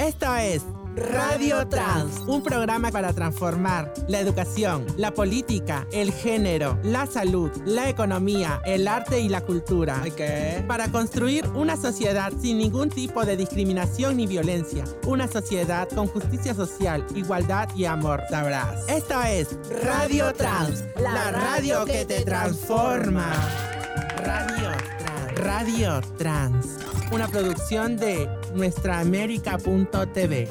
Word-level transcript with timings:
Esto 0.00 0.34
es 0.34 0.62
Radio 0.96 1.68
Trans, 1.68 2.20
un 2.26 2.42
programa 2.42 2.90
para 2.90 3.12
transformar 3.12 3.92
la 4.08 4.18
educación, 4.18 4.86
la 4.96 5.12
política, 5.12 5.86
el 5.92 6.10
género, 6.10 6.78
la 6.82 7.04
salud, 7.04 7.50
la 7.66 7.90
economía, 7.90 8.62
el 8.64 8.88
arte 8.88 9.20
y 9.20 9.28
la 9.28 9.42
cultura. 9.42 10.02
¿Qué? 10.16 10.64
Para 10.66 10.90
construir 10.90 11.46
una 11.48 11.76
sociedad 11.76 12.32
sin 12.40 12.56
ningún 12.56 12.88
tipo 12.88 13.26
de 13.26 13.36
discriminación 13.36 14.16
ni 14.16 14.26
violencia. 14.26 14.84
Una 15.06 15.28
sociedad 15.28 15.86
con 15.90 16.06
justicia 16.06 16.54
social, 16.54 17.04
igualdad 17.14 17.68
y 17.76 17.84
amor. 17.84 18.22
Sabrás. 18.30 18.88
Esto 18.88 19.20
es 19.22 19.48
Radio 19.84 20.32
Trans, 20.32 20.82
la 20.98 21.30
radio 21.30 21.84
que 21.84 22.06
te 22.06 22.24
transforma. 22.24 23.34
Radio 24.16 24.70
Trans. 24.98 25.40
Radio 25.40 26.00
Trans. 26.16 26.89
Una 27.12 27.26
producción 27.28 27.96
de 27.96 28.28
nuestraamérica.tv. 28.54 30.48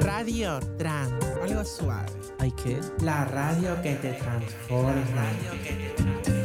Radio 0.00 0.60
Trans. 0.78 1.12
Algo 1.42 1.64
suave. 1.64 2.06
Ay, 2.38 2.52
¿qué? 2.62 2.80
La 3.02 3.24
radio 3.26 3.80
que 3.82 3.94
te 3.96 4.12
transforma. 4.14 5.26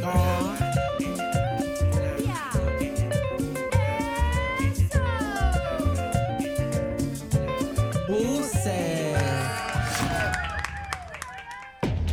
Con- 0.02 0.52
Buse. 0.52 0.95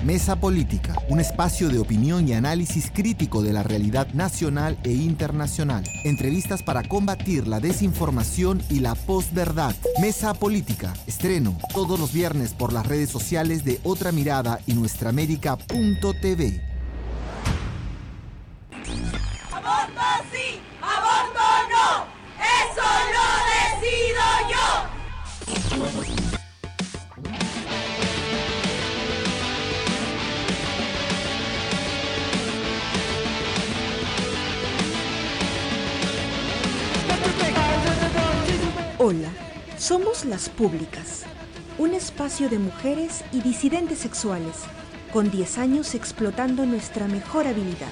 Mesa 0.03 0.35
Política, 0.35 0.95
un 1.07 1.21
espacio 1.21 1.70
de 1.70 1.80
opinión 1.80 2.27
y 2.27 2.34
análisis 2.34 2.91
crítico 2.94 3.41
de 3.41 3.53
la 3.53 3.63
realidad 3.63 4.07
nacional 4.13 4.77
e 4.84 4.91
internacional. 4.91 5.85
Entrevistas 6.03 6.61
para 6.61 6.84
combatir 6.84 7.48
la 7.48 7.61
desinformación 7.61 8.61
y 8.70 8.81
la 8.81 8.95
posverdad. 8.95 9.73
Mesa 10.02 10.34
Política, 10.34 10.94
estreno 11.08 11.58
todos 11.73 11.97
los 11.97 12.11
viernes 12.11 12.53
por 12.53 12.73
las 12.73 12.86
redes 12.86 13.09
sociales 13.09 13.63
de 13.63 13.80
Otra 13.83 14.11
Mirada 14.11 14.59
y 14.67 14.73
nuestraamérica.tv. 14.73 16.61
¡Aborto 19.53 20.02
sí! 20.33 20.59
¡Aborto 20.81 21.39
no! 21.72 22.08
¡Eso 22.44 22.88
lo 23.16 23.25
decido 23.80 24.22
yo! 26.03 26.12
Hola, 39.06 39.28
somos 39.78 40.23
Las 40.23 40.48
Públicas, 40.48 41.23
un 41.78 41.94
espacio 41.94 42.48
de 42.48 42.58
mujeres 42.58 43.26
y 43.34 43.42
disidentes 43.42 44.00
sexuales, 44.00 44.56
con 45.12 45.30
10 45.30 45.58
años 45.58 45.94
explotando 45.94 46.66
nuestra 46.66 47.09
mejor 47.09 47.46
habilidad, 47.46 47.92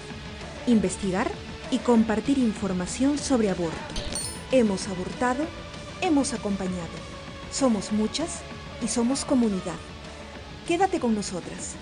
investigar 0.67 1.29
y 1.69 1.79
compartir 1.79 2.37
información 2.37 3.17
sobre 3.17 3.49
aborto. 3.49 3.75
Hemos 4.53 4.87
abortado, 4.87 5.43
hemos 5.99 6.31
acompañado, 6.31 6.95
somos 7.51 7.91
muchas 7.91 8.39
y 8.81 8.87
somos 8.87 9.25
comunidad. 9.25 9.75
Quédate 10.65 11.01
con 11.01 11.13
nosotras. 11.13 11.75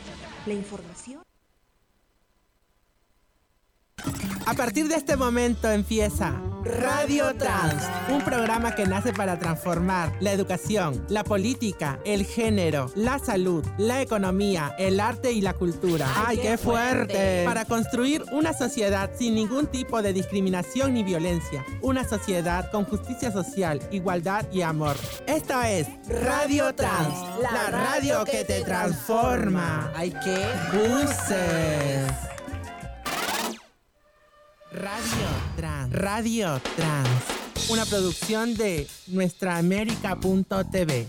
La 0.47 0.55
información... 0.55 1.21
A 4.47 4.55
partir 4.55 4.87
de 4.87 4.95
este 4.95 5.15
momento 5.15 5.69
empieza 5.69 6.48
Radio 6.63 7.33
Trans, 7.35 7.83
un 8.09 8.21
programa 8.21 8.75
que 8.75 8.85
nace 8.85 9.13
para 9.13 9.39
transformar 9.39 10.11
la 10.19 10.33
educación, 10.33 11.05
la 11.07 11.23
política, 11.23 11.99
el 12.03 12.25
género, 12.25 12.91
la 12.95 13.17
salud, 13.17 13.65
la 13.77 14.01
economía, 14.01 14.75
el 14.77 14.99
arte 14.99 15.31
y 15.31 15.39
la 15.39 15.53
cultura. 15.53 16.05
¡Ay, 16.27 16.37
qué 16.37 16.57
fuerte! 16.57 17.43
Para 17.45 17.63
construir 17.63 18.23
una 18.31 18.53
sociedad 18.53 19.09
sin 19.17 19.35
ningún 19.35 19.67
tipo 19.67 20.01
de 20.01 20.11
discriminación 20.11 20.93
ni 20.93 21.03
violencia. 21.03 21.65
Una 21.81 22.03
sociedad 22.03 22.69
con 22.71 22.83
justicia 22.83 23.31
social, 23.31 23.79
igualdad 23.91 24.45
y 24.51 24.61
amor. 24.61 24.97
Esto 25.27 25.61
es 25.61 25.87
Radio 26.07 26.75
Trans, 26.75 27.15
la 27.41 27.69
radio 27.71 28.25
que 28.25 28.43
te 28.43 28.61
transforma. 28.63 29.91
Ay, 29.95 30.13
¿qué? 30.23 30.45
Buses. 30.73 32.38
Radio 34.71 35.27
Trans. 35.55 35.91
Radio 35.91 36.61
Trans. 36.75 37.09
Una 37.69 37.85
producción 37.85 38.55
de 38.55 38.87
nuestraamérica.tv. 39.07 41.07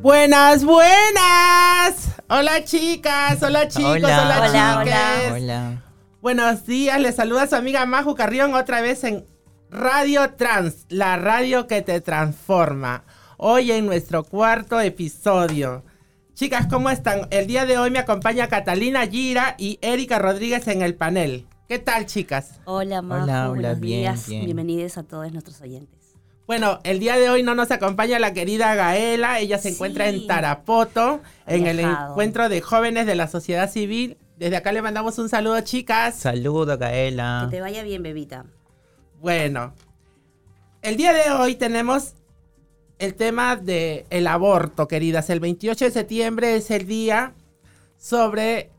Buenas, 0.00 0.64
buenas. 0.64 2.10
Hola 2.28 2.64
chicas, 2.64 3.42
hola 3.42 3.66
chicos, 3.66 3.96
hola, 3.96 4.46
Hola, 4.48 4.78
hola. 4.80 5.32
Hola. 5.32 5.82
Buenos 6.22 6.64
días, 6.64 7.00
les 7.00 7.16
saluda 7.16 7.48
su 7.48 7.56
amiga 7.56 7.84
Maju 7.86 8.14
Carrión 8.14 8.54
otra 8.54 8.80
vez 8.82 9.02
en 9.02 9.26
Radio 9.70 10.32
Trans, 10.36 10.86
la 10.88 11.16
radio 11.16 11.66
que 11.68 11.80
te 11.80 12.00
transforma. 12.00 13.04
Hoy 13.36 13.70
en 13.70 13.86
nuestro 13.86 14.24
cuarto 14.24 14.80
episodio. 14.80 15.84
Chicas, 16.34 16.66
¿cómo 16.68 16.90
están? 16.90 17.28
El 17.30 17.46
día 17.46 17.66
de 17.66 17.78
hoy 17.78 17.90
me 17.92 18.00
acompaña 18.00 18.48
Catalina 18.48 19.06
Gira 19.06 19.54
y 19.58 19.78
Erika 19.80 20.18
Rodríguez 20.18 20.66
en 20.66 20.82
el 20.82 20.96
panel. 20.96 21.46
¿Qué 21.68 21.78
tal, 21.78 22.06
chicas? 22.06 22.58
Hola, 22.64 23.00
Majo. 23.00 23.22
Hola, 23.22 23.32
hola, 23.42 23.48
buenos 23.60 23.80
bien, 23.80 24.00
días. 24.00 24.28
bien. 24.28 24.44
Bienvenidos 24.46 24.98
a 24.98 25.04
todos 25.04 25.30
nuestros 25.32 25.60
oyentes. 25.60 26.00
Bueno, 26.48 26.80
el 26.82 26.98
día 26.98 27.16
de 27.16 27.30
hoy 27.30 27.44
no 27.44 27.54
nos 27.54 27.70
acompaña 27.70 28.18
la 28.18 28.32
querida 28.32 28.74
Gaela. 28.74 29.38
Ella 29.38 29.58
se 29.58 29.68
Sí. 29.68 29.74
encuentra 29.76 30.08
en 30.08 30.26
Tarapoto, 30.26 31.20
Ha 31.46 31.54
en 31.54 31.68
el 31.68 31.78
encuentro 31.78 32.48
de 32.48 32.60
jóvenes 32.60 33.06
de 33.06 33.14
la 33.14 33.28
sociedad 33.28 33.70
civil. 33.70 34.16
Desde 34.36 34.56
acá 34.56 34.72
le 34.72 34.82
mandamos 34.82 35.16
un 35.20 35.28
saludo, 35.28 35.60
chicas. 35.60 36.16
Saludo, 36.16 36.76
Gaela. 36.76 37.46
Que 37.48 37.56
te 37.58 37.60
vaya 37.60 37.84
bien, 37.84 38.02
bebita. 38.02 38.46
Bueno, 39.20 39.74
el 40.82 40.96
día 40.96 41.12
de 41.12 41.30
hoy 41.30 41.54
tenemos 41.54 42.14
el 42.98 43.14
tema 43.14 43.56
del 43.56 44.04
el 44.10 44.26
aborto, 44.26 44.88
queridas. 44.88 45.30
El 45.30 45.40
28 45.40 45.86
de 45.86 45.90
septiembre 45.90 46.56
es 46.56 46.70
el 46.70 46.86
día 46.86 47.34
sobre... 47.98 48.70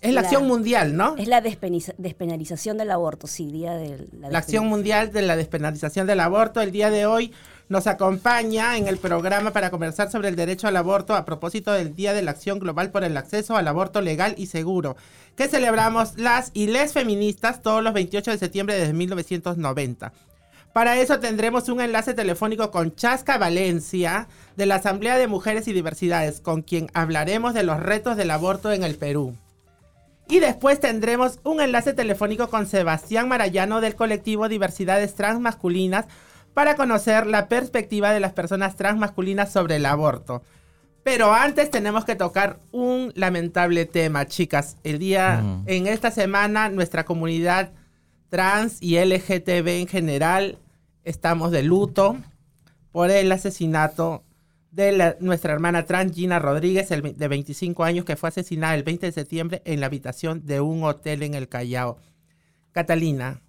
Es 0.00 0.12
la, 0.12 0.20
La- 0.20 0.28
acción 0.28 0.46
mundial, 0.46 0.96
¿no? 0.96 1.16
Es 1.16 1.26
la 1.28 1.40
despenalización 1.40 2.76
del 2.76 2.90
aborto, 2.90 3.26
sí, 3.26 3.50
día 3.50 3.72
de 3.74 4.06
la, 4.20 4.28
La 4.30 4.38
acción 4.38 4.66
mundial 4.66 5.12
de 5.12 5.22
la 5.22 5.34
despenalización 5.34 6.06
del 6.06 6.20
aborto. 6.20 6.60
El 6.60 6.72
día 6.72 6.90
de 6.90 7.06
hoy 7.06 7.32
nos 7.68 7.86
acompaña 7.86 8.76
en 8.76 8.88
el 8.88 8.98
programa 8.98 9.52
para 9.52 9.70
conversar 9.70 10.10
sobre 10.10 10.28
el 10.28 10.36
derecho 10.36 10.68
al 10.68 10.76
aborto 10.76 11.14
a 11.14 11.24
propósito 11.24 11.72
del 11.72 11.94
Día 11.94 12.12
de 12.12 12.22
la 12.22 12.32
Acción 12.32 12.58
Global 12.58 12.90
por 12.90 13.04
el 13.04 13.16
Acceso 13.16 13.56
al 13.56 13.68
Aborto 13.68 14.00
Legal 14.00 14.34
y 14.36 14.46
Seguro, 14.46 14.96
que 15.36 15.48
celebramos 15.48 16.18
las 16.18 16.50
y 16.54 16.66
les 16.66 16.92
feministas 16.92 17.62
todos 17.62 17.82
los 17.82 17.94
28 17.94 18.32
de 18.32 18.38
septiembre 18.38 18.78
de 18.78 18.92
1990. 18.92 20.12
Para 20.74 20.98
eso 20.98 21.20
tendremos 21.20 21.68
un 21.68 21.80
enlace 21.80 22.14
telefónico 22.14 22.72
con 22.72 22.96
Chasca 22.96 23.38
Valencia 23.38 24.26
de 24.56 24.66
la 24.66 24.74
Asamblea 24.76 25.16
de 25.16 25.28
Mujeres 25.28 25.68
y 25.68 25.72
Diversidades, 25.72 26.40
con 26.40 26.62
quien 26.62 26.90
hablaremos 26.94 27.54
de 27.54 27.62
los 27.62 27.78
retos 27.78 28.16
del 28.16 28.32
aborto 28.32 28.72
en 28.72 28.82
el 28.82 28.96
Perú. 28.96 29.36
Y 30.28 30.40
después 30.40 30.80
tendremos 30.80 31.38
un 31.44 31.60
enlace 31.60 31.92
telefónico 31.92 32.48
con 32.48 32.66
Sebastián 32.66 33.28
Marayano 33.28 33.80
del 33.80 33.94
colectivo 33.94 34.48
Diversidades 34.48 35.14
Transmasculinas 35.14 36.06
para 36.54 36.76
conocer 36.76 37.26
la 37.26 37.48
perspectiva 37.48 38.12
de 38.12 38.20
las 38.20 38.32
personas 38.32 38.76
transmasculinas 38.76 39.52
sobre 39.52 39.76
el 39.76 39.86
aborto. 39.86 40.42
Pero 41.02 41.34
antes 41.34 41.70
tenemos 41.70 42.04
que 42.06 42.16
tocar 42.16 42.58
un 42.72 43.12
lamentable 43.14 43.84
tema, 43.84 44.26
chicas. 44.26 44.76
El 44.84 44.98
día, 44.98 45.42
Mm. 45.42 45.64
en 45.66 45.86
esta 45.86 46.10
semana, 46.10 46.68
nuestra 46.70 47.04
comunidad 47.04 47.72
trans 48.30 48.78
y 48.80 48.96
LGTB 48.96 49.80
en 49.80 49.86
general 49.86 50.58
estamos 51.04 51.50
de 51.50 51.62
luto 51.62 52.16
por 52.90 53.10
el 53.10 53.30
asesinato 53.32 54.24
de 54.70 54.92
la- 54.92 55.16
nuestra 55.20 55.52
hermana 55.52 55.84
trans 55.84 56.14
Gina 56.14 56.38
Rodríguez, 56.38 56.90
el 56.90 57.16
de 57.16 57.28
25 57.28 57.84
años, 57.84 58.04
que 58.04 58.16
fue 58.16 58.30
asesinada 58.30 58.74
el 58.74 58.82
20 58.82 59.06
de 59.06 59.12
septiembre 59.12 59.62
en 59.66 59.80
la 59.80 59.86
habitación 59.86 60.46
de 60.46 60.60
un 60.60 60.82
hotel 60.84 61.22
en 61.22 61.34
el 61.34 61.48
Callao. 61.48 61.98
Catalina, 62.72 63.40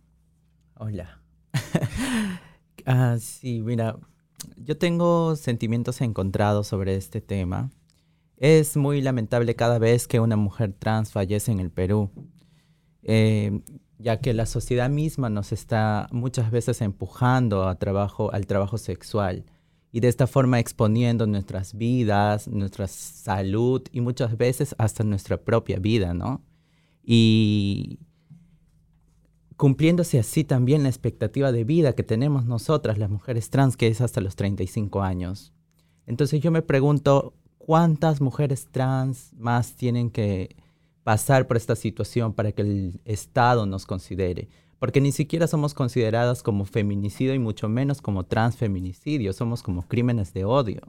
Hola. 0.77 1.19
ah, 2.85 3.17
sí, 3.19 3.61
mira, 3.61 3.97
yo 4.57 4.77
tengo 4.77 5.35
sentimientos 5.35 6.01
encontrados 6.01 6.67
sobre 6.67 6.95
este 6.95 7.21
tema. 7.21 7.71
Es 8.37 8.75
muy 8.77 9.01
lamentable 9.01 9.55
cada 9.55 9.79
vez 9.79 10.07
que 10.07 10.19
una 10.19 10.35
mujer 10.35 10.73
trans 10.77 11.11
fallece 11.11 11.51
en 11.51 11.59
el 11.59 11.71
Perú, 11.71 12.11
eh, 13.03 13.61
ya 13.97 14.19
que 14.19 14.33
la 14.33 14.45
sociedad 14.45 14.89
misma 14.89 15.29
nos 15.29 15.51
está 15.51 16.07
muchas 16.11 16.51
veces 16.51 16.81
empujando 16.81 17.67
a 17.67 17.75
trabajo, 17.75 18.31
al 18.33 18.45
trabajo 18.45 18.77
sexual 18.77 19.45
y 19.91 20.01
de 20.01 20.09
esta 20.09 20.27
forma 20.27 20.59
exponiendo 20.59 21.25
nuestras 21.25 21.73
vidas, 21.75 22.49
nuestra 22.49 22.87
salud 22.87 23.81
y 23.93 24.01
muchas 24.01 24.35
veces 24.37 24.75
hasta 24.77 25.05
nuestra 25.05 25.37
propia 25.37 25.79
vida, 25.79 26.13
¿no? 26.13 26.43
Y 27.01 27.99
cumpliéndose 29.57 30.19
así 30.19 30.43
también 30.43 30.83
la 30.83 30.89
expectativa 30.89 31.51
de 31.51 31.63
vida 31.63 31.93
que 31.93 32.03
tenemos 32.03 32.45
nosotras, 32.45 32.97
las 32.97 33.09
mujeres 33.09 33.49
trans, 33.49 33.77
que 33.77 33.87
es 33.87 34.01
hasta 34.01 34.21
los 34.21 34.35
35 34.35 35.01
años. 35.01 35.53
Entonces 36.05 36.41
yo 36.41 36.51
me 36.51 36.61
pregunto, 36.61 37.33
¿cuántas 37.57 38.21
mujeres 38.21 38.67
trans 38.71 39.33
más 39.37 39.75
tienen 39.75 40.11
que 40.11 40.55
pasar 41.03 41.47
por 41.47 41.57
esta 41.57 41.75
situación 41.75 42.33
para 42.33 42.51
que 42.51 42.61
el 42.61 43.01
Estado 43.05 43.65
nos 43.65 43.85
considere? 43.85 44.49
Porque 44.77 45.01
ni 45.01 45.11
siquiera 45.11 45.47
somos 45.47 45.73
consideradas 45.73 46.43
como 46.43 46.65
feminicidio 46.65 47.33
y 47.33 47.39
mucho 47.39 47.69
menos 47.69 48.01
como 48.01 48.25
transfeminicidio, 48.25 49.33
somos 49.33 49.63
como 49.63 49.87
crímenes 49.87 50.33
de 50.33 50.45
odio. 50.45 50.81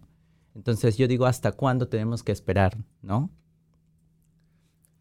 Entonces 0.55 0.97
yo 0.97 1.07
digo, 1.07 1.27
¿hasta 1.27 1.53
cuándo 1.53 1.89
tenemos 1.89 2.23
que 2.23 2.33
esperar, 2.33 2.77
no? 3.01 3.31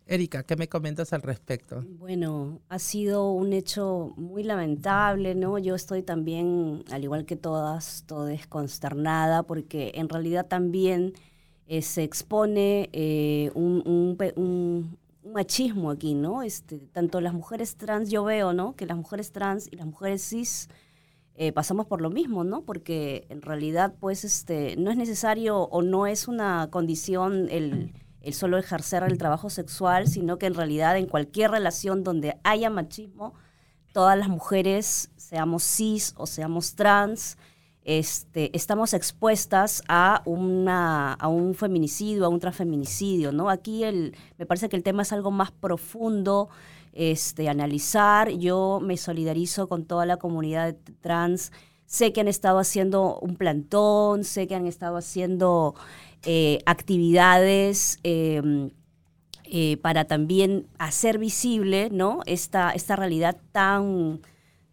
Erika, 0.08 0.44
¿qué 0.44 0.56
me 0.56 0.70
comentas 0.70 1.14
al 1.14 1.24
respecto? 1.24 1.84
Bueno, 1.98 2.60
ha 2.70 2.78
sido 2.78 3.32
un 3.32 3.54
hecho 3.54 4.14
muy 4.18 4.44
lamentable, 4.44 5.34
¿no? 5.34 5.58
Yo 5.58 5.74
estoy 5.74 6.04
también, 6.04 6.84
al 6.92 7.04
igual 7.04 7.26
que 7.26 7.36
todas, 7.36 8.04
todas 8.06 8.46
consternada 8.46 9.42
porque 9.44 9.94
en 9.96 10.08
realidad 10.08 10.46
también 10.46 11.14
eh, 11.68 11.82
se 11.82 12.04
expone 12.04 12.90
eh, 12.94 13.50
un, 13.56 13.82
un, 14.36 14.98
machismo 15.34 15.90
aquí, 15.90 16.14
¿no? 16.14 16.44
Este, 16.44 16.78
tanto 16.78 17.20
las 17.20 17.34
mujeres 17.34 17.76
trans, 17.76 18.12
yo 18.12 18.24
veo, 18.24 18.54
¿no? 18.54 18.76
Que 18.76 18.86
las 18.86 18.96
mujeres 18.96 19.32
trans 19.32 19.68
y 19.72 19.76
las 19.76 19.88
mujeres 19.88 20.22
cis 20.22 20.70
eh, 21.34 21.52
pasamos 21.52 21.88
por 21.88 22.00
lo 22.00 22.12
mismo, 22.12 22.44
¿no? 22.44 22.62
Porque 22.62 23.26
en 23.30 23.42
realidad, 23.42 23.96
pues, 24.00 24.24
este, 24.24 24.76
no 24.78 24.92
es 24.92 24.98
necesario 24.98 25.64
o 25.64 25.82
no 25.82 26.06
es 26.06 26.28
una 26.28 26.70
condición 26.70 27.48
el 27.50 27.92
el 28.26 28.34
solo 28.34 28.58
ejercer 28.58 29.04
el 29.04 29.18
trabajo 29.18 29.50
sexual, 29.50 30.08
sino 30.08 30.38
que 30.38 30.48
en 30.48 30.56
realidad 30.56 30.98
en 30.98 31.06
cualquier 31.06 31.52
relación 31.52 32.04
donde 32.04 32.38
haya 32.44 32.70
machismo, 32.70 33.34
todas 33.94 34.18
las 34.18 34.28
mujeres, 34.28 35.12
seamos 35.16 35.64
cis 35.64 36.14
o 36.18 36.26
seamos 36.26 36.76
trans, 36.76 37.38
este, 37.86 38.50
estamos 38.58 38.96
expuestas 38.96 39.84
a, 39.88 40.24
una, 40.26 41.14
a 41.14 41.28
un 41.28 41.54
feminicidio, 41.54 42.26
a 42.26 42.30
un 42.30 42.40
transfeminicidio, 42.40 43.32
¿no? 43.32 43.50
Aquí 43.50 43.84
el, 43.84 44.18
me 44.40 44.48
parece 44.48 44.70
que 44.70 44.76
el 44.76 44.82
tema 44.82 45.04
es 45.04 45.14
algo 45.14 45.30
más 45.30 45.52
profundo, 45.52 46.50
este, 46.94 47.48
analizar. 47.48 48.32
Yo 48.32 48.80
me 48.82 48.98
solidarizo 48.98 49.68
con 49.68 49.86
toda 49.86 50.08
la 50.08 50.18
comunidad 50.18 50.76
trans. 51.00 51.52
Sé 51.86 52.12
que 52.12 52.22
han 52.22 52.28
estado 52.28 52.58
haciendo 52.58 53.20
un 53.20 53.36
plantón, 53.36 54.24
sé 54.24 54.48
que 54.48 54.56
han 54.56 54.66
estado 54.66 54.98
haciendo 54.98 55.76
eh, 56.26 56.60
actividades 56.66 58.00
em, 58.04 58.72
eh, 59.46 59.78
para 59.78 60.06
también 60.06 60.68
hacer 60.80 61.20
visible 61.20 61.90
¿no? 61.92 62.22
esta, 62.26 62.72
esta 62.72 62.96
realidad 62.96 63.38
tan, 63.52 64.22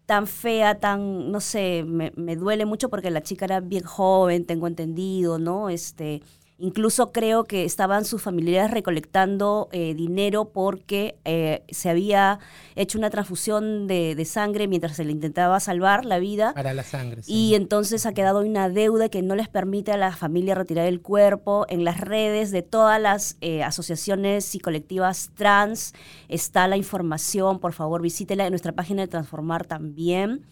tan 0.06 0.26
fea, 0.26 0.78
tan, 0.80 1.30
no 1.30 1.40
sé, 1.40 1.84
me, 1.86 2.12
me, 2.16 2.36
duele 2.36 2.64
mucho 2.64 2.88
porque 2.88 3.10
la 3.10 3.22
chica 3.22 3.44
era 3.44 3.60
bien 3.60 3.84
joven, 3.84 4.46
tengo 4.46 4.66
entendido, 4.66 5.38
¿no? 5.38 5.68
Este, 5.68 6.22
Incluso 6.62 7.10
creo 7.10 7.42
que 7.42 7.64
estaban 7.64 8.04
sus 8.04 8.22
familiares 8.22 8.70
recolectando 8.70 9.68
eh, 9.72 9.94
dinero 9.94 10.52
porque 10.52 11.16
eh, 11.24 11.64
se 11.68 11.90
había 11.90 12.38
hecho 12.76 12.98
una 12.98 13.10
transfusión 13.10 13.88
de, 13.88 14.24
sangre 14.24 14.68
mientras 14.68 14.94
se 14.94 15.04
le 15.04 15.10
intentaba 15.10 15.58
salvar 15.58 16.04
la 16.04 16.20
vida. 16.20 16.54
Para 16.54 16.72
la 16.72 16.84
sangre. 16.84 17.24
Sí. 17.24 17.32
Y 17.34 17.54
entonces 17.56 18.06
ha 18.06 18.14
quedado 18.14 18.42
una 18.42 18.68
deuda 18.68 19.08
que 19.08 19.22
no 19.22 19.34
les 19.34 19.48
permite 19.48 19.90
a 19.90 19.96
la 19.96 20.14
familia 20.14 20.54
retirar 20.54 20.86
el 20.86 21.00
cuerpo. 21.00 21.66
En 21.68 21.82
las 21.82 22.00
redes 22.00 22.52
de 22.52 22.62
todas 22.62 23.00
las 23.00 23.38
eh, 23.40 23.64
asociaciones 23.64 24.54
y 24.54 24.60
colectivas 24.60 25.32
trans 25.34 25.94
está 26.28 26.68
la 26.68 26.76
información. 26.76 27.58
Por 27.58 27.72
favor, 27.72 28.02
visítela 28.02 28.46
en 28.46 28.52
nuestra 28.52 28.70
página 28.70 29.02
de 29.02 29.08
Transformar 29.08 29.66
también. 29.66 30.46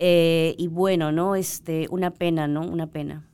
y 0.00 0.66
bueno, 0.66 1.12
¿no? 1.12 1.36
Este, 1.36 1.86
una 1.90 2.10
pena, 2.10 2.48
¿no? 2.48 2.62
Una 2.62 2.88
pena. 2.88 3.28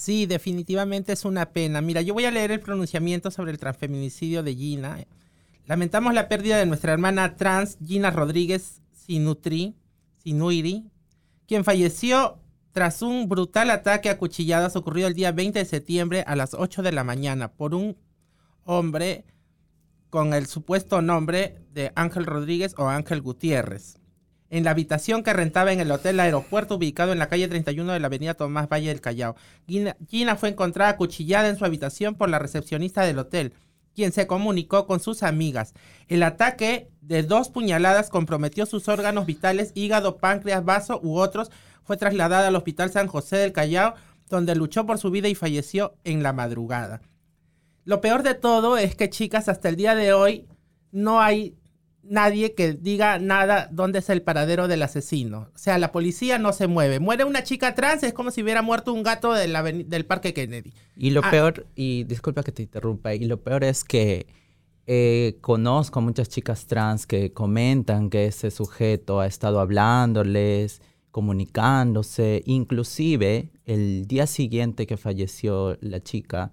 Sí, 0.00 0.24
definitivamente 0.24 1.12
es 1.12 1.26
una 1.26 1.50
pena. 1.50 1.82
Mira, 1.82 2.00
yo 2.00 2.14
voy 2.14 2.24
a 2.24 2.30
leer 2.30 2.52
el 2.52 2.60
pronunciamiento 2.60 3.30
sobre 3.30 3.50
el 3.50 3.58
transfeminicidio 3.58 4.42
de 4.42 4.54
Gina. 4.54 4.96
Lamentamos 5.66 6.14
la 6.14 6.26
pérdida 6.26 6.56
de 6.56 6.64
nuestra 6.64 6.94
hermana 6.94 7.36
trans 7.36 7.76
Gina 7.84 8.10
Rodríguez 8.10 8.80
Sinutri, 8.94 9.76
Sinuiri, 10.24 10.90
quien 11.46 11.64
falleció 11.64 12.38
tras 12.72 13.02
un 13.02 13.28
brutal 13.28 13.70
ataque 13.70 14.08
a 14.08 14.16
cuchilladas 14.16 14.74
ocurrido 14.74 15.06
el 15.06 15.12
día 15.12 15.32
20 15.32 15.58
de 15.58 15.64
septiembre 15.66 16.24
a 16.26 16.34
las 16.34 16.54
8 16.54 16.80
de 16.80 16.92
la 16.92 17.04
mañana 17.04 17.52
por 17.52 17.74
un 17.74 17.98
hombre 18.64 19.26
con 20.08 20.32
el 20.32 20.46
supuesto 20.46 21.02
nombre 21.02 21.58
de 21.74 21.92
Ángel 21.94 22.24
Rodríguez 22.24 22.74
o 22.78 22.88
Ángel 22.88 23.20
Gutiérrez 23.20 23.99
en 24.50 24.64
la 24.64 24.72
habitación 24.72 25.22
que 25.22 25.32
rentaba 25.32 25.72
en 25.72 25.80
el 25.80 25.90
Hotel 25.90 26.18
Aeropuerto 26.20 26.74
ubicado 26.74 27.12
en 27.12 27.18
la 27.18 27.28
calle 27.28 27.48
31 27.48 27.92
de 27.92 28.00
la 28.00 28.06
avenida 28.08 28.34
Tomás 28.34 28.68
Valle 28.68 28.88
del 28.88 29.00
Callao. 29.00 29.36
Gina, 29.66 30.36
fue 30.36 30.50
encontrada 30.50 30.90
acuchillada 30.90 31.48
en 31.48 31.56
su 31.56 31.64
habitación 31.64 32.16
por 32.16 32.28
la 32.28 32.40
recepcionista 32.40 33.02
del 33.02 33.20
hotel, 33.20 33.54
quien 33.94 34.12
se 34.12 34.26
comunicó 34.26 34.86
con 34.86 35.00
sus 35.00 35.22
amigas. 35.22 35.74
El 36.08 36.24
ataque 36.24 36.90
de 37.00 37.22
dos 37.22 37.48
puñaladas 37.48 38.10
comprometió 38.10 38.66
sus 38.66 38.88
órganos 38.88 39.24
vitales, 39.24 39.70
hígado, 39.74 40.18
páncreas, 40.18 40.64
vaso 40.64 41.00
u 41.02 41.16
otros. 41.18 41.50
Fue 41.84 41.96
trasladada 41.96 42.48
al 42.48 42.56
Hospital 42.56 42.90
San 42.90 43.06
José 43.06 43.36
del 43.36 43.52
Callao, 43.52 43.94
donde 44.28 44.54
luchó 44.54 44.84
por 44.84 44.98
su 44.98 45.10
vida 45.10 45.28
y 45.28 45.34
falleció 45.34 45.94
en 46.04 46.22
la 46.22 46.32
madrugada. 46.32 47.02
Lo 47.84 48.00
peor 48.00 48.22
de 48.22 48.34
todo 48.34 48.78
es 48.78 48.94
que, 48.94 49.10
chicas, 49.10 49.48
hasta 49.48 49.68
el 49.68 49.76
día 49.76 49.94
de 49.94 50.12
hoy 50.12 50.46
no 50.92 51.20
hay 51.20 51.56
nadie 52.10 52.54
que 52.54 52.74
diga 52.74 53.18
nada 53.18 53.68
dónde 53.70 54.00
es 54.00 54.10
el 54.10 54.20
paradero 54.20 54.68
del 54.68 54.82
asesino. 54.82 55.48
O 55.54 55.58
sea, 55.58 55.78
la 55.78 55.92
policía 55.92 56.38
no 56.38 56.52
se 56.52 56.66
mueve. 56.66 57.00
Muere 57.00 57.24
una 57.24 57.44
chica 57.44 57.74
trans, 57.74 58.02
es 58.02 58.12
como 58.12 58.30
si 58.30 58.42
hubiera 58.42 58.62
muerto 58.62 58.92
un 58.92 59.02
gato 59.02 59.32
del 59.32 60.06
Parque 60.06 60.34
Kennedy. 60.34 60.74
Y 60.96 61.10
lo 61.10 61.22
ah. 61.24 61.30
peor, 61.30 61.66
y 61.74 62.04
disculpa 62.04 62.42
que 62.42 62.52
te 62.52 62.62
interrumpa, 62.62 63.14
y 63.14 63.24
lo 63.24 63.40
peor 63.40 63.64
es 63.64 63.84
que 63.84 64.26
eh, 64.86 65.38
conozco 65.40 66.00
a 66.00 66.02
muchas 66.02 66.28
chicas 66.28 66.66
trans 66.66 67.06
que 67.06 67.32
comentan 67.32 68.10
que 68.10 68.26
ese 68.26 68.50
sujeto 68.50 69.20
ha 69.20 69.26
estado 69.26 69.60
hablándoles, 69.60 70.82
comunicándose, 71.12 72.42
inclusive 72.44 73.50
el 73.66 74.06
día 74.06 74.26
siguiente 74.26 74.86
que 74.86 74.96
falleció 74.96 75.78
la 75.80 76.00
chica, 76.00 76.50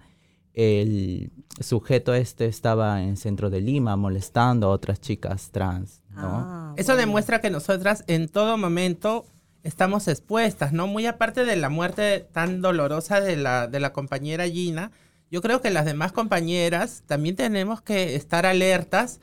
el 0.57 1.29
sujeto 1.59 2.15
este 2.15 2.47
estaba 2.47 3.03
en 3.03 3.09
el 3.09 3.17
centro 3.17 3.51
de 3.51 3.61
Lima 3.61 3.95
molestando 3.95 4.67
a 4.67 4.71
otras 4.71 4.99
chicas 4.99 5.51
trans, 5.51 6.01
¿no? 6.09 6.29
Ah, 6.33 6.73
Eso 6.77 6.95
demuestra 6.95 7.41
que 7.41 7.51
nosotras 7.51 8.03
en 8.07 8.27
todo 8.27 8.57
momento 8.57 9.27
estamos 9.61 10.07
expuestas, 10.07 10.73
¿no? 10.73 10.87
Muy 10.87 11.05
aparte 11.05 11.45
de 11.45 11.57
la 11.57 11.69
muerte 11.69 12.27
tan 12.31 12.63
dolorosa 12.63 13.21
de 13.21 13.37
la, 13.37 13.67
de 13.67 13.79
la 13.79 13.93
compañera 13.93 14.47
Gina, 14.47 14.91
yo 15.29 15.43
creo 15.43 15.61
que 15.61 15.69
las 15.69 15.85
demás 15.85 16.11
compañeras 16.11 17.03
también 17.05 17.35
tenemos 17.35 17.81
que 17.81 18.15
estar 18.15 18.47
alertas 18.47 19.19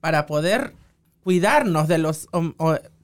para 0.00 0.24
poder 0.24 0.72
cuidarnos 1.22 1.86
de 1.86 1.98
los 1.98 2.28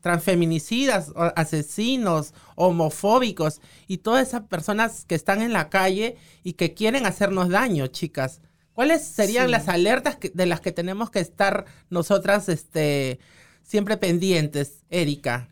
transfeminicidas, 0.05 1.15
asesinos, 1.17 2.35
homofóbicos 2.57 3.63
y 3.87 3.99
todas 3.99 4.29
esas 4.29 4.43
personas 4.43 5.07
que 5.07 5.15
están 5.15 5.41
en 5.41 5.55
la 5.55 5.71
calle 5.71 6.19
y 6.43 6.53
que 6.53 6.75
quieren 6.75 7.07
hacernos 7.07 7.49
daño, 7.49 7.87
chicas. 7.87 8.43
¿Cuáles 8.75 9.03
serían 9.03 9.51
las 9.51 9.67
alertas 9.67 10.19
de 10.21 10.45
las 10.45 10.61
que 10.61 10.73
tenemos 10.73 11.11
que 11.11 11.21
estar 11.21 11.65
nosotras 11.89 12.51
este, 12.51 13.19
siempre 13.63 13.97
pendientes, 13.97 14.85
Erika? 14.91 15.49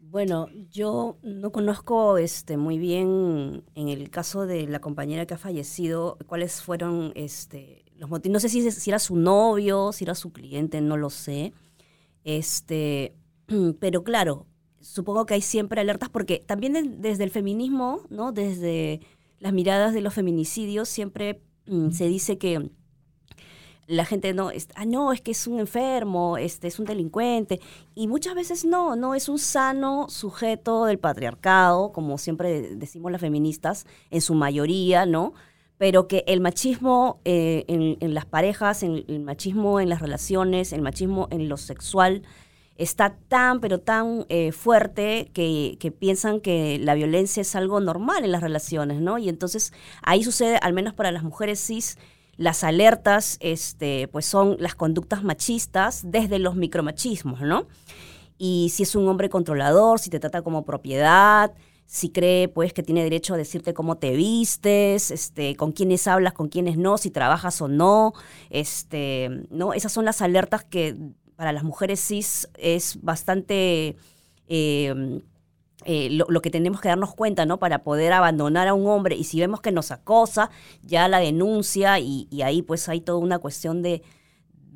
Bueno, 0.00 0.48
yo 0.72 1.18
no 1.22 1.52
conozco 1.52 2.18
este, 2.18 2.56
muy 2.56 2.76
bien 2.76 3.62
en 3.76 3.88
el 3.88 4.10
caso 4.10 4.46
de 4.46 4.66
la 4.66 4.80
compañera 4.80 5.26
que 5.26 5.34
ha 5.34 5.38
fallecido 5.38 6.18
cuáles 6.26 6.60
fueron 6.60 7.12
este, 7.14 7.84
los 7.94 8.10
motivos. 8.10 8.32
No 8.32 8.40
sé 8.40 8.48
si, 8.48 8.68
si 8.68 8.90
era 8.90 8.98
su 8.98 9.14
novio, 9.14 9.92
si 9.92 10.02
era 10.02 10.16
su 10.16 10.32
cliente, 10.32 10.80
no 10.80 10.96
lo 10.96 11.08
sé. 11.08 11.52
Este, 12.24 13.14
Pero 13.80 14.04
claro, 14.04 14.46
supongo 14.80 15.26
que 15.26 15.34
hay 15.34 15.40
siempre 15.40 15.80
alertas 15.80 16.08
porque 16.08 16.38
también 16.38 17.00
desde 17.00 17.24
el 17.24 17.30
feminismo, 17.30 18.02
¿no? 18.08 18.32
Desde 18.32 19.00
las 19.38 19.52
miradas 19.52 19.92
de 19.92 20.00
los 20.00 20.14
feminicidios 20.14 20.88
siempre 20.88 21.42
mm, 21.66 21.90
se 21.90 22.06
dice 22.08 22.38
que 22.38 22.70
la 23.86 24.04
gente 24.04 24.32
no, 24.34 24.50
ah, 24.76 24.84
no, 24.84 25.12
es 25.12 25.20
que 25.20 25.32
es 25.32 25.48
un 25.48 25.58
enfermo, 25.58 26.36
este, 26.36 26.68
es 26.68 26.78
un 26.78 26.84
delincuente. 26.84 27.60
Y 27.96 28.06
muchas 28.06 28.36
veces 28.36 28.64
no, 28.64 28.94
no, 28.94 29.16
es 29.16 29.28
un 29.28 29.40
sano 29.40 30.06
sujeto 30.08 30.84
del 30.84 31.00
patriarcado, 31.00 31.90
como 31.90 32.16
siempre 32.16 32.76
decimos 32.76 33.10
las 33.10 33.20
feministas, 33.20 33.86
en 34.10 34.20
su 34.20 34.34
mayoría, 34.34 35.06
¿no? 35.06 35.32
Pero 35.76 36.06
que 36.06 36.22
el 36.28 36.40
machismo 36.40 37.20
eh, 37.24 37.64
en, 37.66 38.14
las 38.14 38.26
parejas, 38.26 38.84
el 38.84 39.20
machismo 39.20 39.80
en 39.80 39.88
las 39.88 40.00
relaciones, 40.00 40.72
el 40.72 40.82
machismo 40.82 41.26
en 41.32 41.48
lo 41.48 41.56
sexual, 41.56 42.22
está 42.80 43.14
tan, 43.28 43.60
pero 43.60 43.78
tan 43.78 44.24
eh, 44.30 44.52
fuerte 44.52 45.30
que, 45.34 45.76
que, 45.78 45.90
piensan 45.90 46.40
que 46.40 46.78
la 46.78 46.94
violencia 46.94 47.42
es 47.42 47.54
algo 47.54 47.78
normal 47.78 48.24
en 48.24 48.32
las 48.32 48.42
relaciones, 48.42 49.00
¿no? 49.02 49.18
Y 49.18 49.28
entonces 49.28 49.72
ahí 50.02 50.24
sucede, 50.24 50.56
al 50.56 50.72
menos 50.72 50.94
para 50.94 51.12
las 51.12 51.22
mujeres 51.22 51.60
cis, 51.60 51.98
las 52.38 52.64
alertas, 52.64 53.36
este, 53.40 54.08
pues 54.08 54.24
son 54.24 54.56
las 54.58 54.74
conductas 54.74 55.22
machistas 55.22 56.02
desde 56.06 56.38
los 56.38 56.56
micromachismos, 56.56 57.42
¿no? 57.42 57.66
Y 58.38 58.70
si 58.72 58.84
es 58.84 58.96
un 58.96 59.06
hombre 59.08 59.28
controlador, 59.28 59.98
si 59.98 60.08
te 60.08 60.18
trata 60.18 60.40
como 60.40 60.64
propiedad, 60.64 61.52
si 61.84 62.08
cree 62.08 62.48
pues 62.48 62.72
que 62.72 62.82
tiene 62.82 63.02
derecho 63.02 63.34
a 63.34 63.36
decirte 63.36 63.74
cómo 63.74 63.98
te 63.98 64.12
vistes, 64.12 65.10
este, 65.10 65.54
con 65.56 65.72
quiénes 65.72 66.06
hablas, 66.06 66.32
con 66.32 66.48
quiénes 66.48 66.78
no, 66.78 66.96
si 66.96 67.10
trabajas 67.10 67.60
o 67.60 67.68
no, 67.68 68.14
este, 68.48 69.28
¿no? 69.50 69.74
Esas 69.74 69.92
son 69.92 70.06
las 70.06 70.22
alertas 70.22 70.64
que 70.64 70.96
para 71.40 71.52
las 71.52 71.64
mujeres 71.64 72.06
cis 72.06 72.50
es 72.58 72.98
bastante 73.00 73.96
eh, 74.46 75.20
eh, 75.86 76.08
lo, 76.10 76.42
que 76.42 76.50
tenemos 76.50 76.82
que 76.82 76.88
darnos 76.88 77.14
cuenta, 77.14 77.46
¿no? 77.46 77.58
Para 77.58 77.82
poder 77.82 78.12
abandonar 78.12 78.68
a 78.68 78.74
un 78.74 78.86
hombre 78.86 79.16
y 79.16 79.24
si 79.24 79.40
vemos 79.40 79.62
que 79.62 79.72
nos 79.72 79.90
acosa, 79.90 80.50
ya 80.82 81.08
la 81.08 81.18
denuncia 81.18 81.98
y, 81.98 82.28
y 82.30 82.42
ahí 82.42 82.60
pues 82.60 82.90
hay 82.90 83.00
toda 83.00 83.20
una 83.20 83.38
cuestión 83.38 83.80
de, 83.80 84.02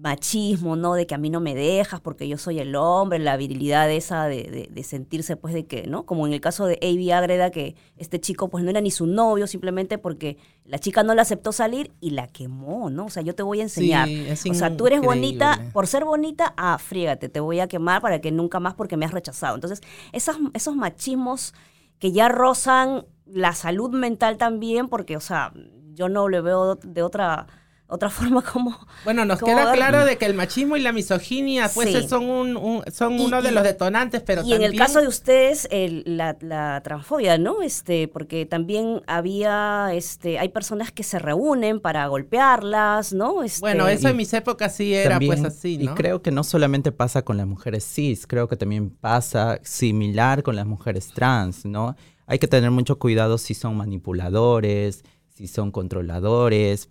machismo, 0.04 0.76
¿no? 0.76 0.92
De 0.92 1.06
que 1.06 1.14
a 1.14 1.18
mí 1.18 1.30
no 1.30 1.40
me 1.40 1.54
dejas 1.54 1.98
porque 1.98 2.28
yo 2.28 2.36
soy 2.36 2.58
el 2.58 2.76
hombre, 2.76 3.18
la 3.18 3.38
virilidad 3.38 3.90
esa 3.90 4.26
de, 4.26 4.68
de, 4.70 4.82
sentirse, 4.82 5.34
pues, 5.36 5.54
de 5.54 5.64
que, 5.64 5.86
¿no? 5.86 6.04
Como 6.04 6.26
en 6.26 6.34
el 6.34 6.42
caso 6.42 6.66
de 6.66 6.78
Avi 6.82 7.10
Agreda, 7.10 7.50
que 7.50 7.74
este 7.96 8.20
chico, 8.20 8.50
pues, 8.50 8.62
no 8.62 8.70
era 8.70 8.82
ni 8.82 8.90
su 8.90 9.06
novio, 9.06 9.46
simplemente 9.46 9.96
porque 9.96 10.36
la 10.66 10.78
chica 10.78 11.02
no 11.02 11.14
le 11.14 11.22
aceptó 11.22 11.52
salir 11.52 11.90
y 12.02 12.10
la 12.10 12.26
quemó, 12.26 12.90
¿no? 12.90 13.06
O 13.06 13.08
sea, 13.08 13.22
yo 13.22 13.34
te 13.34 13.42
voy 13.42 13.60
a 13.60 13.62
enseñar. 13.62 14.06
o 14.06 14.54
sea, 14.54 14.76
tú 14.76 14.86
eres 14.86 15.00
bonita, 15.00 15.70
por 15.72 15.86
ser 15.86 16.04
bonita, 16.04 16.52
ah, 16.58 16.76
frígate, 16.76 17.30
te 17.30 17.40
voy 17.40 17.60
a 17.60 17.66
quemar 17.66 18.02
para 18.02 18.20
que 18.20 18.30
nunca 18.30 18.60
más 18.60 18.74
porque 18.74 18.98
me 18.98 19.06
has 19.06 19.12
rechazado. 19.12 19.54
Entonces, 19.54 19.80
esas, 20.12 20.36
esos 20.52 20.76
machismos 20.76 21.54
que 21.98 22.12
ya 22.12 22.28
rozan 22.28 23.06
la 23.24 23.54
salud 23.54 23.90
mental 23.90 24.36
también, 24.36 24.88
porque, 24.88 25.16
o 25.16 25.20
sea, 25.20 25.54
yo 25.94 26.10
no 26.10 26.28
le 26.28 26.42
veo 26.42 26.74
de 26.74 27.02
otra 27.02 27.46
otra 27.94 28.10
forma 28.10 28.42
como... 28.42 28.78
Bueno, 29.04 29.24
nos 29.24 29.40
queda 29.40 29.72
claro 29.72 30.04
de 30.04 30.18
que 30.18 30.26
el 30.26 30.34
machismo 30.34 30.76
y 30.76 30.80
la 30.80 30.92
misoginia 30.92 31.70
pues 31.72 32.08
son, 32.08 32.56
un, 32.56 32.82
son 32.92 33.20
uno 33.20 33.40
de 33.40 33.52
los 33.52 33.62
detonantes, 33.62 34.22
pero 34.22 34.42
y 34.42 34.52
en 34.52 34.62
el 34.62 34.76
caso 34.76 35.00
de 35.00 35.08
ustedes, 35.08 35.68
la, 36.04 36.36
la, 36.40 36.80
transfobia, 36.82 37.38
¿no? 37.38 37.62
Este, 37.62 38.08
porque 38.08 38.46
también 38.46 39.02
había, 39.06 39.90
este, 39.92 40.38
hay 40.38 40.48
personas 40.48 40.92
que 40.92 41.02
se 41.02 41.18
reúnen 41.18 41.80
para 41.80 42.06
golpearlas, 42.06 43.12
¿no? 43.12 43.42
Este, 43.42 43.60
bueno, 43.60 43.88
eso 43.88 44.08
en 44.08 44.16
mis 44.16 44.32
épocas 44.32 44.74
sí 44.74 44.94
era 44.94 45.18
pues 45.20 45.44
así, 45.44 45.78
¿no? 45.78 45.92
Y 45.92 45.94
creo 45.94 46.22
que 46.22 46.30
no 46.30 46.44
solamente 46.44 46.92
pasa 46.92 47.22
con 47.22 47.36
las 47.36 47.46
mujeres 47.46 47.84
cis, 47.84 48.26
creo 48.26 48.48
que 48.48 48.56
también 48.56 48.90
pasa 48.90 49.60
similar 49.62 50.42
con 50.42 50.56
las 50.56 50.66
mujeres 50.66 51.08
trans, 51.14 51.64
¿no? 51.64 51.96
Hay 52.26 52.38
que 52.38 52.48
tener 52.48 52.70
mucho 52.70 52.98
cuidado 52.98 53.38
si 53.38 53.54
son 53.54 53.76
manipuladores, 53.76 55.04
si 55.34 55.46
son 55.46 55.70
controladores, 55.70 56.88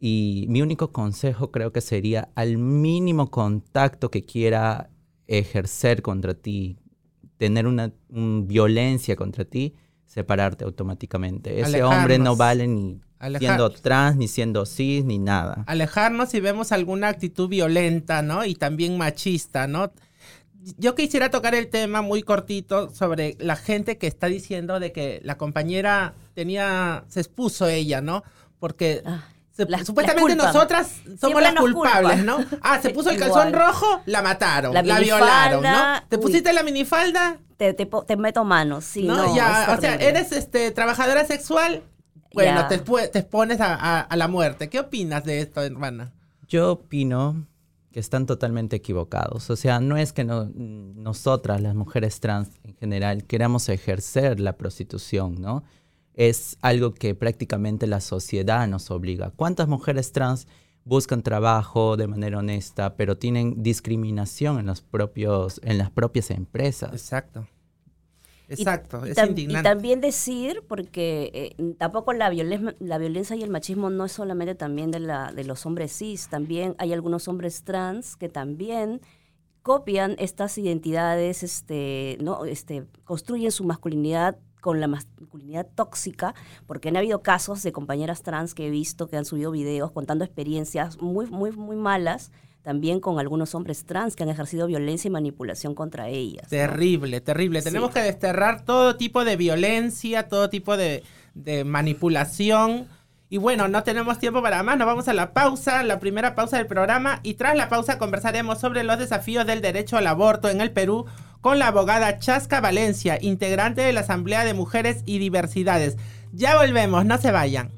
y 0.00 0.46
mi 0.48 0.62
único 0.62 0.92
consejo 0.92 1.50
creo 1.50 1.72
que 1.72 1.82
sería 1.82 2.30
al 2.34 2.56
mínimo 2.56 3.30
contacto 3.30 4.10
que 4.10 4.24
quiera 4.24 4.88
ejercer 5.26 6.00
contra 6.00 6.32
ti, 6.32 6.78
tener 7.36 7.66
una 7.66 7.92
violencia 8.08 9.14
contra 9.14 9.44
ti, 9.44 9.74
separarte 10.06 10.64
automáticamente. 10.64 11.60
Ese 11.60 11.82
hombre 11.82 12.18
no 12.18 12.34
vale 12.34 12.66
ni 12.66 12.98
siendo 13.38 13.70
trans, 13.70 14.16
ni 14.16 14.26
siendo 14.26 14.64
cis, 14.64 15.04
ni 15.04 15.18
nada. 15.18 15.64
Alejarnos 15.66 16.30
si 16.30 16.40
vemos 16.40 16.72
alguna 16.72 17.08
actitud 17.08 17.50
violenta, 17.50 18.22
¿no? 18.22 18.46
Y 18.46 18.54
también 18.54 18.96
machista, 18.96 19.66
¿no? 19.66 19.92
Yo 20.78 20.94
quisiera 20.94 21.30
tocar 21.30 21.54
el 21.54 21.68
tema 21.68 22.00
muy 22.00 22.22
cortito 22.22 22.90
sobre 22.90 23.36
la 23.38 23.56
gente 23.56 23.98
que 23.98 24.06
está 24.06 24.28
diciendo 24.28 24.80
de 24.80 24.92
que 24.92 25.20
la 25.24 25.36
compañera 25.36 26.14
tenía, 26.34 27.04
se 27.08 27.20
expuso 27.20 27.68
ella, 27.68 28.00
¿no? 28.00 28.24
Porque... 28.58 29.02
Ah 29.04 29.24
supuestamente 29.84 30.36
nosotras 30.36 31.00
somos 31.20 31.42
las 31.42 31.54
culpables, 31.54 32.24
¿no? 32.24 32.44
Ah, 32.62 32.80
se 32.80 32.90
puso 32.94 33.10
el 33.10 33.18
calzón 33.18 33.52
rojo, 33.52 34.02
la 34.06 34.22
mataron, 34.22 34.72
la, 34.74 34.82
violaron, 34.82 35.62
¿no? 35.62 36.02
¿Te 36.08 36.18
pusiste 36.18 36.52
la 36.52 36.62
minifalda? 36.62 37.38
Te, 37.56 37.74
te, 37.74 38.16
meto 38.16 38.44
manos, 38.44 38.84
sí. 38.84 39.02
No, 39.02 39.36
ya, 39.36 39.74
o 39.76 39.80
sea, 39.80 39.96
eres 39.96 40.32
este, 40.32 40.70
trabajadora 40.70 41.26
sexual, 41.26 41.82
bueno, 42.32 42.66
te, 42.68 42.78
te, 42.78 43.18
expones 43.18 43.60
a, 43.60 44.00
a, 44.00 44.16
la 44.16 44.28
muerte. 44.28 44.70
¿Qué 44.70 44.80
opinas 44.80 45.24
de 45.24 45.40
esto, 45.40 45.60
hermana? 45.60 46.12
Yo 46.48 46.72
opino 46.72 47.46
que 47.92 48.00
están 48.00 48.26
totalmente 48.26 48.76
equivocados. 48.76 49.50
O 49.50 49.56
sea, 49.56 49.80
no 49.80 49.96
es 49.96 50.12
que 50.12 50.24
no, 50.24 50.48
nosotras, 50.54 51.60
las 51.60 51.74
mujeres 51.74 52.20
trans 52.20 52.48
en 52.64 52.76
general, 52.76 53.24
queramos 53.24 53.68
ejercer 53.68 54.40
la 54.40 54.56
prostitución, 54.56 55.40
¿no? 55.40 55.64
Es 56.14 56.58
algo 56.60 56.94
que 56.94 57.14
prácticamente 57.14 57.86
la 57.86 58.00
sociedad 58.00 58.66
nos 58.68 58.90
obliga. 58.90 59.30
¿Cuántas 59.34 59.68
mujeres 59.68 60.12
trans 60.12 60.46
buscan 60.84 61.22
trabajo 61.22 61.96
de 61.96 62.06
manera 62.06 62.38
honesta, 62.38 62.96
pero 62.96 63.16
tienen 63.16 63.62
discriminación 63.62 64.58
en, 64.58 64.66
los 64.66 64.82
propios, 64.82 65.60
en 65.64 65.78
las 65.78 65.90
propias 65.90 66.30
empresas? 66.30 66.92
Exacto. 66.92 67.46
Exacto, 68.48 69.04
es 69.04 69.16
indignante. 69.16 69.68
Y 69.68 69.72
también 69.72 70.00
decir, 70.00 70.64
porque 70.66 71.54
eh, 71.56 71.74
tampoco 71.78 72.12
la, 72.12 72.30
la 72.30 72.98
violencia 72.98 73.36
y 73.36 73.42
el 73.44 73.50
machismo 73.50 73.90
no 73.90 74.06
es 74.06 74.12
solamente 74.12 74.56
también 74.56 74.90
de, 74.90 74.98
la, 74.98 75.32
de 75.32 75.44
los 75.44 75.66
hombres 75.66 75.96
cis, 75.96 76.28
también 76.28 76.74
hay 76.78 76.92
algunos 76.92 77.28
hombres 77.28 77.62
trans 77.62 78.16
que 78.16 78.28
también 78.28 79.00
copian 79.62 80.16
estas 80.18 80.58
identidades, 80.58 81.44
este, 81.44 82.18
¿no? 82.20 82.44
este, 82.44 82.86
construyen 83.04 83.52
su 83.52 83.62
masculinidad 83.62 84.36
con 84.60 84.80
la 84.80 84.88
masculinidad 84.88 85.66
tóxica, 85.74 86.34
porque 86.66 86.88
han 86.88 86.96
habido 86.96 87.22
casos 87.22 87.62
de 87.62 87.72
compañeras 87.72 88.22
trans 88.22 88.54
que 88.54 88.66
he 88.66 88.70
visto 88.70 89.08
que 89.08 89.16
han 89.16 89.24
subido 89.24 89.50
videos 89.50 89.92
contando 89.92 90.24
experiencias 90.24 91.00
muy, 91.00 91.26
muy, 91.26 91.52
muy 91.52 91.76
malas, 91.76 92.30
también 92.62 93.00
con 93.00 93.18
algunos 93.18 93.54
hombres 93.54 93.84
trans 93.84 94.16
que 94.16 94.22
han 94.22 94.28
ejercido 94.28 94.66
violencia 94.66 95.08
y 95.08 95.10
manipulación 95.10 95.74
contra 95.74 96.08
ellas. 96.08 96.48
Terrible, 96.48 97.20
terrible. 97.20 97.62
Tenemos 97.62 97.90
que 97.90 98.00
desterrar 98.00 98.64
todo 98.64 98.96
tipo 98.96 99.24
de 99.24 99.36
violencia, 99.36 100.28
todo 100.28 100.50
tipo 100.50 100.76
de, 100.76 101.02
de 101.34 101.64
manipulación. 101.64 102.86
Y 103.30 103.38
bueno, 103.38 103.68
no 103.68 103.82
tenemos 103.84 104.18
tiempo 104.18 104.42
para 104.42 104.62
más, 104.62 104.76
nos 104.76 104.86
vamos 104.86 105.06
a 105.08 105.14
la 105.14 105.32
pausa, 105.32 105.84
la 105.84 106.00
primera 106.00 106.34
pausa 106.34 106.56
del 106.56 106.66
programa, 106.66 107.20
y 107.22 107.34
tras 107.34 107.56
la 107.56 107.68
pausa 107.68 107.96
conversaremos 107.96 108.58
sobre 108.58 108.82
los 108.82 108.98
desafíos 108.98 109.46
del 109.46 109.60
derecho 109.60 109.96
al 109.96 110.08
aborto 110.08 110.48
en 110.48 110.60
el 110.60 110.72
Perú 110.72 111.06
con 111.40 111.58
la 111.58 111.68
abogada 111.68 112.18
Chasca 112.18 112.60
Valencia, 112.60 113.18
integrante 113.20 113.80
de 113.80 113.92
la 113.92 114.00
Asamblea 114.00 114.44
de 114.44 114.54
Mujeres 114.54 115.02
y 115.06 115.18
Diversidades. 115.18 115.96
Ya 116.32 116.56
volvemos, 116.56 117.04
no 117.04 117.18
se 117.18 117.30
vayan. 117.30 117.72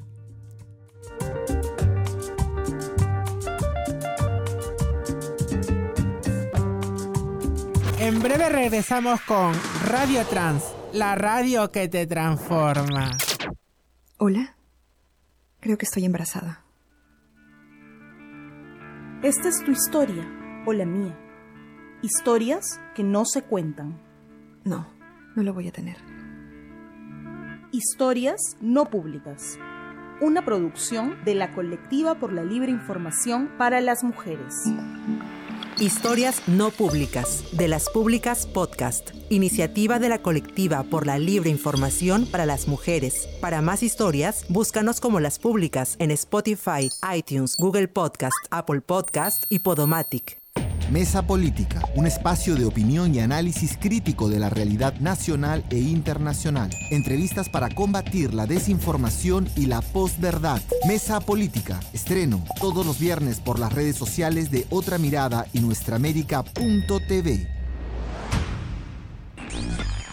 En 7.99 8.21
breve 8.21 8.49
regresamos 8.49 9.21
con 9.21 9.55
Radio 9.87 10.25
Trans, 10.27 10.65
la 10.93 11.15
radio 11.15 11.71
que 11.71 11.87
te 11.87 12.05
transforma. 12.07 13.13
Hola, 14.19 14.57
creo 15.61 15.79
que 15.79 15.85
estoy 15.85 16.05
embarazada. 16.05 16.65
Esta 19.23 19.49
es 19.49 19.65
tu 19.65 19.71
historia 19.71 20.29
o 20.67 20.73
la 20.73 20.85
mía. 20.85 21.17
Historias 22.03 22.81
que 22.97 23.05
no 23.05 23.25
se 23.25 23.43
cuentan. 23.43 23.97
No, 24.65 24.89
no 25.37 25.43
lo 25.45 25.55
voy 25.55 25.69
a 25.69 25.73
tener. 25.73 25.97
Historias 27.71 28.57
no 28.61 28.87
públicas. 28.87 29.57
Una 30.21 30.45
producción 30.45 31.25
de 31.25 31.37
la 31.37 31.55
Colectiva 31.55 32.17
por 32.17 32.33
la 32.33 32.43
Libre 32.43 32.73
Información 32.73 33.53
para 33.57 33.81
las 33.81 34.03
Mujeres. 34.03 34.53
Historias 35.79 36.43
no 36.49 36.71
públicas, 36.71 37.45
de 37.53 37.69
las 37.69 37.89
públicas 37.89 38.47
podcast, 38.47 39.11
iniciativa 39.31 40.01
de 40.01 40.09
la 40.09 40.23
colectiva 40.23 40.83
por 40.83 41.07
la 41.07 41.19
libre 41.19 41.51
información 41.51 42.27
para 42.27 42.47
las 42.47 42.67
mujeres. 42.67 43.29
Para 43.41 43.63
más 43.63 43.85
historias, 43.85 44.45
búscanos 44.49 45.01
como 45.01 45.21
las 45.21 45.39
públicas 45.39 45.95
en 46.01 46.11
Spotify, 46.11 46.91
iTunes, 47.17 47.57
Google 47.59 47.87
Podcast, 47.87 48.37
Apple 48.51 48.81
Podcast 48.81 49.45
y 49.51 49.61
Podomatic. 49.61 50.42
Mesa 50.93 51.23
Política, 51.23 51.81
un 51.95 52.07
espacio 52.07 52.55
de 52.55 52.67
opinión 52.67 53.15
y 53.15 53.21
análisis 53.21 53.79
crítico 53.81 54.29
de 54.29 54.39
la 54.39 54.51
realidad 54.51 54.93
nacional 55.01 55.65
e 55.71 55.79
internacional. 55.79 56.69
Entrevistas 56.91 57.49
para 57.49 57.71
combatir 57.71 58.35
la 58.35 58.47
desinformación 58.47 59.49
y 59.57 59.65
la 59.65 59.81
posverdad. 59.81 60.61
Mesa 60.87 61.21
Política, 61.21 61.81
estreno 61.95 62.45
todos 62.61 62.85
los 62.85 62.99
viernes 62.99 63.41
por 63.41 63.59
las 63.59 63.73
redes 63.73 63.97
sociales 63.97 64.51
de 64.51 64.67
Otra 64.69 64.99
Mirada 64.99 65.47
y 65.55 65.61
nuestraamérica.tv. 65.61 67.49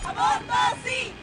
¡Aborto 0.06 0.54
sí! 0.86 1.19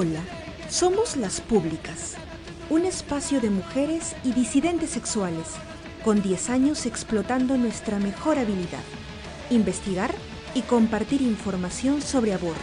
Hola, 0.00 0.20
somos 0.70 1.16
las 1.16 1.40
públicas, 1.40 2.14
un 2.70 2.84
espacio 2.84 3.40
de 3.40 3.50
mujeres 3.50 4.14
y 4.22 4.30
disidentes 4.30 4.90
sexuales, 4.90 5.48
con 6.04 6.22
10 6.22 6.50
años 6.50 6.86
explotando 6.86 7.56
nuestra 7.56 7.98
mejor 7.98 8.38
habilidad, 8.38 8.84
investigar 9.50 10.14
y 10.54 10.62
compartir 10.62 11.20
información 11.20 12.00
sobre 12.00 12.32
aborto. 12.32 12.62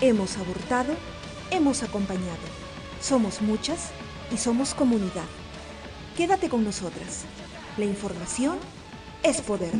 Hemos 0.00 0.38
abortado, 0.38 0.94
hemos 1.50 1.82
acompañado, 1.82 2.46
somos 2.98 3.42
muchas 3.42 3.90
y 4.32 4.38
somos 4.38 4.72
comunidad. 4.72 5.28
Quédate 6.16 6.48
con 6.48 6.64
nosotras. 6.64 7.26
La 7.76 7.84
información 7.84 8.56
es 9.22 9.42
poder. 9.42 9.74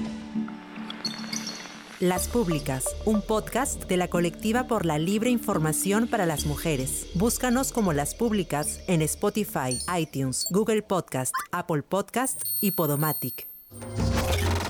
Las 2.05 2.29
Públicas, 2.29 2.85
un 3.07 3.23
podcast 3.23 3.85
de 3.85 3.97
la 3.97 4.09
colectiva 4.09 4.65
por 4.65 4.85
la 4.85 4.99
libre 4.99 5.31
información 5.31 6.07
para 6.07 6.27
las 6.27 6.45
mujeres. 6.45 7.07
Búscanos 7.15 7.73
como 7.73 7.95
Las 7.95 8.15
Públicas 8.15 8.81
en 8.89 9.01
Spotify, 9.01 9.79
iTunes, 9.99 10.45
Google 10.51 10.83
Podcast, 10.83 11.33
Apple 11.51 11.81
Podcast 11.81 12.43
y 12.61 12.73
Podomatic. 12.73 13.47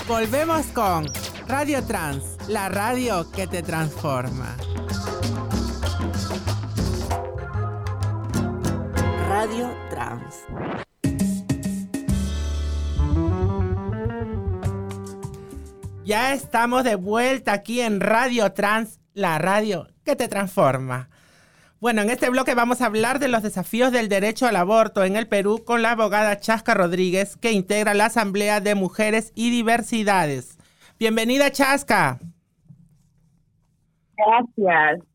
Volvemos 0.07 0.67
con 0.67 1.07
Radio 1.49 1.85
Trans, 1.85 2.23
la 2.47 2.69
radio 2.69 3.29
que 3.33 3.49
te 3.49 3.65
transforma. 3.65 4.57
Radio 9.27 9.75
Trans. 9.91 10.85
Ya 16.05 16.35
estamos 16.35 16.85
de 16.85 16.97
vuelta 16.97 17.55
aquí 17.55 17.81
en 17.81 17.99
Radio 17.99 18.53
Trans, 18.53 19.01
la 19.15 19.39
radio 19.39 19.87
que 20.05 20.17
te 20.17 20.29
transforma. 20.29 21.09
Bueno, 21.81 22.03
en 22.03 22.11
este 22.11 22.29
bloque 22.29 22.55
vamos 22.55 22.83
a 22.83 22.87
hablar 22.87 23.19
de 23.21 23.29
los 23.29 23.43
desafíos 23.43 23.91
del 23.91 24.11
derecho 24.11 24.47
al 24.47 24.57
aborto 24.57 25.03
en 25.03 25.17
el 25.17 25.27
Perú 25.29 25.63
con 25.65 25.81
la 25.81 25.93
abogada 25.93 26.39
Chasca 26.39 26.75
Rodríguez, 26.75 27.39
que 27.39 27.53
integra 27.53 27.95
la 27.95 28.07
Asamblea 28.07 28.61
de 28.61 28.75
Mujeres 28.75 29.33
y 29.35 29.49
Diversidades. 29.49 30.59
Bienvenida, 30.99 31.51
Chasca. 31.51 32.19
Gracias. 34.15 35.09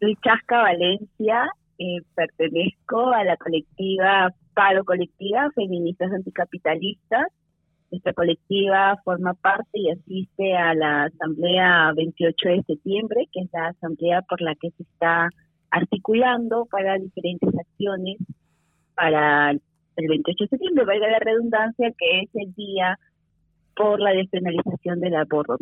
Soy 0.00 0.16
Chasca 0.24 0.62
Valencia, 0.62 1.44
eh, 1.78 2.00
pertenezco 2.14 3.12
a 3.12 3.22
la 3.22 3.36
colectiva 3.36 4.32
Paro 4.54 4.82
Colectiva 4.84 5.50
Feministas 5.54 6.10
Anticapitalistas 6.10 7.26
esta 7.96 8.12
colectiva 8.12 9.00
forma 9.04 9.34
parte 9.34 9.70
y 9.74 9.90
asiste 9.90 10.54
a 10.56 10.74
la 10.74 11.04
Asamblea 11.04 11.92
28 11.94 12.48
de 12.48 12.62
septiembre, 12.64 13.28
que 13.32 13.40
es 13.40 13.50
la 13.52 13.68
asamblea 13.68 14.22
por 14.22 14.40
la 14.40 14.54
que 14.54 14.70
se 14.70 14.82
está 14.82 15.28
articulando 15.70 16.66
para 16.70 16.98
diferentes 16.98 17.48
acciones 17.58 18.18
para 18.94 19.50
el 19.50 20.08
28 20.08 20.44
de 20.44 20.48
septiembre, 20.48 20.84
valga 20.84 21.08
la 21.08 21.18
redundancia, 21.18 21.92
que 21.98 22.20
es 22.20 22.30
el 22.34 22.54
día 22.54 22.98
por 23.76 24.00
la 24.00 24.12
despenalización 24.12 25.00
del 25.00 25.14
aborto 25.16 25.58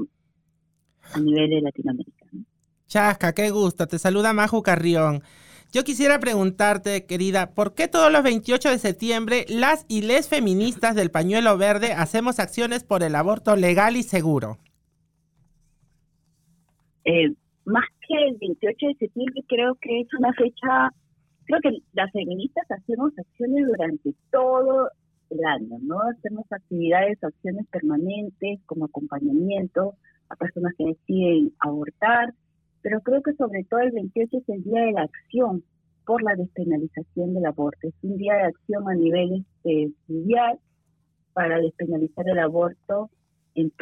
a 1.13 1.19
nivel 1.21 1.51
de 1.51 1.61
Latinoamérica. 1.61 2.27
Chasca, 2.87 3.33
qué 3.33 3.51
gusto. 3.51 3.87
Te 3.87 3.99
saluda 3.99 4.33
Maju 4.33 4.63
Carrión. 4.63 5.23
Yo 5.73 5.85
quisiera 5.85 6.19
preguntarte, 6.19 7.07
querida, 7.07 7.55
¿por 7.55 7.75
qué 7.75 7.87
todos 7.87 8.11
los 8.11 8.25
28 8.25 8.71
de 8.71 8.79
septiembre 8.79 9.47
las 9.49 9.87
y 9.87 10.03
les 10.03 10.29
feministas 10.29 10.97
del 10.97 11.13
pañuelo 11.13 11.57
verde 11.57 11.93
hacemos 11.93 12.41
acciones 12.41 12.83
por 12.83 13.05
el 13.05 13.15
aborto 13.15 13.55
legal 13.55 13.97
y 13.97 14.03
seguro? 14.03 14.59
Eh, 17.05 17.33
más 17.67 17.85
que 18.01 18.15
el 18.29 18.37
28 18.41 18.87
de 18.89 18.95
septiembre, 18.95 19.45
creo 19.47 19.77
que 19.77 20.01
es 20.01 20.09
una 20.19 20.33
fecha, 20.33 20.93
creo 21.45 21.61
que 21.63 21.79
las 21.93 22.11
feministas 22.11 22.69
hacemos 22.69 23.13
acciones 23.17 23.65
durante 23.69 24.13
todo 24.33 24.91
el 25.31 25.45
año, 25.45 25.79
¿no? 25.83 26.01
Hacemos 26.01 26.47
actividades, 26.51 27.23
acciones 27.23 27.65
permanentes 27.69 28.59
como 28.67 28.87
acompañamiento 28.87 29.95
a 30.31 30.35
personas 30.35 30.75
que 30.77 30.87
deciden 30.87 31.53
abortar, 31.61 32.35
pero 32.83 33.01
creo 33.01 33.23
que 33.23 33.35
sobre 33.35 33.65
todo 33.65 33.81
el 33.81 33.93
28 33.93 34.39
es 34.39 34.49
el 34.49 34.63
día 34.63 34.83
de 34.83 34.93
la 34.93 35.03
acción 35.03 35.63
por 36.07 36.23
la 36.23 36.35
despenalización 36.35 37.35
del 37.35 37.47
aborto. 37.47 37.89
Es 37.89 37.95
un 38.03 38.17
día 38.17 38.35
de 38.35 38.43
acción 38.45 38.89
a 38.89 38.95
nivel 38.95 39.45
este, 39.63 39.93
mundial 40.09 40.59
para 41.33 41.59
despenalizar 41.59 42.29
el 42.29 42.39
aborto 42.39 43.11
en, 43.55 43.73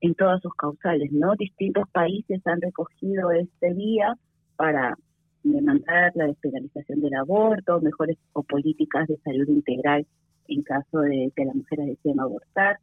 en 0.00 0.14
todas 0.14 0.40
sus 0.42 0.54
causales, 0.54 1.10
¿no? 1.12 1.34
Distintos 1.36 1.88
países 1.90 2.40
han 2.46 2.60
recogido 2.60 3.30
este 3.32 3.74
día 3.74 4.14
para 4.56 4.96
demandar 5.42 6.12
la 6.14 6.26
despenalización 6.26 7.00
del 7.00 7.14
aborto, 7.14 7.80
mejores 7.80 8.18
o 8.32 8.42
políticas 8.42 9.08
de 9.08 9.18
salud 9.18 9.48
integral 9.48 10.06
en 10.48 10.62
caso 10.62 11.00
de 11.00 11.32
que 11.34 11.44
las 11.44 11.54
mujeres 11.54 11.86
deseen 11.86 12.20
abortar. 12.20 12.78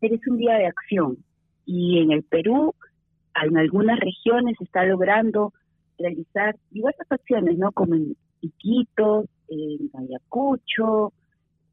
Pero 0.00 0.14
es 0.14 0.26
un 0.26 0.36
día 0.36 0.54
de 0.56 0.66
acción 0.66 1.18
y 1.64 2.00
en 2.00 2.12
el 2.12 2.24
Perú 2.24 2.74
en 3.34 3.56
algunas 3.56 3.98
regiones 3.98 4.56
se 4.58 4.64
está 4.64 4.84
logrando 4.84 5.52
realizar 5.98 6.56
diversas 6.70 7.10
acciones, 7.10 7.58
¿no? 7.58 7.72
Como 7.72 7.94
en 7.94 8.16
Iquitos, 8.40 9.26
en 9.48 9.90
Ayacucho, 9.94 11.12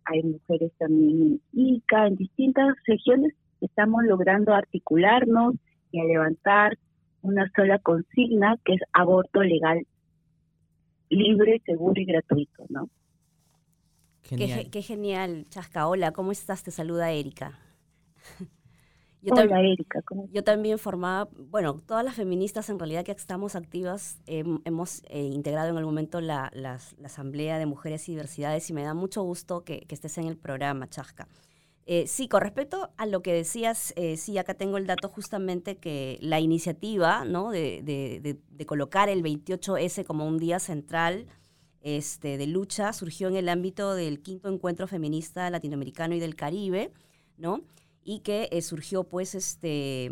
hay 0.06 0.24
mujeres 0.24 0.72
también 0.78 1.22
en 1.22 1.42
Ica, 1.54 2.08
en 2.08 2.16
distintas 2.16 2.76
regiones 2.86 3.34
estamos 3.62 4.04
logrando 4.06 4.54
articularnos 4.54 5.56
y 5.92 6.00
a 6.00 6.06
levantar 6.06 6.78
una 7.22 7.50
sola 7.56 7.80
consigna 7.80 8.56
que 8.64 8.74
es 8.74 8.82
aborto 8.94 9.42
legal, 9.42 9.86
libre, 11.10 11.62
seguro 11.66 12.00
y 12.02 12.06
gratuito, 12.06 12.66
¿no? 12.70 12.90
Qué, 14.22 14.70
qué 14.72 14.82
genial, 14.82 15.46
Chasca. 15.50 15.88
Hola, 15.88 16.12
¿cómo 16.12 16.32
estás? 16.32 16.64
Te 16.64 16.72
saluda 16.72 17.12
Erika. 17.12 17.58
Yo 19.22 19.34
Hola, 19.34 19.60
Erika. 19.60 20.02
Yo 20.32 20.44
también 20.44 20.80
formaba, 20.80 21.30
bueno, 21.36 21.82
todas 21.86 22.06
las 22.06 22.16
feministas 22.16 22.70
en 22.70 22.80
realidad 22.80 23.04
que 23.04 23.12
estamos 23.12 23.56
activas 23.56 24.18
hemos 24.26 25.04
eh, 25.10 25.24
integrado 25.24 25.70
en 25.70 25.78
algún 25.78 25.94
momento 25.94 26.22
la, 26.22 26.52
Asamblea 27.04 27.60
de 27.60 27.66
Mujeres 27.66 28.08
y 28.08 28.14
Diversidades 28.14 28.70
y 28.70 28.74
me 28.74 28.84
da 28.84 28.94
mucho 28.94 29.22
gusto 29.24 29.66
que, 29.66 29.86
estés 29.90 30.18
en 30.20 30.28
el 30.28 30.38
programa, 30.38 30.90
Chasca. 30.90 31.28
Eh, 31.86 32.08
sí, 32.08 32.30
con 32.30 32.42
respecto 32.42 32.92
a 32.98 33.06
lo 33.08 33.22
que 33.22 33.34
decías, 33.34 33.94
eh, 33.98 34.16
sí, 34.16 34.38
acá 34.38 34.54
tengo 34.54 34.78
el 34.78 34.88
dato 34.88 35.10
justamente 35.10 35.76
que 35.76 36.18
la 36.22 36.40
iniciativa 36.40 37.26
¿no? 37.26 37.50
de, 37.50 37.82
de, 37.84 38.66
colocar 38.66 39.10
el 39.10 39.24
28S 39.24 40.06
como 40.06 40.28
un 40.28 40.38
día 40.38 40.60
central 40.60 41.26
este, 41.82 42.38
de 42.38 42.48
lucha 42.48 42.94
surgió 42.94 43.28
en 43.28 43.36
el 43.36 43.50
ámbito 43.50 43.96
del 43.96 44.22
quinto 44.22 44.50
encuentro 44.50 44.88
feminista 44.88 45.50
latinoamericano 45.50 46.14
y 46.14 46.20
del 46.20 46.36
Caribe, 46.36 46.92
¿no? 47.38 47.64
Y 48.10 48.22
que 48.22 48.50
eh, 48.52 48.64
surgió 48.64 49.04
pues 49.04 49.36
este 49.36 50.10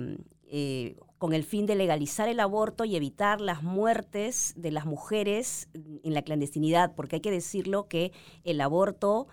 eh, 0.51 0.97
con 1.17 1.33
el 1.33 1.43
fin 1.43 1.65
de 1.65 1.73
legalizar 1.73 2.29
el 2.29 2.39
aborto 2.39 2.85
y 2.85 2.95
evitar 2.95 3.41
las 3.41 3.63
muertes 3.63 4.53
de 4.55 4.69
las 4.69 4.85
mujeres 4.85 5.67
en 5.73 6.13
la 6.13 6.21
clandestinidad, 6.21 6.93
porque 6.93 7.15
hay 7.15 7.21
que 7.21 7.31
decirlo 7.31 7.87
que 7.87 8.11
el 8.43 8.61
aborto 8.61 9.27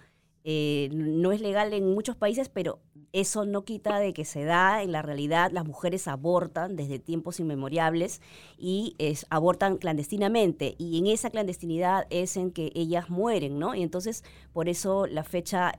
eh, 0.44 0.88
no 0.94 1.31
es 1.33 1.42
legal 1.42 1.74
en 1.74 1.92
muchos 1.92 2.16
países, 2.16 2.48
pero 2.48 2.81
eso 3.12 3.44
no 3.44 3.66
quita 3.66 3.98
de 3.98 4.14
que 4.14 4.24
se 4.24 4.44
da 4.44 4.83
en 4.83 4.92
la 4.92 5.03
realidad, 5.03 5.50
las 5.53 5.66
mujeres 5.66 6.09
abortan 6.09 6.74
desde 6.74 6.98
tiempos 6.98 7.40
inmemoriales 7.40 8.22
y 8.57 8.96
abortan 9.29 9.77
clandestinamente 9.77 10.74
y 10.79 10.98
en 10.98 11.07
esa 11.09 11.29
clandestinidad 11.29 12.07
es 12.09 12.38
en 12.38 12.50
que 12.50 12.72
ellas 12.74 13.11
mueren, 13.11 13.59
¿no? 13.59 13.74
Y 13.74 13.83
entonces 13.83 14.24
por 14.55 14.70
eso 14.70 15.07
la 15.07 15.22
fecha... 15.22 15.74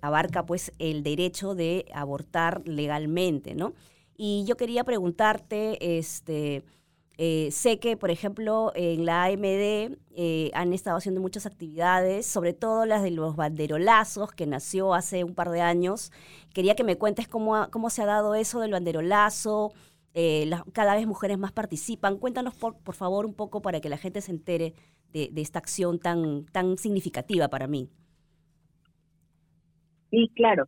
abarca 0.00 0.46
pues 0.46 0.72
el 0.78 1.02
derecho 1.02 1.54
de 1.54 1.86
abortar 1.92 2.62
legalmente, 2.66 3.54
¿no? 3.54 3.74
Y 4.16 4.44
yo 4.46 4.56
quería 4.56 4.82
preguntarte, 4.82 5.98
este, 5.98 6.64
eh, 7.18 7.50
sé 7.52 7.78
que, 7.78 7.96
por 7.96 8.10
ejemplo, 8.10 8.72
en 8.74 9.06
la 9.06 9.24
AMD 9.24 9.96
eh, 10.14 10.50
han 10.54 10.72
estado 10.72 10.96
haciendo 10.96 11.20
muchas 11.20 11.46
actividades, 11.46 12.26
sobre 12.26 12.52
todo 12.52 12.84
las 12.84 13.02
de 13.02 13.12
los 13.12 13.36
banderolazos, 13.36 14.32
que 14.32 14.46
nació 14.46 14.94
hace 14.94 15.24
un 15.24 15.34
par 15.34 15.50
de 15.50 15.60
años. 15.60 16.12
Quería 16.52 16.74
que 16.74 16.84
me 16.84 16.96
cuentes 16.96 17.28
cómo, 17.28 17.68
cómo 17.70 17.90
se 17.90 18.02
ha 18.02 18.06
dado 18.06 18.34
eso 18.34 18.60
del 18.60 18.72
banderolazo. 18.72 19.72
cada 20.72 20.94
vez 20.94 21.06
mujeres 21.06 21.38
más 21.38 21.52
participan. 21.52 22.18
Cuéntanos, 22.18 22.54
por, 22.54 22.76
por, 22.78 22.94
favor, 22.94 23.26
un 23.26 23.34
poco 23.34 23.62
para 23.62 23.80
que 23.80 23.88
la 23.88 23.98
gente 23.98 24.20
se 24.20 24.32
entere 24.32 24.74
de, 25.12 25.28
de 25.32 25.40
esta 25.42 25.58
acción 25.60 25.98
tan, 26.00 26.44
tan 26.46 26.78
significativa 26.78 27.48
para 27.48 27.66
mí. 27.68 27.88
Sí, 30.10 30.30
claro. 30.34 30.66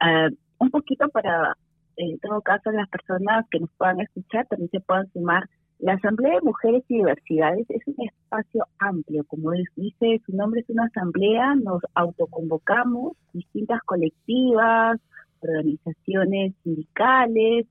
Ah, 0.00 0.28
un 0.58 0.70
poquito 0.70 1.08
para, 1.08 1.56
en 1.96 2.18
todo 2.20 2.40
caso, 2.42 2.70
las 2.70 2.88
personas 2.88 3.46
que 3.50 3.60
nos 3.60 3.70
puedan 3.76 4.00
escuchar 4.00 4.46
también 4.46 4.70
se 4.70 4.80
puedan 4.80 5.10
sumar. 5.12 5.48
La 5.78 5.92
Asamblea 5.94 6.36
de 6.36 6.40
Mujeres 6.40 6.84
y 6.88 6.96
Diversidades 6.96 7.66
es 7.68 7.82
un 7.86 8.06
espacio 8.06 8.66
amplio, 8.78 9.24
como 9.24 9.50
dice 9.76 10.22
su 10.24 10.34
nombre, 10.34 10.60
es 10.60 10.70
una 10.70 10.86
asamblea, 10.86 11.54
nos 11.54 11.82
autoconvocamos, 11.94 13.12
distintas 13.34 13.82
colectivas, 13.82 14.98
organizaciones 15.40 16.54
sindicales, 16.62 17.66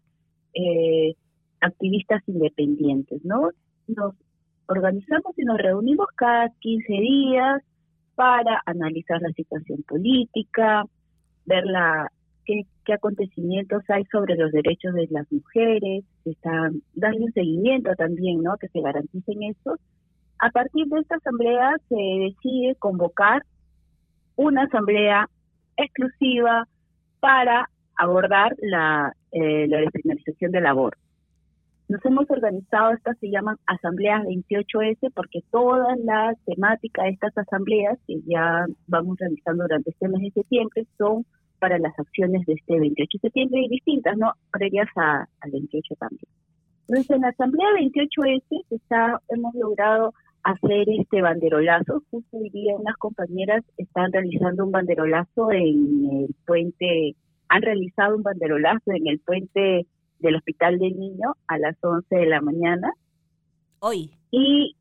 eh, 0.54 1.16
activistas 1.62 2.22
independientes, 2.28 3.26
¿no? 3.26 3.50
Nos 3.88 4.14
organizamos 4.68 5.38
y 5.38 5.44
nos 5.44 5.58
reunimos 5.58 6.08
cada 6.16 6.50
15 6.60 6.94
días 6.94 7.64
para 8.16 8.62
analizar 8.66 9.22
la 9.22 9.32
situación 9.34 9.84
política, 9.84 10.84
ver 11.46 11.66
la, 11.66 12.12
qué, 12.46 12.62
qué 12.86 12.94
acontecimientos 12.94 13.84
hay 13.90 14.04
sobre 14.06 14.36
los 14.36 14.52
derechos 14.52 14.94
de 14.94 15.08
las 15.10 15.32
mujeres, 15.32 16.04
están, 16.24 16.82
darle 16.94 17.26
un 17.26 17.34
seguimiento 17.34 17.94
también, 17.96 18.42
¿no? 18.42 18.58
Que 18.58 18.70
se 18.70 18.82
garanticen 18.82 19.44
eso. 19.44 19.78
A 20.40 20.50
partir 20.50 20.86
de 20.88 21.00
esta 21.00 21.16
asamblea 21.16 21.76
se 21.90 21.96
decide 21.96 22.76
convocar 22.76 23.44
una 24.36 24.64
asamblea 24.64 25.30
exclusiva 25.78 26.68
para 27.20 27.70
abordar 27.98 28.56
la, 28.62 29.14
eh, 29.32 29.68
la 29.68 29.80
despenalización 29.80 30.52
del 30.52 30.66
aborto. 30.66 31.05
Nos 31.88 32.04
hemos 32.04 32.30
organizado, 32.32 32.94
estas 32.94 33.18
se 33.20 33.30
llaman 33.30 33.58
asambleas 33.68 34.24
28S, 34.24 35.12
porque 35.14 35.42
todas 35.52 35.98
las 36.00 36.36
temáticas 36.46 37.06
de 37.06 37.12
estas 37.12 37.38
asambleas, 37.38 38.00
que 38.08 38.16
ya 38.26 38.66
vamos 38.88 39.18
realizando 39.20 39.64
durante 39.66 39.92
este 39.92 40.08
mes 40.08 40.22
de 40.22 40.32
septiembre, 40.32 40.86
son 40.98 41.26
para 41.60 41.78
las 41.78 41.98
acciones 42.00 42.46
de 42.48 42.54
este 42.54 42.80
28 42.80 43.10
de 43.18 43.20
septiembre 43.20 43.62
y 43.62 43.70
distintas, 43.70 44.18
¿no? 44.18 44.34
Previas 44.52 44.88
a- 44.96 45.28
al 45.42 45.52
28 45.52 45.96
también. 46.00 46.26
Entonces, 46.88 47.10
en 47.12 47.22
la 47.22 47.30
asamblea 47.30 47.68
28S 47.80 48.62
está, 48.72 49.22
hemos 49.30 49.54
logrado 49.56 50.14
hacer 50.44 50.88
este 50.90 51.22
banderolazo. 51.22 52.04
Justo 52.12 52.38
hoy 52.38 52.50
día 52.50 52.76
unas 52.78 52.96
compañeras 52.98 53.64
están 53.78 54.12
realizando 54.12 54.66
un 54.66 54.72
banderolazo 54.72 55.52
en 55.52 56.10
el 56.12 56.36
puente, 56.46 57.16
han 57.50 57.62
realizado 57.62 58.16
un 58.16 58.24
banderolazo 58.24 58.92
en 58.92 59.08
el 59.08 59.20
puente 59.20 59.86
del 60.26 60.36
Hospital 60.38 60.80
del 60.80 60.98
Niño 60.98 61.36
a 61.48 61.58
las 61.58 61.76
11 61.84 62.16
de 62.16 62.26
la 62.26 62.42
mañana. 62.42 62.92
Hoy. 63.80 64.12
Y 64.32 64.76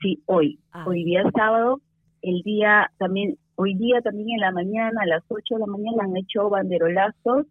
sí, 0.00 0.22
hoy, 0.26 0.58
Ah. 0.72 0.84
hoy 0.86 1.04
día 1.04 1.22
sábado, 1.34 1.80
el 2.22 2.42
día 2.42 2.90
también, 2.98 3.36
hoy 3.56 3.74
día 3.74 4.00
también 4.00 4.30
en 4.30 4.40
la 4.40 4.50
mañana, 4.52 5.02
a 5.02 5.06
las 5.06 5.22
8 5.28 5.54
de 5.54 5.60
la 5.60 5.66
mañana 5.66 6.04
han 6.04 6.16
hecho 6.16 6.48
banderolazos 6.50 7.46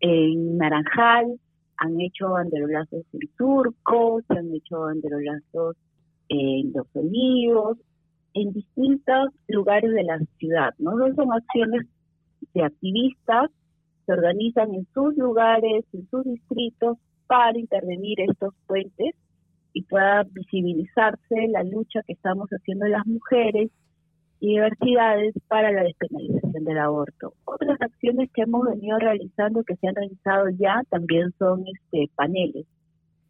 en 0.00 0.58
Naranjal, 0.58 1.38
han 1.76 2.00
hecho 2.00 2.30
banderolazos 2.30 3.02
en 3.12 3.20
Surco, 3.36 4.20
se 4.28 4.38
han 4.38 4.54
hecho 4.54 4.80
banderolazos 4.80 5.76
en 6.28 6.72
Los 6.72 6.86
Olivos, 6.94 7.78
en 8.34 8.52
distintos 8.52 9.30
lugares 9.48 9.92
de 9.92 10.04
la 10.04 10.18
ciudad, 10.38 10.74
¿no? 10.78 10.96
No 10.96 11.14
son 11.14 11.32
acciones 11.32 11.86
de 12.54 12.62
activistas, 12.64 13.50
se 14.06 14.12
organizan 14.12 14.74
en 14.74 14.86
sus 14.92 15.16
lugares, 15.16 15.84
en 15.92 16.08
sus 16.10 16.24
distritos, 16.24 16.98
para 17.26 17.58
intervenir 17.58 18.20
estos 18.20 18.54
puentes 18.66 19.14
y 19.72 19.82
pueda 19.82 20.24
visibilizarse 20.24 21.48
la 21.48 21.62
lucha 21.64 22.00
que 22.06 22.12
estamos 22.12 22.48
haciendo 22.50 22.86
las 22.86 23.06
mujeres 23.06 23.70
y 24.40 24.48
diversidades 24.48 25.34
para 25.48 25.72
la 25.72 25.82
despenalización 25.82 26.64
del 26.64 26.78
aborto. 26.78 27.34
Otras 27.44 27.80
acciones 27.80 28.30
que 28.32 28.42
hemos 28.42 28.66
venido 28.66 28.98
realizando, 28.98 29.64
que 29.64 29.76
se 29.76 29.88
han 29.88 29.94
realizado 29.94 30.48
ya, 30.50 30.82
también 30.90 31.32
son 31.38 31.64
este 31.66 32.10
paneles, 32.14 32.66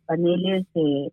paneles 0.07 0.67
eh, 0.75 1.11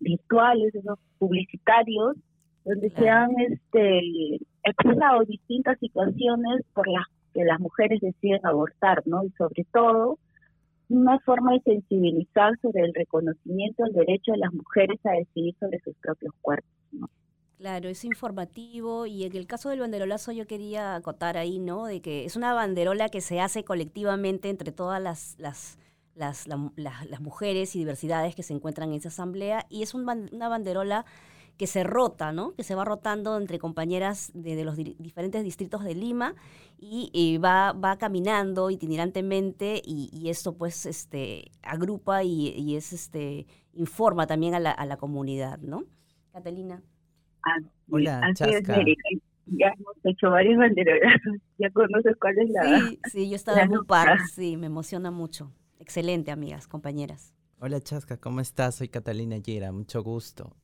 virtuales, 0.00 0.74
esos 0.74 0.98
publicitarios, 1.18 2.16
donde 2.64 2.90
se 2.90 3.08
han 3.08 3.30
este, 3.40 4.40
expresado 4.62 5.24
distintas 5.24 5.78
situaciones 5.78 6.62
por 6.72 6.88
las 6.88 7.06
que 7.34 7.44
las 7.44 7.60
mujeres 7.60 8.00
deciden 8.00 8.40
abortar, 8.46 9.02
¿no? 9.06 9.24
Y 9.24 9.30
sobre 9.32 9.64
todo, 9.72 10.18
una 10.88 11.18
forma 11.20 11.52
de 11.54 11.60
sensibilizar 11.62 12.52
sobre 12.62 12.84
el 12.84 12.94
reconocimiento 12.94 13.84
del 13.84 13.94
derecho 13.94 14.32
de 14.32 14.38
las 14.38 14.52
mujeres 14.54 15.00
a 15.04 15.12
decidir 15.12 15.54
sobre 15.60 15.80
sus 15.80 15.94
propios 15.96 16.32
cuerpos. 16.42 16.70
¿no? 16.92 17.08
Claro, 17.58 17.88
es 17.88 18.04
informativo 18.04 19.06
y 19.06 19.24
en 19.24 19.34
el 19.36 19.46
caso 19.46 19.70
del 19.70 19.80
banderolazo 19.80 20.32
yo 20.32 20.46
quería 20.46 20.96
acotar 20.96 21.36
ahí, 21.38 21.58
¿no? 21.58 21.86
De 21.86 22.02
que 22.02 22.24
es 22.24 22.36
una 22.36 22.52
banderola 22.52 23.08
que 23.08 23.20
se 23.20 23.40
hace 23.40 23.64
colectivamente 23.64 24.50
entre 24.50 24.72
todas 24.72 25.00
las, 25.00 25.36
las, 25.38 25.78
las, 26.14 26.46
la- 26.48 26.72
las- 26.76 27.08
las 27.08 27.20
mujeres 27.20 27.74
y 27.76 27.78
diversidades 27.78 28.34
que 28.34 28.42
se 28.42 28.52
encuentran 28.54 28.90
en 28.90 28.96
esa 28.96 29.08
asamblea 29.08 29.66
y 29.70 29.82
es 29.82 29.94
un 29.94 30.02
una 30.32 30.48
banderola 30.48 31.06
que 31.56 31.66
se 31.66 31.84
rota, 31.84 32.32
¿no? 32.32 32.54
Que 32.54 32.64
se 32.64 32.74
va 32.74 32.84
rotando 32.84 33.36
entre 33.38 33.58
compañeras 33.58 34.30
de, 34.34 34.56
de 34.56 34.64
los 34.64 34.76
di- 34.76 34.96
diferentes 34.98 35.44
distritos 35.44 35.84
de 35.84 35.94
Lima 35.94 36.34
y, 36.78 37.10
y 37.12 37.38
va, 37.38 37.72
va 37.72 37.96
caminando 37.98 38.70
itinerantemente 38.70 39.80
y, 39.84 40.10
y 40.12 40.30
esto 40.30 40.56
pues 40.56 40.84
este 40.86 41.52
agrupa 41.62 42.24
y, 42.24 42.48
y 42.48 42.76
es 42.76 42.92
este 42.92 43.46
informa 43.72 44.26
también 44.26 44.54
a 44.54 44.60
la, 44.60 44.72
a 44.72 44.84
la 44.86 44.96
comunidad, 44.96 45.58
¿no? 45.60 45.84
Catalina. 46.32 46.82
Así- 47.42 47.66
Hola, 47.90 48.18
así 48.20 48.34
Chasca. 48.34 48.76
Ya 49.46 49.66
hemos 49.78 49.94
hecho 50.04 50.30
varios 50.30 50.56
banderolazos, 50.58 51.34
ya 51.58 51.70
conoces 51.70 52.16
cuál 52.20 52.38
es 52.38 52.48
la... 52.50 52.62
Sí, 52.64 52.98
sí, 53.12 53.28
yo 53.28 53.36
estaba 53.36 53.60
en 53.62 53.72
un 53.72 53.84
par, 53.84 54.18
sí, 54.32 54.56
me 54.56 54.66
emociona 54.66 55.10
mucho. 55.10 55.52
Excelente, 55.78 56.30
amigas, 56.30 56.66
compañeras. 56.66 57.34
Hola 57.60 57.80
Chasca, 57.80 58.16
¿cómo 58.16 58.40
estás? 58.40 58.76
Soy 58.76 58.88
Catalina 58.88 59.36
Yera, 59.38 59.70
mucho 59.70 60.02
gusto. 60.02 60.56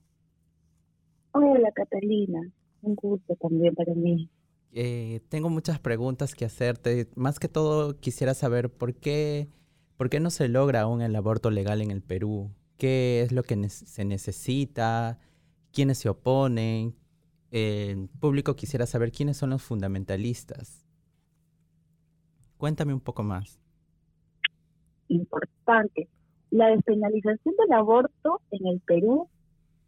Hola, 1.33 1.71
Catalina. 1.73 2.41
Un 2.83 2.95
gusto 2.95 3.37
también 3.37 3.75
para 3.75 3.95
mí. 3.95 4.29
Eh, 4.73 5.21
tengo 5.29 5.49
muchas 5.51 5.79
preguntas 5.79 6.35
que 6.35 6.45
hacerte. 6.45 7.09
Más 7.17 7.39
que 7.39 7.49
todo 7.49 7.99
quisiera 7.99 8.35
saber 8.35 8.71
por 8.71 8.95
qué, 8.95 9.49
por 9.97 10.11
qué 10.11 10.21
no 10.21 10.31
se 10.31 10.49
logra 10.49 10.83
aún 10.83 11.03
el 11.03 11.15
aborto 11.17 11.51
legal 11.51 11.83
en 11.83 11.91
el 11.91 12.03
Perú. 12.03 12.51
¿Qué 12.79 13.23
es 13.23 13.33
lo 13.33 13.43
que 13.43 13.57
ne- 13.57 13.69
se 13.69 14.05
necesita? 14.05 15.19
¿Quiénes 15.73 15.99
se 15.99 16.09
oponen? 16.09 16.95
Eh, 17.53 17.91
el 17.91 18.09
público 18.09 18.57
quisiera 18.57 18.87
saber 18.87 19.13
quiénes 19.13 19.37
son 19.37 19.51
los 19.51 19.63
fundamentalistas. 19.63 20.87
Cuéntame 22.57 22.93
un 22.95 23.01
poco 23.01 23.23
más. 23.23 23.59
Importante. 25.09 26.09
La 26.51 26.69
despenalización 26.69 27.55
del 27.57 27.73
aborto 27.73 28.41
en 28.51 28.67
el 28.67 28.81
Perú 28.81 29.29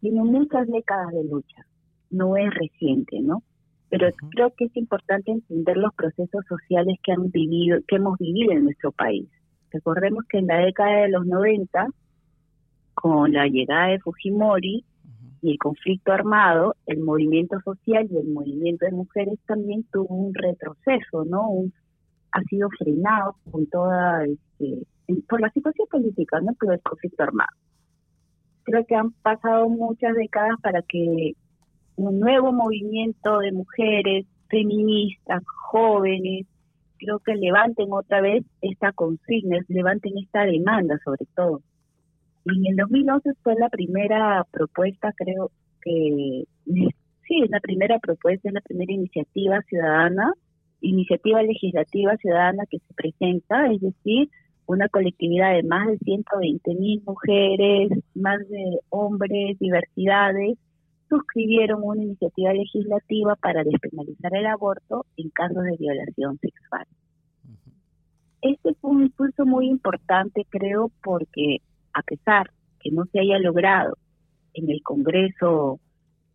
tiene 0.02 0.22
muchas 0.22 0.68
décadas 0.68 1.12
de 1.12 1.24
lucha. 1.24 1.64
No 2.10 2.36
es 2.36 2.52
reciente, 2.52 3.20
¿no? 3.22 3.42
Pero 3.88 4.08
creo 4.32 4.52
que 4.56 4.64
es 4.66 4.76
importante 4.76 5.30
entender 5.30 5.76
los 5.78 5.94
procesos 5.94 6.44
sociales 6.48 6.98
que 7.02 7.12
han 7.12 7.30
vivido, 7.30 7.78
que 7.88 7.96
hemos 7.96 8.18
vivido 8.18 8.52
en 8.52 8.64
nuestro 8.64 8.92
país. 8.92 9.28
Recordemos 9.70 10.24
que 10.28 10.38
en 10.38 10.48
la 10.48 10.58
década 10.58 11.02
de 11.02 11.08
los 11.08 11.24
90, 11.24 11.86
con 12.94 13.32
la 13.32 13.46
llegada 13.46 13.88
de 13.88 14.00
Fujimori 14.00 14.84
y 15.40 15.50
el 15.52 15.58
conflicto 15.58 16.12
armado, 16.12 16.74
el 16.86 17.00
movimiento 17.00 17.58
social 17.64 18.06
y 18.10 18.16
el 18.18 18.28
movimiento 18.28 18.84
de 18.86 18.92
mujeres 18.92 19.38
también 19.46 19.84
tuvo 19.92 20.14
un 20.14 20.34
retroceso, 20.34 21.24
¿no? 21.24 21.48
Un- 21.48 21.72
ha 22.32 22.42
sido 22.44 22.68
frenado 22.78 23.36
con 23.50 23.66
toda, 23.66 24.24
este, 24.24 24.86
por 25.28 25.40
la 25.40 25.50
situación 25.50 25.86
política, 25.90 26.40
¿no? 26.40 26.54
Por 26.54 26.72
el 26.72 26.80
conflicto 26.80 27.22
armado. 27.22 27.50
Creo 28.64 28.84
que 28.86 28.94
han 28.94 29.12
pasado 29.12 29.68
muchas 29.68 30.14
décadas 30.14 30.56
para 30.62 30.82
que 30.82 31.34
un 31.96 32.20
nuevo 32.20 32.52
movimiento 32.52 33.38
de 33.38 33.52
mujeres 33.52 34.26
feministas, 34.48 35.42
jóvenes, 35.46 36.46
creo 36.98 37.18
que 37.18 37.34
levanten 37.34 37.92
otra 37.92 38.20
vez 38.20 38.44
esta 38.60 38.92
consigna, 38.92 39.58
levanten 39.68 40.16
esta 40.18 40.44
demanda 40.44 40.98
sobre 41.04 41.26
todo. 41.34 41.62
Y 42.44 42.58
en 42.58 42.72
el 42.72 42.76
2011 42.76 43.30
fue 43.42 43.54
la 43.56 43.68
primera 43.68 44.44
propuesta, 44.50 45.12
creo 45.16 45.50
que, 45.80 46.44
sí, 46.64 47.42
es 47.42 47.50
la 47.50 47.60
primera 47.60 47.98
propuesta, 47.98 48.48
es 48.48 48.54
la 48.54 48.60
primera 48.60 48.92
iniciativa 48.92 49.62
ciudadana, 49.62 50.32
iniciativa 50.80 51.42
legislativa 51.42 52.16
ciudadana 52.16 52.64
que 52.68 52.78
se 52.78 52.94
presenta, 52.94 53.70
es 53.72 53.80
decir, 53.80 54.28
una 54.66 54.88
colectividad 54.88 55.54
de 55.54 55.62
más 55.62 55.88
de 55.88 55.98
120 55.98 56.74
mil 56.74 57.02
mujeres, 57.04 57.90
más 58.14 58.38
de 58.48 58.78
hombres, 58.90 59.58
diversidades, 59.58 60.58
suscribieron 61.08 61.80
una 61.82 62.02
iniciativa 62.02 62.52
legislativa 62.54 63.36
para 63.36 63.64
despenalizar 63.64 64.34
el 64.34 64.46
aborto 64.46 65.04
en 65.16 65.28
casos 65.30 65.62
de 65.64 65.76
violación 65.78 66.38
sexual. 66.38 66.86
Este 68.40 68.74
fue 68.80 68.90
un 68.90 69.02
impulso 69.02 69.44
muy 69.44 69.68
importante, 69.68 70.46
creo, 70.48 70.90
porque 71.02 71.58
a 71.92 72.02
pesar 72.02 72.50
que 72.80 72.90
no 72.90 73.04
se 73.06 73.20
haya 73.20 73.38
logrado 73.38 73.96
en 74.54 74.70
el 74.70 74.82
Congreso 74.82 75.80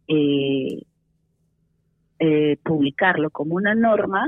eh, 0.08 0.84
eh, 2.20 2.58
publicarlo 2.64 3.30
como 3.30 3.56
una 3.56 3.76
norma, 3.76 4.28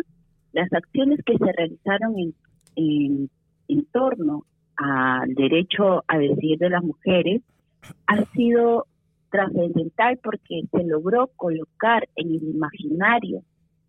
las 0.52 0.72
acciones 0.74 1.20
que 1.26 1.38
se 1.38 1.52
realizaron 1.52 2.20
en, 2.20 2.34
en, 2.76 3.30
en 3.70 3.86
torno 3.86 4.44
al 4.76 5.34
derecho 5.36 6.04
a 6.08 6.18
decidir 6.18 6.60
de 6.60 6.70
las 6.70 6.84
mujeres 6.84 7.42
han 8.06 8.26
sido 8.32 8.86
trascendental 9.32 10.20
porque 10.22 10.64
se 10.72 10.84
logró 10.84 11.28
colocar 11.36 12.08
en 12.16 12.30
el 12.30 12.44
imaginario 12.44 13.44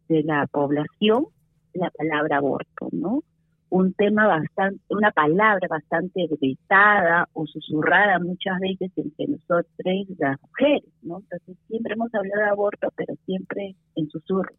de 0.08 0.22
la 0.22 0.46
población 0.46 1.26
la 1.72 1.90
palabra 1.90 2.36
aborto, 2.36 2.88
¿no? 2.92 3.22
un 3.70 3.94
tema 3.94 4.26
bastante, 4.26 4.80
una 4.90 5.12
palabra 5.12 5.68
bastante 5.68 6.26
gritada 6.26 7.28
o 7.32 7.46
susurrada 7.46 8.18
muchas 8.18 8.58
veces 8.58 8.90
entre 8.96 9.28
nosotros 9.28 9.66
las 10.18 10.40
mujeres, 10.42 10.90
¿no? 11.02 11.20
Entonces 11.20 11.56
siempre 11.68 11.94
hemos 11.94 12.12
hablado 12.12 12.42
de 12.42 12.50
aborto, 12.50 12.88
pero 12.96 13.14
siempre 13.24 13.76
en 13.94 14.08
susurro. 14.08 14.52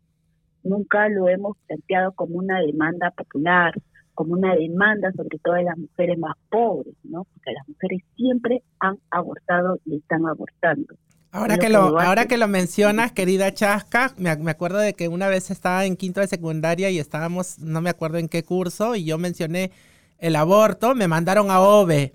Nunca 0.64 1.10
lo 1.10 1.28
hemos 1.28 1.58
planteado 1.68 2.14
como 2.14 2.38
una 2.38 2.62
demanda 2.62 3.12
popular, 3.12 3.74
como 4.14 4.34
una 4.34 4.56
demanda 4.56 5.12
sobre 5.16 5.38
todo 5.40 5.56
de 5.56 5.64
las 5.64 5.78
mujeres 5.78 6.18
más 6.18 6.36
pobres, 6.50 6.96
¿no? 7.04 7.26
Porque 7.26 7.52
las 7.54 7.68
mujeres 7.68 8.02
siempre 8.16 8.62
han 8.80 8.98
abortado 9.10 9.80
y 9.86 9.98
están 9.98 10.26
abortando. 10.26 10.96
Ahora 11.34 11.58
que, 11.58 11.70
lo, 11.70 11.98
ahora 11.98 12.26
que 12.26 12.38
lo 12.38 12.50
mencionas, 12.50 13.14
querida 13.14 13.54
Chasca, 13.54 14.14
me, 14.18 14.36
me, 14.36 14.52
acuerdo 14.52 14.80
de 14.80 14.94
que 14.94 15.08
una 15.08 15.30
vez 15.30 15.50
estaba 15.50 15.86
en 15.86 15.96
quinto 15.96 16.20
de 16.20 16.28
secundaria 16.28 16.90
y 16.90 17.00
estábamos, 17.00 17.58
no 17.60 17.80
me 17.80 17.90
acuerdo 17.90 18.18
en 18.18 18.28
qué 18.28 18.44
curso, 18.44 18.96
y 18.96 19.06
yo 19.06 19.18
mencioné 19.18 19.72
el 20.20 20.36
aborto, 20.36 20.94
me 20.94 21.08
mandaron 21.08 21.50
a 21.50 21.62
OVE. 21.62 22.14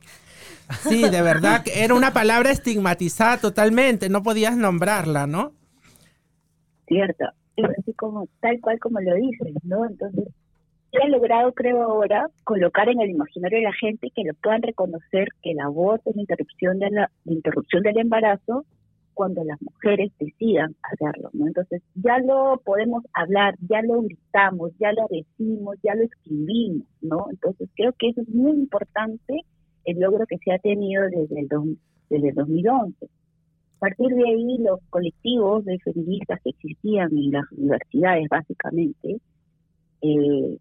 Sí, 0.81 1.09
de 1.09 1.23
verdad, 1.23 1.63
que 1.63 1.83
era 1.83 1.95
una 1.95 2.13
palabra 2.13 2.51
estigmatizada 2.51 3.39
totalmente, 3.39 4.09
no 4.09 4.23
podías 4.23 4.57
nombrarla, 4.57 5.27
¿no? 5.27 5.53
Cierto, 6.87 7.25
es 7.57 7.65
así 7.79 7.93
como, 7.95 8.29
tal 8.41 8.61
cual 8.61 8.79
como 8.81 9.01
lo 9.01 9.15
dices, 9.15 9.55
¿no? 9.63 9.87
Entonces, 9.87 10.29
he 11.03 11.09
logrado, 11.09 11.53
creo 11.53 11.83
ahora, 11.83 12.29
colocar 12.45 12.89
en 12.89 13.01
el 13.01 13.11
imaginario 13.11 13.59
de 13.59 13.65
la 13.65 13.73
gente 13.73 14.11
que 14.15 14.25
lo 14.25 14.35
puedan 14.35 14.63
reconocer 14.63 15.29
que 15.43 15.53
el 15.53 15.61
aborto 15.61 16.11
es 16.11 16.17
la 16.17 16.23
interrupción, 16.23 16.79
de 16.79 16.91
la, 16.91 17.11
la 17.25 17.33
interrupción 17.33 17.83
del 17.83 17.99
embarazo 17.99 18.65
cuando 19.17 19.43
las 19.45 19.61
mujeres 19.63 20.13
decidan 20.19 20.77
hacerlo, 20.83 21.31
¿no? 21.33 21.47
Entonces 21.47 21.83
ya 21.95 22.19
lo 22.19 22.61
podemos 22.63 23.03
hablar, 23.15 23.55
ya 23.67 23.81
lo 23.81 24.03
gritamos, 24.03 24.73
ya 24.79 24.93
lo 24.93 25.07
decimos, 25.11 25.77
ya 25.83 25.95
lo 25.95 26.03
escribimos, 26.03 26.87
¿no? 27.01 27.27
Entonces 27.31 27.71
creo 27.75 27.95
que 27.99 28.11
eso 28.11 28.21
es 28.21 28.29
muy 28.29 28.53
importante 28.53 29.41
el 29.87 30.01
logro 30.01 30.27
que 30.27 30.37
se 30.39 30.53
ha 30.53 30.59
tenido 30.59 31.05
desde 31.05 31.41
el, 31.41 31.49
desde 32.11 32.29
el 32.29 32.35
2011. 32.35 33.07
A 33.07 33.79
partir 33.79 34.09
de 34.09 34.29
ahí, 34.29 34.59
los 34.59 34.81
colectivos 34.91 35.65
de 35.65 35.79
feministas 35.79 36.41
que 36.43 36.51
existían 36.51 37.17
en 37.17 37.31
las 37.31 37.51
universidades, 37.53 38.29
básicamente, 38.29 39.17
eh, 40.03 40.59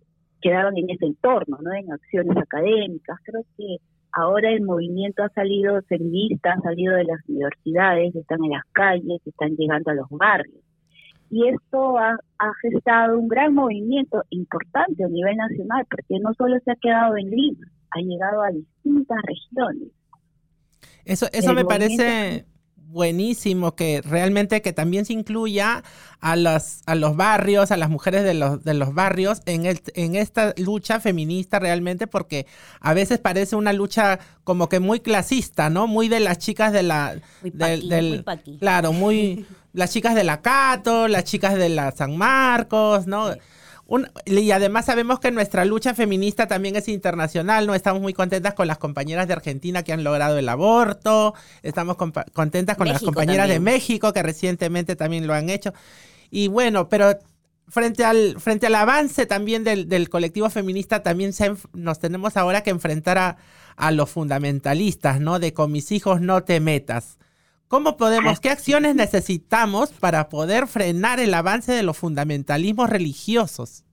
quedaron 0.49 0.77
en 0.77 0.89
ese 0.89 1.05
entorno, 1.05 1.57
¿no? 1.61 1.73
En 1.73 1.91
acciones 1.91 2.37
académicas. 2.37 3.17
Creo 3.23 3.43
que 3.57 3.77
Ahora 4.17 4.49
el 4.49 4.61
movimiento 4.61 5.23
ha 5.23 5.29
salido 5.29 5.81
feminista, 5.89 6.53
ha 6.53 6.61
salido 6.61 6.95
de 6.95 7.03
las 7.03 7.19
universidades, 7.27 8.15
están 8.15 8.41
en 8.45 8.51
las 8.51 8.63
calles, 8.71 9.21
están 9.25 9.57
llegando 9.57 9.91
a 9.91 9.93
los 9.93 10.07
barrios. 10.09 10.63
Y 11.29 11.49
esto 11.49 11.97
ha, 11.97 12.17
gestado 12.61 13.19
un 13.19 13.27
gran 13.27 13.53
movimiento 13.53 14.23
importante 14.29 15.03
a 15.03 15.09
nivel 15.09 15.35
nacional, 15.35 15.85
porque 15.89 16.17
no 16.21 16.33
solo 16.35 16.57
se 16.63 16.71
ha 16.71 16.75
quedado 16.77 17.17
en 17.17 17.29
Lima, 17.29 17.67
ha 17.91 17.99
llegado 17.99 18.41
a 18.41 18.51
distintas 18.51 19.17
regiones. 19.23 19.89
Eso, 21.03 21.27
eso 21.33 21.53
me 21.53 21.65
parece 21.65 22.45
buenísimo 22.87 23.75
que 23.75 24.01
realmente 24.01 24.61
que 24.61 24.73
también 24.73 25.05
se 25.05 25.13
incluya 25.13 25.83
a 26.21 26.35
los, 26.35 26.81
a 26.85 26.95
los 26.95 27.15
barrios, 27.15 27.71
a 27.71 27.77
las 27.77 27.89
mujeres 27.89 28.23
de 28.23 28.33
los, 28.33 28.63
de 28.63 28.73
los 28.73 28.93
barrios 28.93 29.41
en, 29.45 29.65
el, 29.65 29.81
en 29.93 30.15
esta 30.15 30.53
lucha 30.57 30.99
feminista 30.99 31.59
realmente, 31.59 32.07
porque 32.07 32.47
a 32.79 32.93
veces 32.93 33.19
parece 33.19 33.55
una 33.55 33.73
lucha 33.73 34.19
como 34.43 34.69
que 34.69 34.79
muy 34.79 34.99
clasista, 34.99 35.69
¿no? 35.69 35.87
Muy 35.87 36.07
de 36.07 36.19
las 36.19 36.37
chicas 36.37 36.71
de 36.71 36.83
la... 36.83 37.19
del, 37.41 38.25
claro, 38.59 38.93
muy... 38.93 39.45
las 39.73 39.91
chicas 39.91 40.15
de 40.15 40.23
la 40.23 40.41
Cato, 40.41 41.07
las 41.07 41.25
chicas 41.25 41.55
de 41.55 41.69
la 41.69 41.91
San 41.91 42.15
Marcos, 42.15 43.07
¿no? 43.07 43.31
Y 44.25 44.51
además 44.51 44.85
sabemos 44.85 45.19
que 45.19 45.31
nuestra 45.31 45.63
lucha 45.63 45.93
feminista 45.93 46.47
también 46.47 46.75
es 46.75 46.87
internacional, 46.87 47.67
¿no? 47.67 47.75
Estamos 47.75 48.01
muy 48.01 48.13
contentas 48.13 48.55
con 48.55 48.67
las 48.67 48.79
compañeras 48.79 49.27
de 49.27 49.33
Argentina 49.33 49.83
que 49.83 49.93
han 49.93 50.03
logrado 50.03 50.37
el 50.39 50.49
aborto, 50.49 51.35
estamos 51.61 51.95
contentas 52.33 52.77
con 52.77 52.87
las 52.87 53.01
compañeras 53.01 53.47
de 53.47 53.59
México 53.59 54.11
que 54.11 54.23
recientemente 54.23 54.95
también 54.95 55.27
lo 55.27 55.33
han 55.33 55.49
hecho. 55.49 55.73
Y 56.31 56.47
bueno, 56.47 56.89
pero 56.89 57.17
frente 57.67 58.03
al, 58.03 58.39
frente 58.39 58.67
al 58.67 58.75
avance 58.75 59.27
también 59.27 59.63
del, 59.63 60.09
colectivo 60.09 60.49
feminista, 60.49 61.03
también 61.03 61.31
nos 61.73 61.99
tenemos 61.99 62.37
ahora 62.37 62.63
que 62.63 62.71
enfrentar 62.71 63.19
a, 63.19 63.37
a 63.75 63.91
los 63.91 64.09
fundamentalistas, 64.09 65.19
¿no? 65.19 65.37
De 65.37 65.53
con 65.53 65.71
mis 65.71 65.91
hijos 65.91 66.21
no 66.21 66.43
te 66.43 66.59
metas. 66.59 67.17
¿Cómo 67.67 67.97
podemos, 67.97 68.39
qué 68.39 68.49
acciones 68.49 68.95
necesitamos 68.95 69.91
para 69.91 70.29
poder 70.29 70.67
frenar 70.67 71.19
el 71.19 71.33
avance 71.33 71.71
de 71.71 71.81
los 71.81 71.97
fundamentalismos 71.97 72.89
religiosos? 72.89 73.83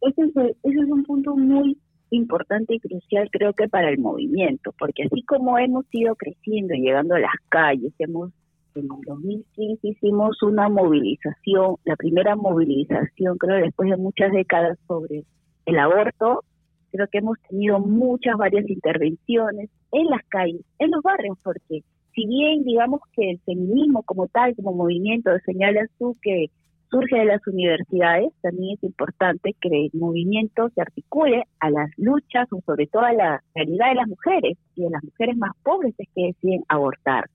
Ese 0.00 0.22
es, 0.62 0.76
un 0.88 1.04
punto 1.04 1.36
muy 1.36 1.76
importante 2.10 2.74
y 2.74 2.80
crucial 2.80 3.28
creo 3.30 3.52
que 3.52 3.68
para 3.68 3.90
el 3.90 3.98
movimiento, 3.98 4.72
porque 4.78 5.04
así 5.04 5.22
como 5.24 5.58
hemos 5.58 5.84
ido 5.90 6.14
creciendo 6.16 6.74
y 6.74 6.80
llegando 6.80 7.16
a 7.16 7.20
las 7.20 7.34
calles, 7.50 7.92
hemos 7.98 8.30
en 8.74 8.84
el 8.84 8.88
2015 9.04 9.88
hicimos 9.88 10.42
una 10.42 10.68
movilización, 10.68 11.76
la 11.84 11.96
primera 11.96 12.36
movilización 12.36 13.36
creo 13.36 13.56
después 13.56 13.90
de 13.90 13.96
muchas 13.96 14.32
décadas 14.32 14.78
sobre 14.86 15.24
el 15.66 15.78
aborto, 15.78 16.44
creo 16.90 17.06
que 17.08 17.18
hemos 17.18 17.38
tenido 17.48 17.80
muchas, 17.80 18.36
varias 18.36 18.68
intervenciones 18.68 19.70
en 19.92 20.06
las 20.06 20.22
calles, 20.28 20.62
en 20.78 20.90
los 20.90 21.02
barrios, 21.02 21.38
porque 21.42 21.82
si 22.14 22.26
bien 22.26 22.64
digamos 22.64 23.00
que 23.12 23.30
el 23.30 23.40
feminismo 23.40 24.02
como 24.02 24.26
tal, 24.28 24.54
como 24.56 24.72
movimiento, 24.72 25.30
señalas 25.44 25.88
tú 25.98 26.16
que 26.22 26.46
surge 26.90 27.18
de 27.18 27.24
las 27.24 27.46
universidades, 27.46 28.32
también 28.42 28.76
es 28.76 28.82
importante 28.82 29.54
que 29.60 29.68
el 29.68 29.90
movimiento 29.94 30.68
se 30.74 30.80
articule 30.80 31.44
a 31.60 31.70
las 31.70 31.90
luchas 31.96 32.48
o 32.52 32.60
sobre 32.66 32.88
todo 32.88 33.02
a 33.02 33.12
la 33.12 33.42
realidad 33.54 33.90
de 33.90 33.94
las 33.94 34.08
mujeres 34.08 34.58
y 34.74 34.82
de 34.82 34.90
las 34.90 35.04
mujeres 35.04 35.36
más 35.36 35.52
pobres 35.62 35.94
es 35.98 36.08
que 36.14 36.26
deciden 36.26 36.64
abortar. 36.68 37.30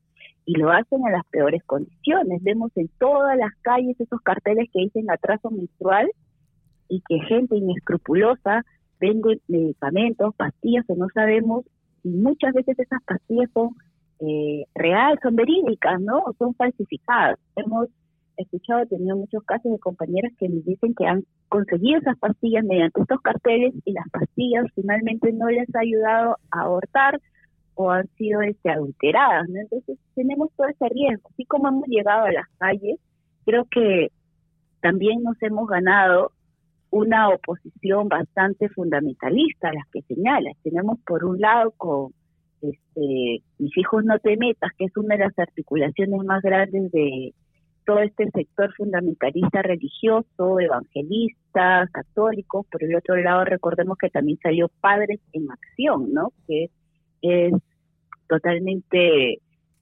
Y 0.45 0.57
lo 0.59 0.71
hacen 0.71 0.99
en 1.05 1.13
las 1.13 1.25
peores 1.31 1.63
condiciones. 1.63 2.43
Vemos 2.43 2.71
en 2.75 2.87
todas 2.99 3.35
las 3.37 3.51
calles 3.61 3.99
esos 3.99 4.21
carteles 4.21 4.69
que 4.71 4.81
dicen 4.81 5.09
atraso 5.09 5.49
menstrual 5.49 6.07
y 6.87 7.01
que 7.07 7.19
gente 7.21 7.55
inescrupulosa 7.55 8.63
vende 8.99 9.39
medicamentos, 9.47 10.35
pastillas 10.35 10.85
que 10.87 10.95
no 10.95 11.07
sabemos 11.13 11.65
y 12.03 12.09
muchas 12.09 12.53
veces 12.53 12.77
esas 12.79 13.03
pastillas 13.03 13.49
son 13.53 13.69
eh, 14.19 14.65
real, 14.75 15.19
son 15.21 15.35
verídicas, 15.35 15.99
¿no? 16.01 16.23
Son 16.37 16.53
falsificadas. 16.55 17.37
Hemos 17.55 17.89
escuchado, 18.37 18.81
he 18.81 18.87
tenido 18.87 19.15
muchos 19.17 19.43
casos 19.43 19.71
de 19.71 19.79
compañeras 19.79 20.31
que 20.37 20.49
nos 20.49 20.63
dicen 20.65 20.93
que 20.93 21.05
han 21.05 21.23
conseguido 21.49 21.99
esas 21.99 22.17
pastillas 22.17 22.63
mediante 22.63 23.01
estos 23.01 23.21
carteles 23.21 23.73
y 23.85 23.93
las 23.93 24.09
pastillas 24.09 24.65
finalmente 24.75 25.31
no 25.33 25.47
les 25.47 25.73
ha 25.75 25.79
ayudado 25.79 26.37
a 26.51 26.61
abortar 26.61 27.19
o 27.75 27.91
han 27.91 28.07
sido 28.17 28.41
este, 28.41 28.69
adulteradas, 28.69 29.49
¿no? 29.49 29.59
Entonces 29.59 29.97
tenemos 30.15 30.49
todo 30.55 30.67
ese 30.67 30.89
riesgo. 30.89 31.29
Así 31.33 31.45
como 31.45 31.67
hemos 31.67 31.87
llegado 31.87 32.25
a 32.25 32.31
las 32.31 32.47
calles, 32.57 32.99
creo 33.45 33.65
que 33.65 34.11
también 34.81 35.23
nos 35.23 35.41
hemos 35.41 35.67
ganado 35.67 36.31
una 36.95 37.27
oposición 37.27 38.07
bastante 38.07 38.69
fundamentalista 38.69 39.73
las 39.73 39.85
que 39.91 40.01
señalas. 40.03 40.55
Tenemos 40.63 40.97
por 41.05 41.25
un 41.25 41.41
lado 41.41 41.71
con 41.71 42.13
este, 42.61 43.43
Mis 43.59 43.77
hijos 43.77 44.05
no 44.05 44.17
te 44.19 44.37
metas, 44.37 44.71
que 44.77 44.85
es 44.85 44.95
una 44.95 45.17
de 45.17 45.25
las 45.25 45.37
articulaciones 45.37 46.23
más 46.23 46.41
grandes 46.41 46.89
de 46.93 47.33
todo 47.85 47.99
este 47.99 48.31
sector 48.31 48.73
fundamentalista 48.75 49.61
religioso, 49.61 50.57
evangelista, 50.57 51.85
católico. 51.91 52.65
Por 52.71 52.81
el 52.81 52.95
otro 52.95 53.17
lado, 53.17 53.43
recordemos 53.43 53.97
que 53.97 54.09
también 54.09 54.39
salió 54.41 54.69
Padres 54.79 55.19
en 55.33 55.51
Acción, 55.51 56.13
¿no? 56.13 56.31
Que 56.47 56.69
es 57.21 57.53
totalmente 58.29 59.39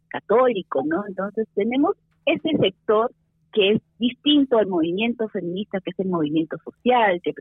católico, 0.08 0.82
¿no? 0.84 1.06
Entonces 1.08 1.48
tenemos 1.54 1.96
ese 2.26 2.58
sector 2.60 3.12
que 3.54 3.74
es 3.74 3.82
distinto 4.00 4.58
al 4.58 4.68
movimiento 4.68 5.30
feminista, 5.30 5.80
que 5.80 5.92
es 5.92 6.00
el 6.00 6.10
movimiento 6.10 6.58
social, 6.64 7.22
que 7.24 7.34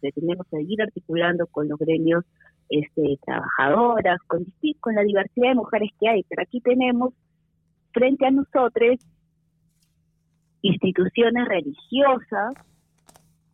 pretendemos 0.00 0.46
seguir 0.48 0.82
articulando 0.82 1.46
con 1.46 1.68
los 1.68 1.78
gremios 1.78 2.24
este, 2.68 3.18
trabajadoras, 3.24 4.18
con, 4.26 4.44
con 4.80 4.94
la 4.94 5.02
diversidad 5.02 5.50
de 5.50 5.54
mujeres 5.54 5.90
que 5.98 6.08
hay, 6.08 6.24
pero 6.28 6.42
aquí 6.42 6.60
tenemos 6.60 7.14
frente 7.92 8.26
a 8.26 8.30
nosotros 8.30 8.98
instituciones 10.62 11.48
religiosas, 11.48 12.54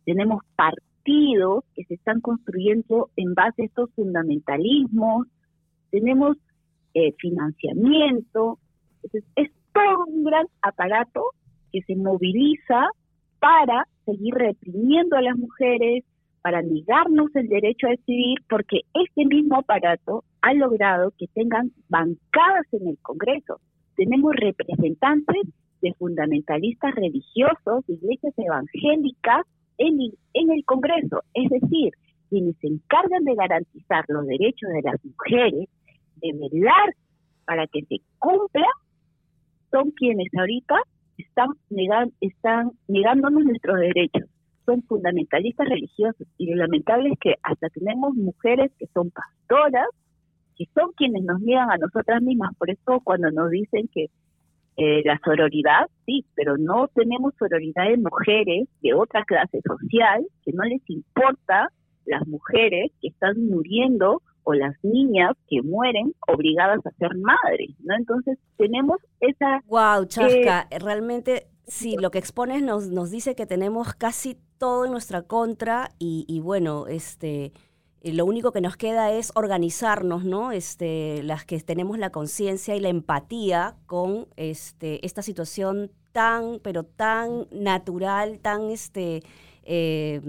tenemos 0.03 0.43
partidos 0.55 1.63
que 1.75 1.83
se 1.85 1.93
están 1.93 2.19
construyendo 2.19 3.09
en 3.15 3.33
base 3.33 3.61
a 3.61 3.65
estos 3.65 3.91
fundamentalismos, 3.95 5.27
tenemos 5.91 6.37
eh, 6.93 7.13
financiamiento, 7.19 8.59
es 9.35 9.51
todo 9.73 10.05
un 10.07 10.23
gran 10.23 10.47
aparato 10.61 11.31
que 11.77 11.93
se 11.93 11.95
moviliza 11.95 12.89
para 13.39 13.85
seguir 14.05 14.33
reprimiendo 14.33 15.15
a 15.15 15.21
las 15.21 15.37
mujeres, 15.37 16.03
para 16.41 16.61
negarnos 16.61 17.35
el 17.35 17.47
derecho 17.49 17.87
a 17.87 17.91
decidir, 17.91 18.39
porque 18.49 18.81
este 18.93 19.25
mismo 19.25 19.57
aparato 19.57 20.23
ha 20.41 20.53
logrado 20.53 21.11
que 21.17 21.27
tengan 21.27 21.71
bancadas 21.89 22.65
en 22.71 22.87
el 22.87 22.97
Congreso. 23.01 23.59
Tenemos 23.95 24.33
representantes 24.35 25.41
de 25.81 25.93
fundamentalistas 25.93 26.95
religiosos, 26.95 27.83
iglesias 27.87 28.33
evangélicas 28.37 29.45
en 29.77 30.51
el 30.51 30.65
Congreso. 30.65 31.21
Es 31.33 31.49
decir, 31.49 31.91
quienes 32.29 32.55
se 32.57 32.67
encargan 32.67 33.23
de 33.23 33.35
garantizar 33.35 34.03
los 34.07 34.25
derechos 34.25 34.69
de 34.71 34.81
las 34.81 35.05
mujeres, 35.05 35.69
de 36.15 36.33
velar 36.33 36.95
para 37.45 37.67
que 37.67 37.83
se 37.83 37.97
cumpla, 38.17 38.67
son 39.69 39.91
quienes 39.91 40.27
ahorita 40.35 40.75
están, 41.17 41.49
negan, 41.69 42.11
están 42.21 42.71
negándonos 42.87 43.43
nuestros 43.43 43.79
derechos. 43.79 44.29
Son 44.65 44.83
fundamentalistas 44.83 45.67
religiosos 45.67 46.27
y 46.37 46.49
lo 46.49 46.57
lamentable 46.57 47.09
es 47.09 47.19
que 47.19 47.35
hasta 47.41 47.69
tenemos 47.69 48.15
mujeres 48.15 48.71
que 48.77 48.87
son 48.93 49.11
pastoras, 49.11 49.87
que 50.57 50.65
son 50.73 50.91
quienes 50.97 51.23
nos 51.23 51.39
niegan 51.39 51.71
a 51.71 51.77
nosotras 51.77 52.21
mismas. 52.21 52.55
Por 52.57 52.69
eso 52.69 52.99
cuando 53.03 53.31
nos 53.31 53.49
dicen 53.49 53.87
que 53.93 54.07
eh, 54.79 55.01
la 55.05 55.19
sororidad, 55.23 55.87
sí, 56.05 56.25
pero 56.35 56.57
no 56.57 56.87
tenemos 56.89 57.33
sororidad 57.39 57.89
de 57.89 57.97
mujeres 57.97 58.67
de 58.81 58.93
otra 58.93 59.23
clase 59.23 59.59
social 59.65 60.25
que 60.43 60.51
no 60.53 60.63
les 60.63 60.81
importa 60.87 61.69
las 62.05 62.27
mujeres 62.27 62.91
que 63.01 63.07
están 63.07 63.43
muriendo 63.47 64.21
o 64.47 64.53
las 64.53 64.75
niñas 64.81 65.33
que 65.49 65.61
mueren 65.61 66.13
obligadas 66.25 66.79
a 66.85 66.91
ser 66.91 67.17
madres, 67.17 67.71
¿no? 67.79 67.95
Entonces 67.97 68.39
tenemos 68.55 68.95
esa... 69.19 69.61
Wow, 69.67 70.05
Chasca, 70.05 70.69
realmente 70.79 71.47
sí, 71.65 71.97
lo 71.99 72.11
que 72.11 72.17
expones 72.17 72.63
nos, 72.63 72.87
nos 72.87 73.11
dice 73.11 73.35
que 73.35 73.45
tenemos 73.45 73.93
casi 73.93 74.37
todo 74.57 74.85
en 74.85 74.91
nuestra 74.91 75.23
contra 75.23 75.89
y, 75.99 76.23
y 76.29 76.39
bueno, 76.39 76.87
este 76.87 77.51
eh, 77.99 78.13
lo 78.13 78.25
único 78.25 78.53
que 78.53 78.61
nos 78.61 78.77
queda 78.77 79.11
es 79.11 79.33
organizarnos, 79.35 80.23
¿no? 80.23 80.53
Este, 80.53 81.23
las 81.23 81.43
que 81.43 81.59
tenemos 81.59 81.97
la 81.97 82.11
conciencia 82.11 82.73
y 82.73 82.79
la 82.79 82.87
empatía 82.87 83.75
con 83.85 84.27
este, 84.37 85.05
esta 85.05 85.21
situación 85.23 85.91
tan, 86.13 86.61
pero 86.63 86.83
tan 86.83 87.47
natural, 87.51 88.39
tan 88.39 88.69
este, 88.69 89.23
eh, 89.65 90.21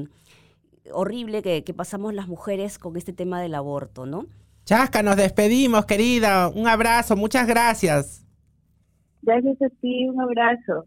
horrible 0.92 1.42
que, 1.42 1.64
que 1.64 1.74
pasamos 1.74 2.14
las 2.14 2.28
mujeres 2.28 2.78
con 2.78 2.96
este 2.96 3.12
tema 3.12 3.40
del 3.40 3.54
aborto, 3.54 4.06
¿no? 4.06 4.26
Chasca, 4.64 5.02
nos 5.02 5.16
despedimos, 5.16 5.86
querida. 5.86 6.48
Un 6.48 6.68
abrazo, 6.68 7.16
muchas 7.16 7.46
gracias. 7.46 8.26
Gracias 9.22 9.60
a 9.62 9.68
ti, 9.80 10.08
un 10.08 10.20
abrazo. 10.20 10.86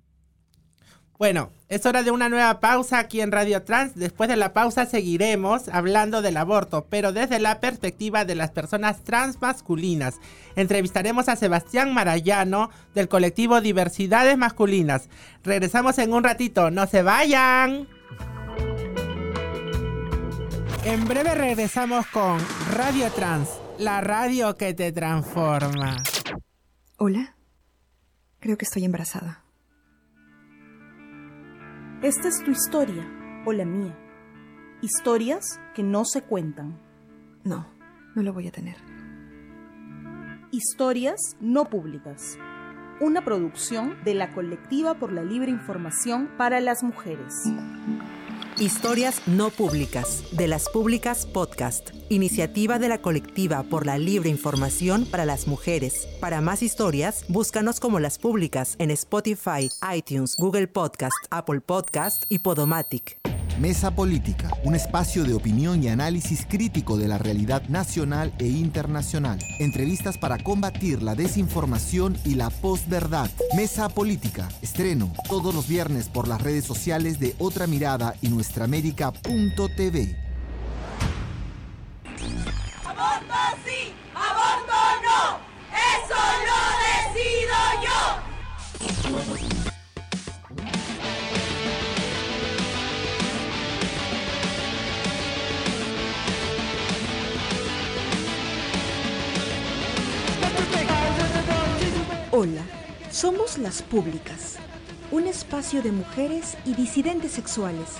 Bueno, 1.22 1.52
es 1.70 1.86
hora 1.86 2.02
de 2.02 2.10
una 2.10 2.30
nueva 2.30 2.60
pausa 2.60 2.98
aquí 2.98 3.22
en 3.22 3.32
Radio 3.32 3.62
Trans. 3.62 3.94
Después 3.94 4.28
de 4.28 4.36
la 4.36 4.54
pausa 4.54 4.88
seguiremos 4.88 5.70
hablando 5.70 6.24
del 6.24 6.36
aborto, 6.36 6.88
pero 6.90 7.14
desde 7.14 7.40
la 7.40 7.60
perspectiva 7.60 8.26
de 8.26 8.34
las 8.34 8.50
personas 8.50 9.04
trans 9.04 9.40
masculinas. 9.40 10.20
Entrevistaremos 10.56 11.30
a 11.30 11.36
Sebastián 11.36 11.94
Marayano 11.94 12.72
del 12.96 13.08
colectivo 13.08 13.62
Diversidades 13.62 14.36
Masculinas. 14.36 15.10
Regresamos 15.44 16.00
en 16.00 16.12
un 16.12 16.24
ratito, 16.24 16.72
no 16.72 16.88
se 16.88 17.04
vayan. 17.04 17.88
En 20.84 21.08
breve 21.08 21.36
regresamos 21.36 22.08
con 22.08 22.40
Radio 22.74 23.12
Trans, 23.12 23.48
la 23.78 24.02
radio 24.02 24.58
que 24.58 24.74
te 24.74 24.92
transforma. 24.92 25.98
Hola, 26.98 27.36
creo 28.40 28.58
que 28.58 28.66
estoy 28.66 28.86
embarazada. 28.86 29.44
Esta 32.02 32.28
es 32.28 32.44
tu 32.44 32.50
historia 32.50 33.08
o 33.46 33.54
la 33.54 33.64
mía. 33.64 33.96
Historias 34.82 35.60
que 35.76 35.84
no 35.84 36.04
se 36.04 36.24
cuentan. 36.24 36.80
No, 37.44 37.68
no 38.16 38.24
lo 38.24 38.34
voy 38.34 38.48
a 38.48 38.52
tener. 38.52 38.78
Historias 40.50 41.20
no 41.40 41.66
públicas. 41.66 42.40
Una 43.00 43.24
producción 43.24 44.04
de 44.04 44.16
la 44.16 44.34
Colectiva 44.34 44.96
por 44.96 45.12
la 45.12 45.24
Libre 45.24 45.52
Información 45.52 46.32
para 46.40 46.60
las 46.60 46.82
Mujeres. 46.82 47.36
Historias 48.62 49.24
no 49.26 49.50
públicas, 49.50 50.24
de 50.34 50.48
las 50.48 50.70
públicas 50.70 51.26
podcast, 51.26 51.96
iniciativa 52.10 52.78
de 52.78 52.90
la 52.90 53.02
colectiva 53.02 53.64
por 53.64 53.88
la 53.88 53.98
libre 53.98 54.30
información 54.30 55.08
para 55.08 55.26
las 55.26 55.48
mujeres. 55.48 56.08
Para 56.20 56.42
más 56.42 56.62
historias, 56.62 57.26
búscanos 57.28 57.80
como 57.80 58.00
las 58.00 58.20
públicas 58.20 58.76
en 58.78 58.92
Spotify, 58.92 59.68
iTunes, 59.96 60.36
Google 60.38 60.68
Podcast, 60.68 61.16
Apple 61.32 61.62
Podcast 61.62 62.26
y 62.30 62.38
Podomatic. 62.38 63.18
Mesa 63.60 63.92
Política, 63.92 64.50
un 64.64 64.76
espacio 64.76 65.24
de 65.24 65.34
opinión 65.34 65.84
y 65.84 65.90
análisis 65.90 66.46
crítico 66.48 66.98
de 66.98 67.08
la 67.08 67.18
realidad 67.18 67.62
nacional 67.70 68.34
e 68.40 68.48
internacional. 68.48 69.40
Entrevistas 69.60 70.18
para 70.18 70.38
combatir 70.38 71.04
la 71.04 71.16
desinformación 71.16 72.18
y 72.26 72.36
la 72.36 72.50
posverdad. 72.50 73.30
Mesa 73.56 73.90
Política, 73.90 74.50
estreno 74.62 75.12
todos 75.28 75.54
los 75.54 75.68
viernes 75.68 76.08
por 76.08 76.28
las 76.28 76.42
redes 76.42 76.66
sociales 76.66 77.20
de 77.20 77.36
Otra 77.38 77.68
Mirada 77.68 78.16
y 78.22 78.30
nuestraamérica.tv. 78.30 80.16
Hola, 102.44 102.64
somos 103.12 103.60
las 103.60 103.84
públicas, 103.84 104.56
un 105.12 105.28
espacio 105.28 105.84
de 105.84 105.92
mujeres 105.92 106.58
y 106.66 106.74
disidentes 106.74 107.34
sexuales, 107.34 107.98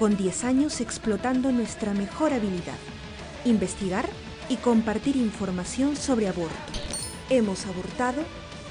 con 0.00 0.16
10 0.16 0.42
años 0.42 0.80
explotando 0.80 1.52
nuestra 1.52 1.94
mejor 1.94 2.32
habilidad, 2.32 2.74
investigar 3.44 4.08
y 4.48 4.56
compartir 4.56 5.14
información 5.14 5.94
sobre 5.94 6.26
aborto. 6.26 6.56
Hemos 7.30 7.66
abortado, 7.66 8.24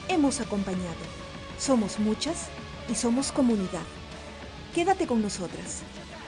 hemos 0.10 0.42
acompañado, 0.42 1.06
somos 1.58 2.00
muchas 2.00 2.50
y 2.90 2.96
somos 2.96 3.32
comunidad. 3.32 3.88
Quédate 4.76 5.08
con 5.08 5.22
nosotras. 5.22 5.84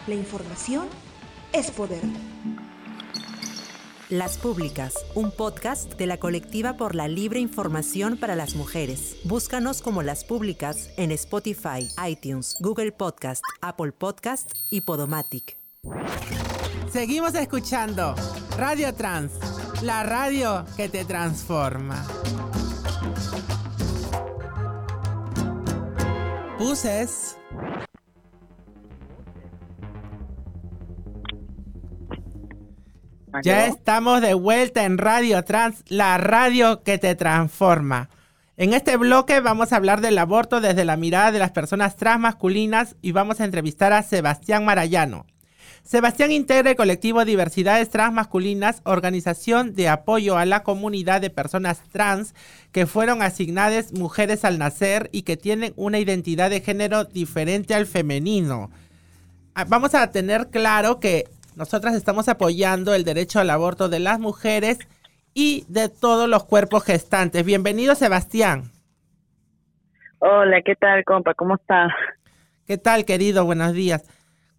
La 0.07 0.15
información 0.15 0.87
es 1.51 1.69
poder. 1.69 2.03
Las 4.09 4.37
Públicas, 4.37 4.93
un 5.15 5.31
podcast 5.31 5.95
de 5.95 6.05
la 6.05 6.17
colectiva 6.17 6.77
por 6.77 6.93
la 6.93 7.07
libre 7.07 7.39
información 7.39 8.17
para 8.17 8.35
las 8.35 8.53
mujeres. 8.53 9.17
Búscanos 9.23 9.81
como 9.81 10.03
Las 10.03 10.23
Públicas 10.23 10.91
en 10.97 11.11
Spotify, 11.11 11.89
iTunes, 12.07 12.55
Google 12.59 12.91
Podcast, 12.91 13.41
Apple 13.61 13.93
Podcast 13.93 14.51
y 14.69 14.81
Podomatic. 14.81 15.57
Seguimos 16.91 17.33
escuchando 17.33 18.13
Radio 18.57 18.93
Trans, 18.93 19.31
la 19.81 20.03
radio 20.03 20.65
que 20.77 20.87
te 20.87 21.03
transforma. 21.03 22.05
Puses. 26.59 27.37
Ya 33.43 33.67
estamos 33.67 34.21
de 34.21 34.33
vuelta 34.33 34.85
en 34.85 34.97
Radio 34.97 35.43
Trans, 35.43 35.83
la 35.87 36.17
radio 36.17 36.83
que 36.83 36.97
te 36.97 37.15
transforma. 37.15 38.09
En 38.57 38.73
este 38.73 38.97
bloque 38.97 39.41
vamos 39.41 39.73
a 39.73 39.75
hablar 39.75 40.01
del 40.01 40.17
aborto 40.17 40.61
desde 40.61 40.85
la 40.85 40.95
mirada 40.95 41.31
de 41.31 41.39
las 41.39 41.51
personas 41.51 41.97
trans 41.97 42.21
masculinas 42.21 42.95
y 43.01 43.11
vamos 43.11 43.41
a 43.41 43.45
entrevistar 43.45 43.93
a 43.93 44.03
Sebastián 44.03 44.63
Marayano. 44.63 45.25
Sebastián 45.83 46.31
integra 46.31 46.71
el 46.71 46.77
colectivo 46.77 47.25
Diversidades 47.25 47.89
Trans 47.89 48.13
Masculinas, 48.13 48.81
organización 48.85 49.75
de 49.75 49.87
apoyo 49.87 50.35
a 50.35 50.45
la 50.45 50.63
comunidad 50.63 51.21
de 51.21 51.29
personas 51.29 51.79
trans 51.91 52.33
que 52.71 52.87
fueron 52.87 53.21
asignadas 53.21 53.93
mujeres 53.93 54.45
al 54.45 54.57
nacer 54.57 55.09
y 55.11 55.21
que 55.21 55.37
tienen 55.37 55.73
una 55.75 55.99
identidad 55.99 56.49
de 56.49 56.61
género 56.61 57.03
diferente 57.03 57.75
al 57.75 57.85
femenino. 57.85 58.71
Ah, 59.53 59.65
Vamos 59.65 59.93
a 59.93 60.11
tener 60.11 60.49
claro 60.49 60.99
que 60.99 61.29
nosotras 61.55 61.95
estamos 61.95 62.27
apoyando 62.29 62.93
el 62.93 63.03
derecho 63.03 63.39
al 63.39 63.49
aborto 63.49 63.89
de 63.89 63.99
las 63.99 64.19
mujeres 64.19 64.79
y 65.33 65.65
de 65.67 65.89
todos 65.89 66.29
los 66.29 66.45
cuerpos 66.45 66.83
gestantes. 66.83 67.45
Bienvenido, 67.45 67.95
Sebastián. 67.95 68.71
Hola, 70.19 70.61
¿qué 70.63 70.75
tal, 70.75 71.03
compa? 71.03 71.33
¿Cómo 71.33 71.55
está? 71.55 71.93
¿Qué 72.65 72.77
tal, 72.77 73.05
querido? 73.05 73.45
Buenos 73.45 73.73
días. 73.73 74.03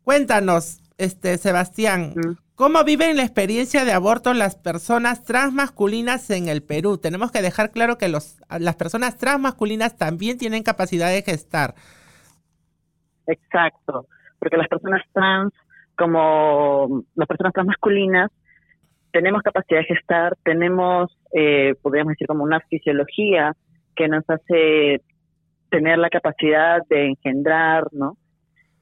Cuéntanos, 0.03 0.81
este 0.99 1.37
Sebastián, 1.39 2.15
¿cómo 2.55 2.85
viven 2.85 3.17
la 3.17 3.25
experiencia 3.25 3.85
de 3.85 3.93
aborto 3.93 4.33
las 4.33 4.57
personas 4.57 5.25
transmasculinas 5.25 6.31
en 6.31 6.49
el 6.49 6.63
Perú? 6.63 6.99
Tenemos 6.99 7.33
que 7.33 7.43
dejar 7.43 7.71
claro 7.71 7.99
que 7.99 8.09
los, 8.09 8.37
las 8.49 8.77
personas 8.77 9.19
transmasculinas 9.19 9.97
también 9.97 10.39
tienen 10.39 10.63
capacidad 10.63 11.09
de 11.09 11.23
gestar. 11.23 11.75
Exacto, 13.27 14.07
porque 14.39 14.57
las 14.57 14.69
personas 14.69 15.03
trans, 15.13 15.53
como 15.97 17.05
las 17.15 17.29
personas 17.29 17.53
transmasculinas, 17.53 18.31
tenemos 19.13 19.43
capacidad 19.43 19.81
de 19.81 19.95
gestar, 19.95 20.37
tenemos, 20.45 21.17
eh, 21.33 21.75
podríamos 21.83 22.13
decir, 22.13 22.27
como 22.27 22.45
una 22.45 22.61
fisiología 22.61 23.55
que 23.95 24.09
nos 24.09 24.29
hace 24.29 25.01
tener 25.71 25.99
la 25.99 26.11
capacidad 26.11 26.83
de 26.89 27.07
engendrar, 27.07 27.85
¿no? 27.93 28.17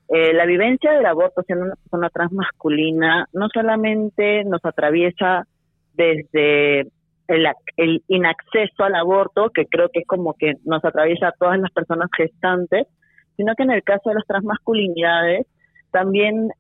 eh, 0.08 0.34
la 0.34 0.44
vivencia 0.46 0.92
del 0.92 1.06
aborto 1.06 1.42
siendo 1.42 1.64
una 1.66 1.76
persona 1.76 2.10
transmasculina 2.10 3.26
no 3.32 3.48
solamente 3.52 4.44
nos 4.44 4.64
atraviesa 4.64 5.46
desde 5.94 6.80
el, 7.28 7.46
el 7.76 8.02
inacceso 8.08 8.84
al 8.84 8.96
aborto, 8.96 9.50
que 9.50 9.66
creo 9.66 9.88
que 9.88 10.00
es 10.00 10.06
como 10.06 10.34
que 10.34 10.54
nos 10.64 10.84
atraviesa 10.84 11.28
a 11.28 11.32
todas 11.32 11.58
las 11.58 11.70
personas 11.70 12.10
gestantes, 12.16 12.86
sino 13.36 13.54
que 13.54 13.62
en 13.62 13.70
el 13.70 13.82
caso 13.82 14.10
de 14.10 14.16
las 14.16 14.26
transmasculinidades 14.26 15.46
también 15.90 16.50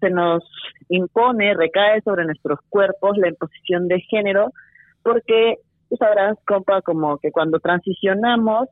se 0.00 0.10
nos 0.10 0.42
impone, 0.88 1.54
recae 1.54 2.00
sobre 2.02 2.24
nuestros 2.24 2.58
cuerpos 2.68 3.16
la 3.18 3.28
imposición 3.28 3.88
de 3.88 4.00
género, 4.00 4.52
porque 5.02 5.56
tú 5.88 5.96
sabrás, 5.96 6.36
compa, 6.46 6.82
como 6.82 7.18
que 7.18 7.30
cuando 7.30 7.58
transicionamos, 7.60 8.68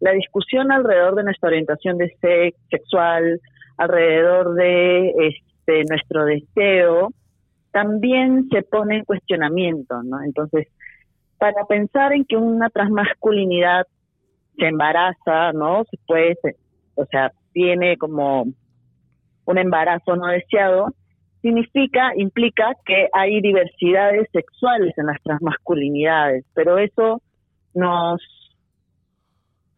la 0.00 0.12
discusión 0.12 0.72
alrededor 0.72 1.14
de 1.14 1.24
nuestra 1.24 1.48
orientación 1.48 1.98
de 1.98 2.14
sex, 2.20 2.58
sexual, 2.70 3.40
alrededor 3.76 4.54
de 4.54 5.10
este, 5.10 5.84
nuestro 5.88 6.24
deseo, 6.24 7.10
también 7.72 8.48
se 8.50 8.62
pone 8.62 8.98
en 8.98 9.04
cuestionamiento, 9.04 10.02
¿no? 10.02 10.22
Entonces, 10.22 10.68
para 11.38 11.64
pensar 11.66 12.12
en 12.12 12.24
que 12.24 12.36
una 12.36 12.70
transmasculinidad 12.70 13.86
se 14.56 14.66
embaraza, 14.66 15.52
¿no? 15.52 15.84
Se 15.90 15.98
puede, 16.06 16.36
o 16.94 17.04
sea, 17.06 17.32
tiene 17.52 17.96
como 17.96 18.46
un 19.46 19.58
embarazo 19.58 20.16
no 20.16 20.26
deseado, 20.26 20.88
significa, 21.42 22.12
implica 22.16 22.72
que 22.86 23.08
hay 23.12 23.40
diversidades 23.40 24.28
sexuales 24.32 24.96
en 24.96 25.06
las 25.06 25.22
transmasculinidades, 25.22 26.44
pero 26.54 26.78
eso 26.78 27.20
nos 27.74 28.20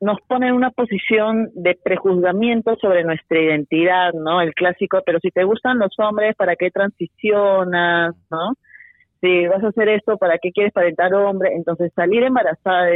nos 0.01 0.21
pone 0.29 0.49
en 0.49 0.55
una 0.55 0.71
posición 0.71 1.49
de 1.55 1.75
prejuzgamiento 1.83 2.77
sobre 2.77 3.03
nuestra 3.03 3.41
identidad, 3.41 4.13
¿no? 4.13 4.41
El 4.43 4.53
clásico, 4.53 5.01
pero 5.05 5.19
si 5.21 5.31
te 5.31 5.45
gustan 5.45 5.79
los 5.79 5.99
hombres, 5.99 6.37
¿para 6.37 6.55
qué 6.55 6.71
transicionas, 6.71 8.15
no? 8.31 8.53
Si 9.21 9.47
vas 9.47 9.65
a 9.65 9.69
hacer 9.69 9.89
esto, 9.89 10.19
¿para 10.19 10.39
qué 10.39 10.53
quieres 10.53 10.73
parentar 10.75 11.15
hombre? 11.15 11.55
Entonces, 11.55 11.93
salir 11.95 12.23
embarazada 12.23 12.91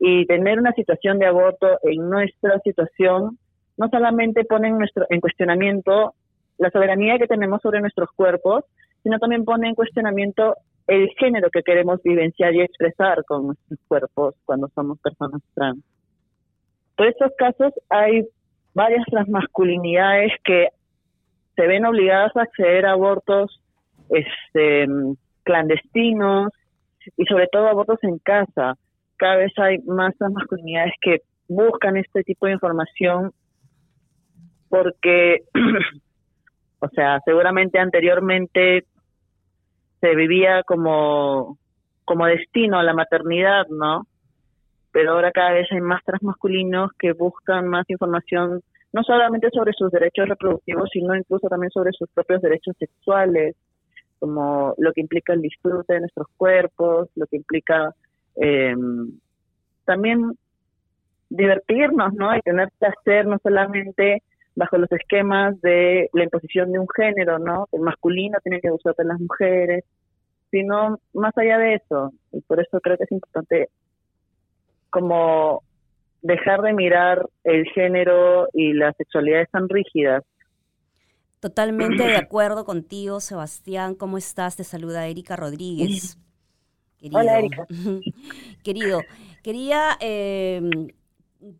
y 0.00 0.26
tener 0.26 0.58
una 0.58 0.72
situación 0.72 1.18
de 1.20 1.26
aborto 1.26 1.78
en 1.84 2.10
nuestra 2.10 2.58
situación 2.60 3.38
no 3.76 3.88
solamente 3.88 4.44
pone 4.44 4.68
en, 4.68 4.78
nuestro, 4.78 5.06
en 5.10 5.20
cuestionamiento 5.20 6.14
la 6.58 6.70
soberanía 6.70 7.18
que 7.18 7.26
tenemos 7.26 7.60
sobre 7.62 7.80
nuestros 7.80 8.10
cuerpos, 8.12 8.64
sino 9.02 9.18
también 9.18 9.44
pone 9.44 9.68
en 9.68 9.74
cuestionamiento 9.74 10.56
el 10.86 11.08
género 11.18 11.50
que 11.50 11.62
queremos 11.62 12.02
vivenciar 12.02 12.54
y 12.54 12.62
expresar 12.62 13.24
con 13.24 13.48
nuestros 13.48 13.78
cuerpos 13.88 14.34
cuando 14.44 14.68
somos 14.74 14.98
personas 15.00 15.42
trans. 15.54 15.82
Por 16.96 17.08
estos 17.08 17.32
casos 17.36 17.72
hay 17.90 18.26
varias 18.72 19.04
transmasculinidades 19.06 20.32
que 20.44 20.68
se 21.56 21.66
ven 21.66 21.84
obligadas 21.84 22.34
a 22.36 22.42
acceder 22.42 22.86
a 22.86 22.92
abortos 22.92 23.60
este, 24.10 24.86
clandestinos 25.42 26.52
y 27.16 27.24
sobre 27.24 27.48
todo 27.48 27.68
abortos 27.68 27.98
en 28.02 28.18
casa. 28.18 28.74
Cada 29.16 29.36
vez 29.36 29.52
hay 29.58 29.78
más 29.86 30.16
transmasculinidades 30.18 30.92
que 31.00 31.22
buscan 31.48 31.96
este 31.96 32.22
tipo 32.22 32.46
de 32.46 32.52
información 32.52 33.32
porque, 34.68 35.42
o 36.80 36.88
sea, 36.88 37.20
seguramente 37.24 37.78
anteriormente 37.78 38.84
se 40.00 40.14
vivía 40.14 40.62
como, 40.64 41.58
como 42.04 42.26
destino 42.26 42.78
a 42.78 42.82
la 42.82 42.94
maternidad, 42.94 43.66
¿no? 43.68 44.06
Pero 44.92 45.12
ahora 45.12 45.32
cada 45.32 45.52
vez 45.52 45.66
hay 45.70 45.80
más 45.80 46.02
transmasculinos 46.04 46.90
que 46.98 47.12
buscan 47.12 47.68
más 47.68 47.84
información, 47.88 48.60
no 48.92 49.02
solamente 49.02 49.50
sobre 49.50 49.72
sus 49.72 49.90
derechos 49.90 50.28
reproductivos, 50.28 50.88
sino 50.92 51.14
incluso 51.14 51.48
también 51.48 51.70
sobre 51.70 51.92
sus 51.92 52.08
propios 52.10 52.42
derechos 52.42 52.74
sexuales, 52.78 53.56
como 54.18 54.74
lo 54.78 54.92
que 54.92 55.02
implica 55.02 55.34
el 55.34 55.42
disfrute 55.42 55.94
de 55.94 56.00
nuestros 56.00 56.28
cuerpos, 56.36 57.08
lo 57.14 57.26
que 57.26 57.36
implica 57.36 57.94
eh, 58.36 58.74
también 59.84 60.32
divertirnos, 61.28 62.14
¿no? 62.14 62.34
Y 62.36 62.40
tener 62.40 62.68
placer 62.78 63.26
no 63.26 63.38
solamente 63.42 64.22
bajo 64.56 64.78
los 64.78 64.90
esquemas 64.90 65.60
de 65.60 66.08
la 66.12 66.24
imposición 66.24 66.72
de 66.72 66.78
un 66.78 66.88
género, 66.88 67.38
¿no? 67.38 67.68
El 67.72 67.82
masculino 67.82 68.38
tiene 68.42 68.60
que 68.60 68.70
gustarte 68.70 69.04
las 69.04 69.20
mujeres, 69.20 69.84
sino 70.50 70.98
más 71.12 71.36
allá 71.36 71.58
de 71.58 71.74
eso. 71.74 72.12
Y 72.32 72.40
por 72.40 72.60
eso 72.60 72.80
creo 72.80 72.96
que 72.96 73.04
es 73.04 73.12
importante 73.12 73.68
como 74.90 75.62
dejar 76.22 76.62
de 76.62 76.72
mirar 76.72 77.28
el 77.44 77.66
género 77.66 78.48
y 78.54 78.72
las 78.72 78.96
sexualidades 78.96 79.50
tan 79.50 79.68
rígidas. 79.68 80.24
Totalmente 81.40 82.02
de 82.06 82.16
acuerdo 82.16 82.64
contigo, 82.64 83.20
Sebastián. 83.20 83.94
¿Cómo 83.94 84.16
estás? 84.16 84.56
Te 84.56 84.64
saluda 84.64 85.06
Erika 85.06 85.36
Rodríguez. 85.36 86.18
Hola, 87.12 87.38
Erika. 87.38 87.66
Querido, 88.64 89.00
quería 89.42 89.98
eh, 90.00 90.62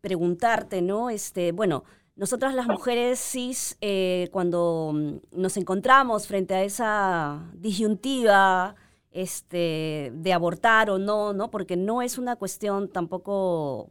preguntarte, 0.00 0.80
¿no? 0.80 1.10
Este, 1.10 1.52
bueno, 1.52 1.84
nosotras 2.16 2.54
las 2.54 2.66
mujeres 2.66 3.20
cis, 3.20 3.76
eh, 3.80 4.28
cuando 4.32 4.92
mm, 4.94 5.16
nos 5.32 5.56
encontramos 5.56 6.26
frente 6.26 6.54
a 6.54 6.62
esa 6.64 7.50
disyuntiva 7.54 8.74
este, 9.10 10.12
de 10.14 10.32
abortar 10.32 10.90
o 10.90 10.98
no, 10.98 11.32
¿no? 11.34 11.50
Porque 11.50 11.76
no 11.76 12.02
es 12.02 12.18
una 12.18 12.36
cuestión 12.36 12.88
tampoco 12.88 13.90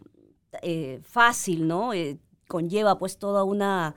eh, 0.61 0.99
fácil, 1.03 1.67
¿no? 1.67 1.93
Eh, 1.93 2.17
conlleva 2.47 2.97
pues 2.97 3.17
toda 3.17 3.43
una, 3.43 3.95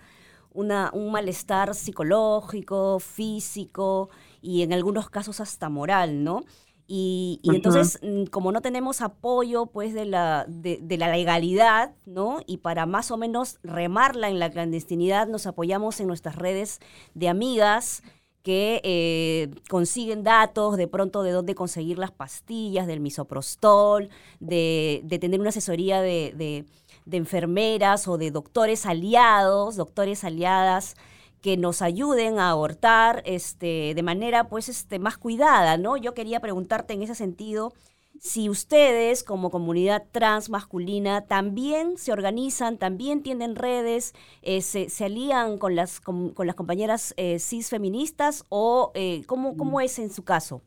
una, 0.52 0.90
un 0.92 1.10
malestar 1.10 1.74
psicológico, 1.74 2.98
físico 3.00 4.10
y 4.42 4.62
en 4.62 4.72
algunos 4.72 5.08
casos 5.10 5.40
hasta 5.40 5.68
moral, 5.68 6.22
¿no? 6.22 6.44
Y, 6.90 7.40
entonces, 7.44 7.98
mm, 8.02 8.24
como 8.30 8.50
no 8.50 8.62
tenemos 8.62 9.02
apoyo 9.02 9.66
pues 9.66 9.92
de 9.92 10.06
la, 10.06 10.46
de, 10.48 10.96
la 10.96 11.12
legalidad, 11.12 11.94
¿no? 12.06 12.40
Y 12.46 12.56
para 12.58 12.86
más 12.86 13.10
o 13.10 13.18
menos 13.18 13.58
remarla 13.62 14.30
en 14.30 14.38
la 14.38 14.50
clandestinidad, 14.50 15.28
nos 15.28 15.46
apoyamos 15.46 16.00
en 16.00 16.06
nuestras 16.06 16.36
redes 16.36 16.80
de 17.12 17.28
amigas 17.28 18.02
que 18.42 18.80
eh, 18.84 19.50
consiguen 19.68 20.22
datos 20.22 20.78
de 20.78 20.88
pronto 20.88 21.22
de 21.22 21.32
dónde 21.32 21.54
conseguir 21.54 21.98
las 21.98 22.10
pastillas, 22.10 22.86
del 22.86 23.00
misoprostol, 23.00 24.08
de, 24.40 25.02
de 25.04 25.18
tener 25.18 25.40
una 25.40 25.50
asesoría 25.50 26.00
de, 26.00 26.32
de, 26.34 26.64
de 27.04 27.16
enfermeras 27.18 28.08
o 28.08 28.16
de 28.16 28.30
doctores 28.30 28.86
aliados, 28.86 29.76
doctores 29.76 30.24
aliadas 30.24 30.96
que 31.42 31.56
nos 31.56 31.82
ayuden 31.82 32.38
a 32.38 32.50
abortar 32.50 33.22
este, 33.24 33.94
de 33.94 34.02
manera 34.02 34.48
pues 34.48 34.68
este, 34.68 34.98
más 34.98 35.18
cuidada, 35.18 35.76
¿no? 35.76 35.96
Yo 35.96 36.14
quería 36.14 36.40
preguntarte 36.40 36.94
en 36.94 37.02
ese 37.02 37.14
sentido 37.14 37.72
si 38.20 38.48
ustedes 38.48 39.22
como 39.22 39.50
comunidad 39.50 40.02
trans 40.10 40.50
masculina 40.50 41.26
también 41.26 41.96
se 41.96 42.12
organizan, 42.12 42.76
también 42.76 43.22
tienen 43.22 43.54
redes, 43.54 44.12
eh, 44.42 44.60
se, 44.60 44.88
se, 44.88 45.04
alían 45.04 45.58
con 45.58 45.76
las, 45.76 46.00
con, 46.00 46.34
las 46.44 46.56
compañeras 46.56 47.14
eh, 47.16 47.38
cis 47.38 47.70
feministas 47.70 48.44
o 48.48 48.90
eh, 48.94 49.22
¿cómo, 49.26 49.56
¿cómo 49.56 49.80
es 49.80 49.98
en 49.98 50.10
su 50.10 50.24
caso? 50.24 50.62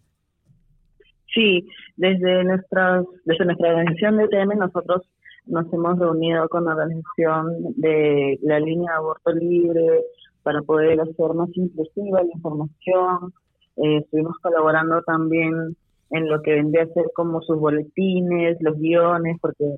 Sí, 1.33 1.67
desde, 1.97 2.43
nuestras, 2.43 3.05
desde 3.25 3.45
nuestra 3.45 3.69
organización 3.69 4.17
de 4.17 4.27
TM 4.27 4.57
nosotros 4.57 5.01
nos 5.45 5.71
hemos 5.73 5.97
reunido 5.97 6.47
con 6.49 6.65
la 6.65 6.71
organización 6.71 7.73
de 7.75 8.37
la 8.43 8.59
línea 8.59 8.95
aborto 8.95 9.31
libre, 9.31 10.03
para 10.43 10.61
poder 10.61 10.99
hacer 11.01 11.33
más 11.35 11.49
inclusiva 11.53 12.23
la 12.23 12.31
información. 12.33 13.33
Eh, 13.77 13.97
estuvimos 13.97 14.37
colaborando 14.41 15.01
también 15.03 15.75
en 16.11 16.29
lo 16.29 16.41
que 16.41 16.53
vendría 16.53 16.83
a 16.83 16.87
ser 16.87 17.05
como 17.15 17.41
sus 17.41 17.57
boletines, 17.57 18.57
los 18.61 18.77
guiones, 18.77 19.37
porque 19.41 19.75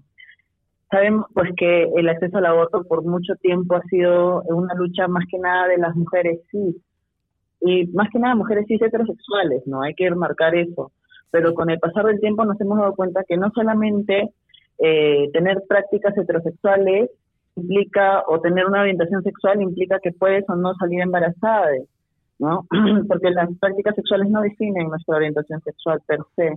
sabemos 0.90 1.26
pues 1.34 1.50
que 1.56 1.84
el 1.96 2.10
acceso 2.10 2.38
al 2.38 2.46
aborto 2.46 2.84
por 2.84 3.04
mucho 3.04 3.36
tiempo 3.36 3.76
ha 3.76 3.82
sido 3.84 4.42
una 4.44 4.74
lucha 4.76 5.08
más 5.08 5.26
que 5.30 5.40
nada 5.40 5.68
de 5.68 5.78
las 5.78 5.96
mujeres 5.96 6.40
cis 6.52 6.76
y 7.62 7.88
más 7.94 8.10
que 8.12 8.20
nada 8.20 8.36
mujeres 8.36 8.66
cis 8.68 8.82
heterosexuales, 8.82 9.66
¿no? 9.66 9.82
Hay 9.82 9.94
que 9.96 10.10
marcar 10.12 10.56
eso. 10.56 10.92
Pero 11.32 11.54
con 11.56 11.70
el 11.70 11.80
pasar 11.80 12.06
del 12.06 12.20
tiempo 12.20 12.46
nos 12.46 12.60
hemos 12.62 12.78
dado 12.78 12.94
cuenta 12.96 13.24
que 13.28 13.38
no 13.38 13.50
solamente 13.56 14.30
eh, 14.80 15.30
tener 15.34 15.64
prácticas 15.68 16.16
heterosexuales 16.18 17.10
implica, 17.56 18.24
o 18.28 18.40
tener 18.40 18.66
una 18.66 18.82
orientación 18.82 19.24
sexual 19.24 19.62
implica 19.62 20.00
que 20.00 20.12
puedes 20.12 20.48
o 20.50 20.56
no 20.56 20.74
salir 20.76 21.02
embarazada, 21.02 21.70
¿no? 22.40 22.66
Porque 23.08 23.32
las 23.32 23.50
prácticas 23.60 23.96
sexuales 23.96 24.30
no 24.30 24.42
definen 24.42 24.90
nuestra 24.90 25.18
orientación 25.18 25.62
sexual 25.62 26.00
per 26.08 26.20
se. 26.36 26.54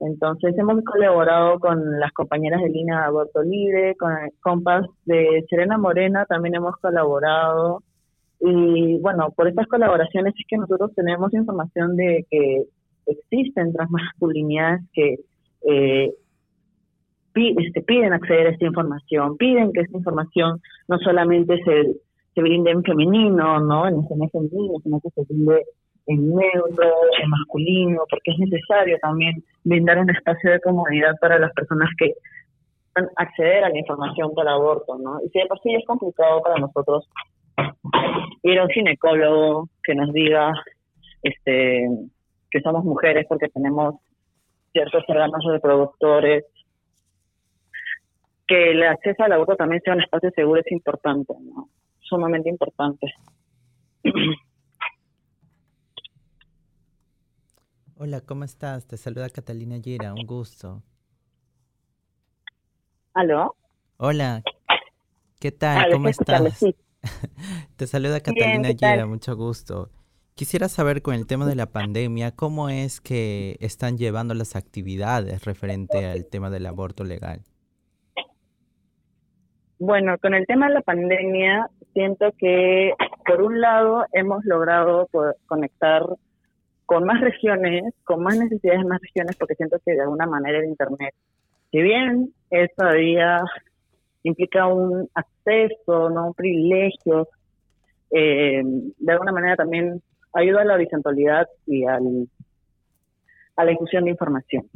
Entonces 0.00 0.56
hemos 0.56 0.82
colaborado 0.82 1.58
con 1.58 2.00
las 2.00 2.10
compañeras 2.12 2.62
de 2.62 2.70
de 2.70 2.92
aborto 2.92 3.42
libre, 3.42 3.96
con 3.96 4.12
el 4.12 4.30
compas 4.40 4.86
de 5.04 5.44
Serena 5.50 5.76
Morena 5.76 6.24
también 6.24 6.54
hemos 6.54 6.74
colaborado. 6.76 7.82
Y 8.40 8.98
bueno, 9.00 9.30
por 9.36 9.46
estas 9.46 9.66
colaboraciones 9.66 10.34
es 10.38 10.46
que 10.48 10.56
nosotros 10.56 10.94
tenemos 10.94 11.34
información 11.34 11.96
de 11.96 12.26
que 12.30 12.62
existen 13.06 13.74
transmasculinidades 13.74 14.80
que 14.94 15.16
eh, 15.68 16.14
piden 17.32 18.12
acceder 18.12 18.48
a 18.48 18.50
esta 18.50 18.66
información, 18.66 19.36
piden 19.36 19.72
que 19.72 19.80
esta 19.80 19.98
información 19.98 20.60
no 20.88 20.98
solamente 20.98 21.62
se, 21.64 21.94
se 22.34 22.40
brinde 22.40 22.70
en 22.70 22.82
femenino, 22.82 23.60
¿no? 23.60 23.86
En 23.86 23.96
mes 23.96 24.30
femenino, 24.32 24.74
sino 24.82 25.00
que 25.00 25.10
se 25.10 25.22
brinde 25.24 25.64
en 26.06 26.34
neutro, 26.34 26.90
en 27.22 27.30
masculino, 27.30 28.02
porque 28.10 28.32
es 28.32 28.38
necesario 28.38 28.98
también 29.00 29.42
brindar 29.64 29.98
un 29.98 30.10
espacio 30.10 30.50
de 30.50 30.60
comodidad 30.60 31.14
para 31.20 31.38
las 31.38 31.52
personas 31.52 31.88
que 31.98 32.14
puedan 32.92 33.10
acceder 33.16 33.64
a 33.64 33.68
la 33.68 33.78
información 33.78 34.34
para 34.34 34.52
aborto, 34.52 34.98
¿no? 34.98 35.20
Y 35.24 35.28
si 35.28 35.38
de 35.38 35.46
por 35.46 35.60
sí 35.60 35.74
es 35.74 35.84
complicado 35.86 36.42
para 36.42 36.56
nosotros 36.56 37.08
ir 38.42 38.58
a 38.58 38.64
un 38.64 38.70
ginecólogo 38.70 39.68
que 39.84 39.94
nos 39.94 40.12
diga 40.12 40.52
este 41.22 41.88
que 42.50 42.60
somos 42.62 42.84
mujeres 42.84 43.26
porque 43.28 43.48
tenemos 43.48 43.94
ciertos 44.72 45.04
órganos 45.08 45.44
reproductores, 45.46 46.44
que 48.50 48.72
el 48.72 48.82
acceso 48.82 49.22
al 49.22 49.30
aborto 49.30 49.54
también 49.54 49.80
sea 49.82 49.94
un 49.94 50.02
espacio 50.02 50.32
seguro 50.32 50.60
es 50.60 50.72
importante, 50.72 51.32
¿no? 51.40 51.70
Sumamente 52.00 52.48
importante. 52.48 53.06
Hola, 57.96 58.20
¿cómo 58.22 58.42
estás? 58.42 58.88
Te 58.88 58.96
saluda 58.96 59.28
Catalina 59.28 59.76
Yera, 59.76 60.12
un 60.14 60.26
gusto. 60.26 60.82
¿Aló? 63.14 63.54
Hola, 63.98 64.42
¿qué 65.38 65.52
tal? 65.52 65.92
¿Cómo 65.92 66.08
estás? 66.08 66.58
sí. 66.58 66.74
Te 67.76 67.86
saluda 67.86 68.18
Catalina. 68.18 68.72
Yera, 68.72 69.06
mucho 69.06 69.36
gusto. 69.36 69.90
Quisiera 70.34 70.68
saber 70.68 71.02
con 71.02 71.14
el 71.14 71.28
tema 71.28 71.46
de 71.46 71.54
la 71.54 71.66
pandemia, 71.66 72.34
¿cómo 72.34 72.68
es 72.68 73.00
que 73.00 73.58
están 73.60 73.96
llevando 73.96 74.34
las 74.34 74.56
actividades 74.56 75.44
referente 75.44 76.04
al 76.06 76.26
tema 76.26 76.50
del 76.50 76.66
aborto 76.66 77.04
legal? 77.04 77.44
Bueno, 79.80 80.18
con 80.18 80.34
el 80.34 80.46
tema 80.46 80.68
de 80.68 80.74
la 80.74 80.82
pandemia, 80.82 81.70
siento 81.94 82.32
que 82.38 82.92
por 83.24 83.40
un 83.40 83.62
lado 83.62 84.04
hemos 84.12 84.44
logrado 84.44 85.08
conectar 85.46 86.02
con 86.84 87.04
más 87.04 87.22
regiones, 87.22 87.94
con 88.04 88.22
más 88.22 88.36
necesidades 88.36 88.82
de 88.82 88.86
más 88.86 89.00
regiones, 89.00 89.36
porque 89.36 89.54
siento 89.54 89.78
que 89.82 89.92
de 89.92 90.02
alguna 90.02 90.26
manera 90.26 90.58
el 90.58 90.66
Internet, 90.66 91.14
si 91.70 91.80
bien 91.80 92.30
es 92.50 92.68
todavía 92.76 93.38
implica 94.22 94.66
un 94.66 95.08
acceso, 95.14 96.10
no 96.10 96.26
un 96.26 96.34
privilegio, 96.34 97.26
eh, 98.10 98.60
de 98.62 99.12
alguna 99.12 99.32
manera 99.32 99.56
también 99.56 100.02
ayuda 100.34 100.60
a 100.60 100.66
la 100.66 100.74
horizontalidad 100.74 101.48
y 101.66 101.86
al, 101.86 102.28
a 103.56 103.64
la 103.64 103.70
difusión 103.70 104.04
de 104.04 104.10
información. 104.10 104.68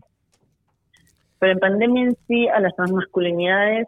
Pero 1.38 1.52
en 1.52 1.58
pandemia 1.58 2.04
en 2.04 2.16
sí, 2.26 2.48
a 2.48 2.58
las 2.58 2.74
transmasculinidades, 2.74 3.86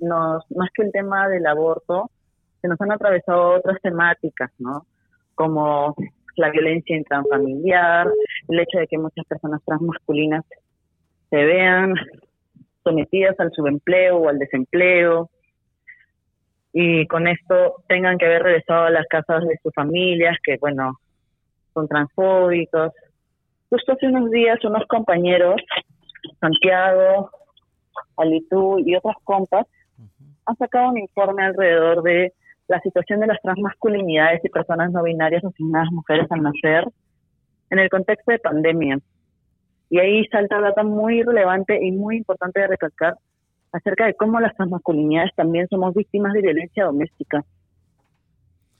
más 0.00 0.68
que 0.74 0.82
el 0.82 0.92
tema 0.92 1.28
del 1.28 1.46
aborto, 1.46 2.10
se 2.60 2.68
nos 2.68 2.80
han 2.80 2.92
atravesado 2.92 3.56
otras 3.56 3.80
temáticas, 3.82 4.50
¿no? 4.58 4.86
Como 5.34 5.94
la 6.36 6.50
violencia 6.50 6.96
intrafamiliar, 6.96 8.08
el 8.48 8.60
hecho 8.60 8.78
de 8.78 8.86
que 8.86 8.98
muchas 8.98 9.26
personas 9.26 9.60
transmasculinas 9.64 10.44
se 11.30 11.36
vean 11.36 11.94
sometidas 12.84 13.38
al 13.38 13.52
subempleo 13.52 14.18
o 14.18 14.28
al 14.28 14.38
desempleo 14.38 15.30
y 16.72 17.06
con 17.06 17.26
esto 17.26 17.82
tengan 17.88 18.16
que 18.16 18.26
haber 18.26 18.42
regresado 18.42 18.84
a 18.84 18.90
las 18.90 19.06
casas 19.06 19.44
de 19.46 19.58
sus 19.62 19.72
familias 19.74 20.36
que, 20.42 20.56
bueno, 20.58 20.98
son 21.74 21.88
transfóbicos. 21.88 22.92
Justo 23.68 23.92
hace 23.92 24.06
unos 24.06 24.30
días 24.30 24.64
unos 24.64 24.86
compañeros, 24.86 25.60
Santiago, 26.40 27.30
Alitú 28.16 28.78
y 28.78 28.96
otras 28.96 29.16
compas, 29.24 29.66
han 30.46 30.56
sacado 30.56 30.90
un 30.90 30.98
informe 30.98 31.44
alrededor 31.44 32.02
de 32.02 32.32
la 32.68 32.80
situación 32.80 33.20
de 33.20 33.26
las 33.26 33.40
transmasculinidades 33.42 34.44
y 34.44 34.48
personas 34.48 34.92
no 34.92 35.02
binarias 35.02 35.44
asignadas 35.44 35.90
mujeres 35.90 36.26
al 36.30 36.42
nacer 36.42 36.86
en 37.70 37.78
el 37.78 37.88
contexto 37.88 38.32
de 38.32 38.38
pandemia. 38.38 38.98
Y 39.90 39.98
ahí 39.98 40.24
salta 40.26 40.60
data 40.60 40.84
muy 40.84 41.22
relevante 41.22 41.78
y 41.84 41.90
muy 41.92 42.16
importante 42.18 42.60
de 42.60 42.68
recalcar 42.68 43.16
acerca 43.72 44.06
de 44.06 44.14
cómo 44.14 44.40
las 44.40 44.54
transmasculinidades 44.54 45.34
también 45.34 45.66
somos 45.68 45.94
víctimas 45.94 46.32
de 46.32 46.42
violencia 46.42 46.84
doméstica. 46.84 47.44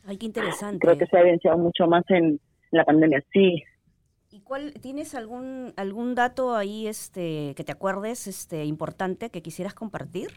Ay, 0.07 0.16
qué 0.18 0.27
interesante. 0.27 0.79
Creo 0.79 0.99
que 0.99 1.07
se 1.07 1.16
ha 1.16 1.21
evidenciado 1.21 1.59
mucho 1.59 1.87
más 1.87 2.05
en 2.11 2.41
la 2.71 2.85
pandemia, 2.85 3.23
sí. 3.33 3.62
¿Y 4.33 4.43
cuál 4.43 4.72
tienes 4.81 5.16
algún 5.16 5.72
algún 5.76 6.14
dato 6.14 6.55
ahí 6.55 6.87
este 6.87 7.53
que 7.57 7.64
te 7.64 7.72
acuerdes 7.72 8.28
este 8.28 8.64
importante 8.64 9.31
que 9.31 9.43
quisieras 9.43 9.74
compartir? 9.74 10.28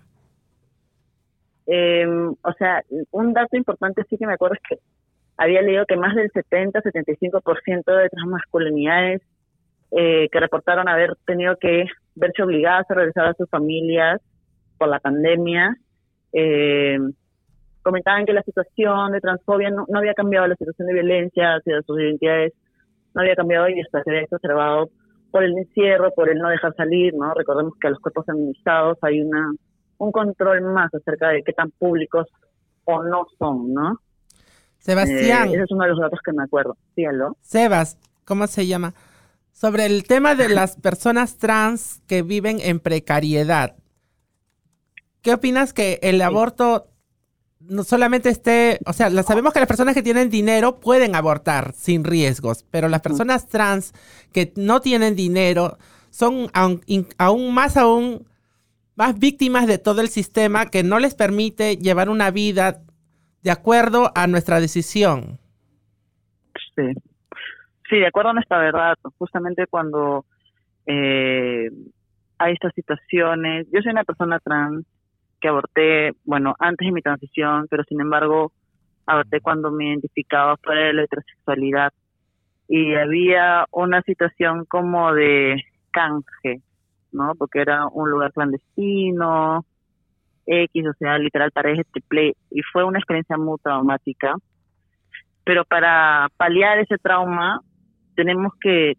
Eh, 1.68 2.08
o 2.08 2.54
sea, 2.58 2.84
un 3.12 3.34
dato 3.34 3.56
importante 3.56 4.04
sí 4.10 4.18
que 4.18 4.26
me 4.26 4.34
acuerdo 4.34 4.56
es 4.56 4.62
que 4.68 4.84
había 5.38 5.62
leído 5.62 5.86
que 5.86 5.96
más 5.96 6.16
del 6.16 6.32
70-75% 6.32 7.84
de 7.86 8.10
transmasculinidades 8.10 9.22
eh, 9.92 10.28
que 10.32 10.40
reportaron 10.40 10.88
haber 10.88 11.16
tenido 11.28 11.56
que 11.58 11.86
verse 12.16 12.42
obligadas 12.42 12.90
a 12.90 12.96
regresar 12.96 13.28
a 13.28 13.34
sus 13.36 13.48
familias 13.48 14.20
por 14.80 14.88
la 14.88 15.00
pandemia, 15.00 15.78
eh, 16.34 16.98
comentaban 17.84 18.26
que 18.26 18.34
la 18.34 18.42
situación 18.42 19.12
de 19.12 19.22
transfobia 19.22 19.70
no, 19.70 19.86
no 19.88 20.00
había 20.00 20.16
cambiado, 20.16 20.48
la 20.48 20.56
situación 20.56 20.88
de 20.88 20.94
violencia 20.96 21.56
hacia 21.56 21.82
sus 21.84 22.00
identidades 22.00 22.54
no 23.14 23.22
había 23.22 23.36
cambiado 23.36 23.70
y 23.70 23.80
hasta 23.82 24.04
se 24.04 24.10
había 24.10 24.24
exacerbado 24.24 24.90
por 25.32 25.44
el 25.44 25.58
encierro, 25.58 26.12
por 26.12 26.30
el 26.30 26.38
no 26.38 26.50
dejar 26.50 26.76
salir, 26.76 27.14
¿no? 27.16 27.34
Recordemos 27.34 27.74
que 27.80 27.88
a 27.88 27.92
los 27.92 28.00
cuerpos 28.00 28.26
feminizados 28.26 28.98
hay 29.02 29.22
una 29.22 29.52
un 29.98 30.12
control 30.12 30.62
más 30.62 30.94
acerca 30.94 31.30
de 31.30 31.44
qué 31.44 31.54
tan 31.54 31.72
públicos 31.72 32.28
o 32.86 33.04
no 33.04 33.26
son, 33.38 33.74
¿no? 33.74 34.00
Sebastián. 34.80 35.50
Eh, 35.50 35.54
ese 35.54 35.64
es 35.64 35.72
uno 35.72 35.84
de 35.84 35.90
los 35.92 36.00
datos 36.00 36.20
que 36.24 36.34
me 36.34 36.44
acuerdo. 36.44 36.78
Sí, 36.96 37.06
¿aló? 37.06 37.38
Sebas, 37.42 37.98
¿cómo 38.26 38.48
se 38.48 38.68
llama? 38.68 38.94
Sobre 39.52 39.86
el 39.86 40.04
tema 40.04 40.36
de 40.36 40.50
las 40.50 40.76
personas 40.76 41.38
trans 41.38 42.02
que 42.08 42.22
viven 42.22 42.60
en 42.60 42.80
precariedad. 42.80 43.76
¿Qué 45.22 45.34
opinas 45.34 45.74
que 45.74 46.00
el 46.02 46.22
aborto 46.22 46.88
no 47.70 47.84
solamente 47.84 48.30
esté, 48.30 48.80
o 48.86 48.94
sea, 48.94 49.10
la- 49.10 49.24
sabemos 49.24 49.54
que 49.54 49.60
las 49.60 49.68
personas 49.68 49.96
que 49.96 50.04
tienen 50.04 50.30
dinero 50.30 50.80
pueden 50.80 51.16
abortar 51.16 51.74
sin 51.74 52.04
riesgos, 52.04 52.66
pero 52.70 52.90
las 52.90 53.02
personas 53.02 53.48
trans 53.48 53.94
que 54.32 54.52
no 54.56 54.82
tienen 54.82 55.16
dinero 55.16 55.78
son 56.10 56.50
aún 56.54 57.54
más 57.54 57.78
aún 57.78 58.28
más 58.96 59.18
víctimas 59.18 59.66
de 59.66 59.80
todo 59.80 60.02
el 60.02 60.10
sistema 60.10 60.68
que 60.68 60.84
no 60.84 61.00
les 61.00 61.16
permite 61.16 61.78
llevar 61.78 62.10
una 62.10 62.30
vida 62.30 62.82
de 63.42 63.52
acuerdo 63.52 64.12
a 64.14 64.28
nuestra 64.28 64.60
decisión. 64.60 65.40
Sí. 66.76 66.84
Sí, 67.90 67.98
de 67.98 68.08
acuerdo 68.08 68.30
a 68.30 68.34
nuestra 68.34 68.58
verdad, 68.60 68.96
justamente 69.18 69.68
cuando 69.68 70.26
eh, 70.86 71.70
hay 72.38 72.54
estas 72.54 72.74
situaciones, 72.76 73.68
yo 73.72 73.82
soy 73.82 73.92
una 73.92 74.04
persona 74.04 74.40
trans 74.40 74.86
que 75.44 75.50
aborté, 75.50 76.14
bueno, 76.24 76.56
antes 76.58 76.86
de 76.86 76.94
mi 76.94 77.02
transición, 77.02 77.68
pero 77.70 77.84
sin 77.84 78.00
embargo 78.00 78.54
aborté 79.06 79.42
cuando 79.42 79.72
me 79.72 79.90
identificaba 79.90 80.56
fuera 80.56 80.86
de 80.86 80.94
la 80.94 81.04
heterosexualidad 81.04 81.92
y 82.70 82.96
había 82.96 83.66
una 83.72 84.02
situación 84.04 84.64
como 84.64 85.14
de 85.14 85.62
canje, 85.92 86.62
¿no? 87.12 87.34
Porque 87.38 87.60
era 87.60 87.88
un 87.88 88.10
lugar 88.10 88.32
clandestino, 88.32 89.66
X, 90.46 90.88
o 90.88 90.94
sea, 90.94 91.18
literal 91.18 91.52
paredes 91.52 91.86
triple, 91.92 92.38
y 92.50 92.62
fue 92.72 92.86
una 92.86 93.00
experiencia 93.00 93.38
muy 93.38 93.58
traumática. 93.62 94.36
Pero 95.44 95.66
para 95.66 96.30
paliar 96.38 96.80
ese 96.80 96.98
trauma 97.00 97.60
tenemos 98.16 98.54
que 98.62 98.94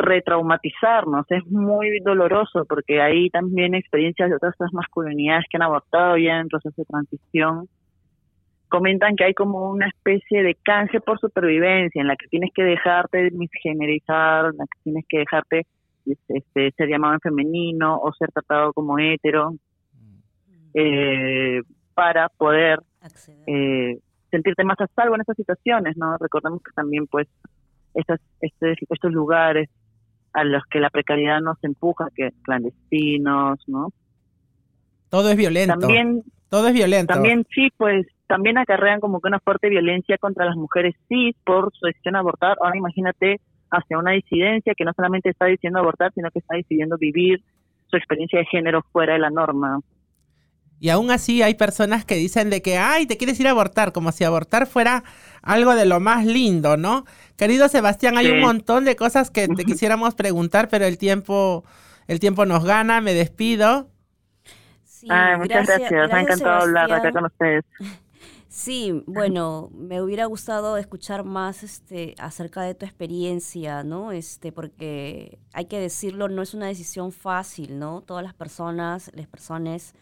retraumatizarnos, 0.00 1.26
es 1.30 1.46
muy 1.46 2.00
doloroso 2.00 2.64
porque 2.68 3.00
hay 3.00 3.30
también 3.30 3.74
experiencias 3.74 4.30
de 4.30 4.36
otras 4.36 4.54
masculinidades 4.72 5.44
que 5.50 5.56
han 5.56 5.62
abortado 5.62 6.16
ya 6.16 6.38
en 6.38 6.48
proceso 6.48 6.74
de 6.76 6.84
transición. 6.84 7.68
Comentan 8.68 9.16
que 9.16 9.24
hay 9.24 9.34
como 9.34 9.70
una 9.70 9.88
especie 9.88 10.42
de 10.42 10.54
canje 10.54 11.00
por 11.00 11.18
supervivencia 11.18 12.00
en 12.00 12.08
la 12.08 12.16
que 12.16 12.28
tienes 12.28 12.50
que 12.54 12.62
dejarte 12.62 13.30
misgenerizar, 13.32 14.46
en 14.46 14.58
la 14.58 14.64
que 14.64 14.80
tienes 14.84 15.04
que 15.08 15.18
dejarte 15.18 15.66
este, 16.06 16.70
ser 16.76 16.88
llamado 16.88 17.14
en 17.14 17.20
femenino 17.20 17.98
o 17.98 18.12
ser 18.12 18.30
tratado 18.32 18.72
como 18.72 18.98
hetero 18.98 19.54
eh, 20.74 21.60
para 21.94 22.28
poder 22.28 22.80
eh, 23.46 23.98
sentirte 24.30 24.64
más 24.64 24.80
a 24.80 24.86
salvo 24.94 25.16
en 25.16 25.22
esas 25.22 25.36
situaciones, 25.36 25.96
¿no? 25.96 26.16
Recordemos 26.18 26.62
que 26.62 26.72
también 26.72 27.06
pues 27.06 27.28
estas, 27.94 28.20
este, 28.40 28.74
estos 28.88 29.12
lugares 29.12 29.68
a 30.32 30.44
los 30.44 30.62
que 30.70 30.80
la 30.80 30.90
precariedad 30.90 31.40
nos 31.40 31.62
empuja, 31.62 32.08
que 32.14 32.30
clandestinos, 32.42 33.58
¿no? 33.66 33.92
Todo 35.08 35.30
es 35.30 35.36
violento. 35.36 35.78
También 35.78 36.22
Todo 36.48 36.68
es 36.68 36.74
violento. 36.74 37.12
también 37.14 37.44
sí, 37.52 37.68
pues 37.76 38.06
también 38.26 38.58
acarrean 38.58 39.00
como 39.00 39.20
que 39.20 39.28
una 39.28 39.40
fuerte 39.40 39.68
violencia 39.68 40.16
contra 40.18 40.44
las 40.44 40.56
mujeres 40.56 40.94
cis 41.08 41.34
por 41.44 41.72
su 41.74 41.86
decisión 41.86 42.12
de 42.12 42.20
abortar. 42.20 42.56
Ahora 42.62 42.76
imagínate 42.76 43.40
hacia 43.70 43.98
una 43.98 44.12
disidencia 44.12 44.74
que 44.76 44.84
no 44.84 44.92
solamente 44.94 45.30
está 45.30 45.46
diciendo 45.46 45.80
abortar, 45.80 46.12
sino 46.14 46.30
que 46.30 46.38
está 46.38 46.56
decidiendo 46.56 46.96
vivir 46.96 47.42
su 47.88 47.96
experiencia 47.96 48.38
de 48.38 48.46
género 48.46 48.82
fuera 48.92 49.14
de 49.14 49.18
la 49.18 49.30
norma. 49.30 49.80
Y 50.80 50.88
aún 50.88 51.10
así 51.10 51.42
hay 51.42 51.54
personas 51.54 52.04
que 52.06 52.14
dicen 52.16 52.48
de 52.50 52.62
que, 52.62 52.78
ay, 52.78 53.06
te 53.06 53.18
quieres 53.18 53.38
ir 53.38 53.46
a 53.46 53.50
abortar, 53.50 53.92
como 53.92 54.12
si 54.12 54.24
abortar 54.24 54.66
fuera 54.66 55.04
algo 55.42 55.74
de 55.74 55.84
lo 55.84 56.00
más 56.00 56.24
lindo, 56.24 56.76
¿no? 56.78 57.04
Querido 57.36 57.68
Sebastián, 57.68 58.16
hay 58.16 58.26
Sí. 58.26 58.32
un 58.32 58.40
montón 58.40 58.84
de 58.86 58.96
cosas 58.96 59.30
que 59.30 59.46
te 59.46 59.64
quisiéramos 59.66 60.14
preguntar, 60.14 60.68
pero 60.70 60.86
el 60.86 60.96
tiempo, 60.96 61.64
el 62.08 62.18
tiempo 62.18 62.46
nos 62.46 62.64
gana, 62.64 63.00
me 63.02 63.12
despido. 63.12 63.90
Sí, 64.84 65.06
Ay, 65.10 65.36
muchas 65.38 65.66
gracias. 65.66 65.90
Me 66.10 66.18
ha 66.18 66.20
encantado 66.22 66.62
hablar 66.62 66.92
acá 66.92 67.12
con 67.12 67.26
ustedes. 67.26 67.64
Sí, 68.52 69.04
bueno, 69.06 69.70
me 69.72 70.02
hubiera 70.02 70.24
gustado 70.26 70.76
escuchar 70.76 71.22
más 71.22 71.62
este 71.62 72.16
acerca 72.18 72.62
de 72.62 72.74
tu 72.74 72.84
experiencia, 72.84 73.84
¿no? 73.84 74.10
Este, 74.10 74.50
porque 74.50 75.38
hay 75.52 75.66
que 75.66 75.78
decirlo, 75.78 76.28
no 76.28 76.42
es 76.42 76.52
una 76.52 76.66
decisión 76.66 77.12
fácil, 77.12 77.78
¿no? 77.78 78.02
Todas 78.02 78.24
las 78.24 78.34
personas, 78.34 79.12
las 79.14 79.28
personas 79.28 79.94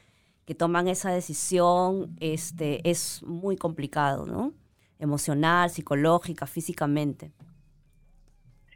que 0.49 0.55
toman 0.55 0.89
esa 0.89 1.11
decisión, 1.11 2.17
este, 2.21 2.81
es 2.89 3.23
muy 3.23 3.59
complicado, 3.59 4.25
¿no? 4.25 4.55
Emocional, 4.99 5.69
psicológica, 5.69 6.47
físicamente. 6.47 7.33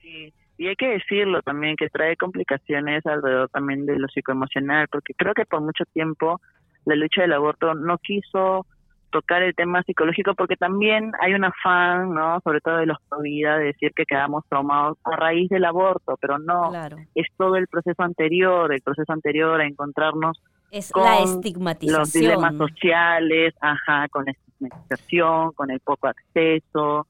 Sí, 0.03 0.35
y 0.59 0.67
hay 0.67 0.77
que 0.77 0.89
decirlo 0.89 1.41
también 1.41 1.77
que 1.77 1.89
trae 1.89 2.15
complicaciones 2.19 3.07
alrededor 3.07 3.49
también 3.49 3.87
de 3.87 3.99
lo 3.99 4.07
psicoemocional, 4.09 4.87
porque 4.89 5.15
creo 5.15 5.33
que 5.33 5.47
por 5.47 5.63
mucho 5.63 5.85
tiempo 5.95 6.43
la 6.85 6.95
lucha 6.95 7.23
del 7.23 7.33
aborto 7.33 7.73
no 7.73 7.97
quiso 7.97 8.67
tocar 9.09 9.43
el 9.43 9.55
tema 9.55 9.83
psicológico 9.83 10.35
porque 10.35 10.57
también 10.57 11.13
hay 11.23 11.33
un 11.33 11.45
afán, 11.45 12.13
¿no? 12.13 12.39
Sobre 12.45 12.61
todo 12.61 12.77
de 12.77 12.87
los 12.87 12.99
vida 13.23 13.57
de 13.57 13.65
decir 13.65 13.93
que 13.97 14.05
quedamos 14.05 14.45
traumados 14.47 14.99
a 15.05 15.17
raíz 15.17 15.49
del 15.49 15.65
aborto, 15.65 16.19
pero 16.21 16.39
no, 16.39 16.69
Claro. 16.69 16.99
es 17.15 17.29
todo 17.39 17.57
el 17.57 17.67
proceso 17.67 18.03
anterior, 18.03 18.75
el 18.75 18.83
proceso 18.83 19.11
anterior 19.11 19.59
a 19.59 19.67
encontrarnos 19.67 20.39
Es 20.73 20.91
con 20.91 21.05
la 21.05 21.21
los 21.21 21.35
estigmatización. 21.35 22.23
dilemas 22.23 22.57
sociales, 22.57 23.55
ajá, 23.61 24.09
con 24.09 24.25
la 24.25 24.33
estigmatización, 24.33 25.53
con 25.53 25.71
el 25.71 25.81
poco 25.81 26.07
acceso, 26.09 27.07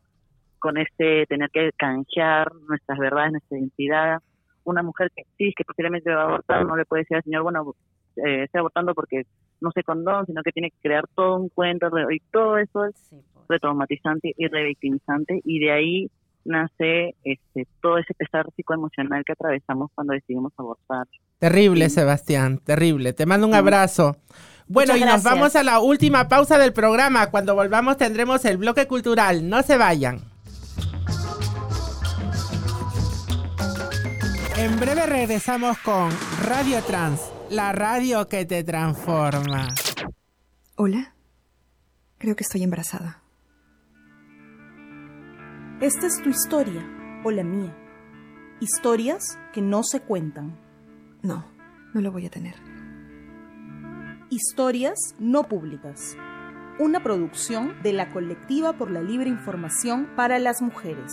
con 0.58 0.78
este 0.78 1.26
tener 1.26 1.48
que 1.50 1.70
canjear 1.76 2.52
nuestras 2.68 2.98
verdades, 2.98 3.30
nuestra 3.32 3.58
identidad. 3.58 4.18
Una 4.64 4.82
mujer 4.82 5.12
que 5.14 5.22
sí, 5.38 5.52
que 5.56 5.64
posiblemente 5.64 6.12
va 6.12 6.22
a 6.22 6.24
abortar, 6.24 6.66
no 6.66 6.76
le 6.76 6.84
puede 6.86 7.02
decir 7.02 7.16
al 7.18 7.22
señor, 7.22 7.44
bueno, 7.44 7.72
eh, 8.16 8.42
estoy 8.44 8.58
abortando 8.58 8.94
porque 8.94 9.22
no 9.60 9.70
sé 9.70 9.84
condón, 9.84 10.26
sino 10.26 10.42
que 10.42 10.50
tiene 10.50 10.70
que 10.72 10.78
crear 10.82 11.04
todo 11.14 11.36
un 11.36 11.48
cuento, 11.48 11.88
y 12.10 12.18
todo 12.32 12.58
eso 12.58 12.84
es 12.86 12.96
Sí, 12.96 13.16
pues. 13.32 13.46
retraumatizante 13.48 14.34
y 14.36 14.48
revictimizante, 14.48 15.40
y 15.44 15.60
de 15.60 15.70
ahí 15.70 16.10
nace 16.44 17.14
este 17.24 17.66
todo 17.80 17.98
ese 17.98 18.14
pesar 18.14 18.46
psicoemocional 18.56 19.24
que 19.24 19.32
atravesamos 19.32 19.90
cuando 19.94 20.14
decidimos 20.14 20.52
abortar. 20.56 21.06
Terrible, 21.38 21.88
Sebastián, 21.90 22.58
terrible. 22.58 23.12
Te 23.12 23.26
mando 23.26 23.46
un 23.46 23.54
abrazo. 23.54 24.16
Bueno, 24.66 24.94
Muchas 24.94 25.08
y 25.08 25.12
nos 25.12 25.22
vamos 25.22 25.56
a 25.56 25.62
la 25.62 25.80
última 25.80 26.28
pausa 26.28 26.58
del 26.58 26.72
programa. 26.72 27.30
Cuando 27.30 27.54
volvamos 27.54 27.96
tendremos 27.96 28.44
el 28.44 28.56
bloque 28.56 28.86
cultural. 28.86 29.48
No 29.48 29.62
se 29.62 29.76
vayan. 29.76 30.20
En 34.56 34.78
breve 34.78 35.06
regresamos 35.06 35.76
con 35.78 36.10
Radio 36.44 36.80
Trans, 36.82 37.20
la 37.50 37.72
radio 37.72 38.28
que 38.28 38.44
te 38.44 38.62
transforma. 38.62 39.68
Hola. 40.76 41.14
Creo 42.18 42.36
que 42.36 42.44
estoy 42.44 42.62
embarazada. 42.62 43.21
Esta 45.82 46.06
es 46.06 46.22
tu 46.22 46.28
historia 46.28 46.80
o 47.24 47.32
la 47.32 47.42
mía. 47.42 47.76
Historias 48.60 49.36
que 49.52 49.60
no 49.60 49.82
se 49.82 49.98
cuentan. 49.98 50.56
No, 51.22 51.44
no 51.92 52.00
lo 52.00 52.12
voy 52.12 52.24
a 52.24 52.30
tener. 52.30 52.54
Historias 54.30 54.96
no 55.18 55.42
públicas. 55.48 56.16
Una 56.78 57.02
producción 57.02 57.82
de 57.82 57.94
la 57.94 58.10
Colectiva 58.10 58.74
por 58.74 58.92
la 58.92 59.02
Libre 59.02 59.28
Información 59.28 60.08
para 60.14 60.38
las 60.38 60.62
Mujeres. 60.62 61.10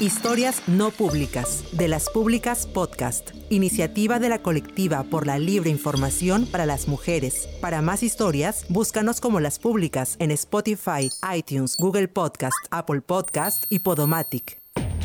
Historias 0.00 0.60
no 0.66 0.90
públicas, 0.90 1.62
de 1.70 1.86
las 1.86 2.10
públicas 2.10 2.66
podcast, 2.66 3.30
iniciativa 3.48 4.18
de 4.18 4.28
la 4.28 4.42
colectiva 4.42 5.04
por 5.04 5.24
la 5.24 5.38
libre 5.38 5.70
información 5.70 6.46
para 6.46 6.66
las 6.66 6.88
mujeres. 6.88 7.48
Para 7.60 7.80
más 7.80 8.02
historias, 8.02 8.66
búscanos 8.68 9.20
como 9.20 9.38
las 9.38 9.60
públicas 9.60 10.16
en 10.18 10.32
Spotify, 10.32 11.10
iTunes, 11.36 11.76
Google 11.78 12.08
Podcast, 12.08 12.56
Apple 12.70 13.02
Podcast 13.02 13.66
y 13.70 13.78
Podomatic. 13.78 14.63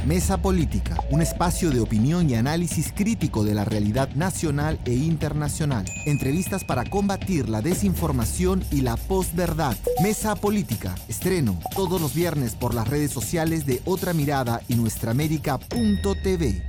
Mesa 0.10 0.42
Política, 0.42 0.98
un 1.12 1.22
espacio 1.22 1.70
de 1.70 1.82
opinión 1.82 2.28
y 2.32 2.34
análisis 2.34 2.92
crítico 2.92 3.44
de 3.44 3.54
la 3.54 3.64
realidad 3.64 4.10
nacional 4.16 4.80
e 4.86 4.96
internacional. 4.96 5.86
Entrevistas 6.08 6.64
para 6.64 6.84
combatir 6.84 7.48
la 7.48 7.62
desinformación 7.62 8.66
y 8.72 8.82
la 8.82 8.98
posverdad. 8.98 9.78
Mesa 10.02 10.34
Política, 10.34 10.96
estreno 11.08 11.60
todos 11.76 12.02
los 12.02 12.16
viernes 12.16 12.56
por 12.56 12.74
las 12.74 12.88
redes 12.88 13.12
sociales 13.12 13.68
de 13.68 13.84
Otra 13.86 14.14
Mirada 14.14 14.62
y 14.68 14.74
nuestraamérica.tv. 14.74 16.69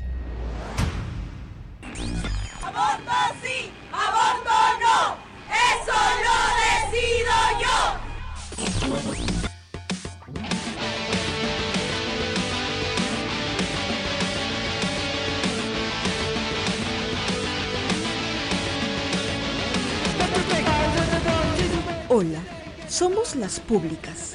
somos 23.01 23.35
Las 23.35 23.61
Públicas, 23.61 24.35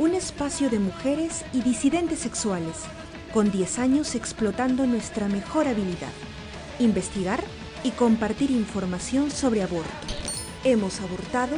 un 0.00 0.16
espacio 0.16 0.68
de 0.68 0.80
mujeres 0.80 1.44
y 1.52 1.62
disidentes 1.62 2.18
sexuales, 2.18 2.74
con 3.32 3.52
10 3.52 3.78
años 3.78 4.16
explotando 4.16 4.84
nuestra 4.84 5.28
mejor 5.28 5.68
habilidad, 5.68 6.10
investigar 6.80 7.40
y 7.84 7.92
compartir 7.92 8.50
información 8.50 9.30
sobre 9.30 9.62
aborto. 9.62 9.92
Hemos 10.64 11.00
abortado, 11.00 11.56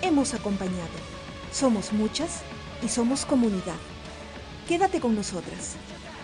hemos 0.00 0.34
acompañado, 0.34 0.98
somos 1.50 1.92
muchas 1.92 2.42
y 2.80 2.88
somos 2.88 3.24
comunidad. 3.24 3.80
Quédate 4.68 5.00
con 5.00 5.16
nosotras. 5.16 5.74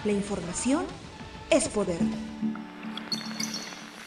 La 0.04 0.12
información 0.12 0.84
es 1.50 1.68
poder. 1.68 1.98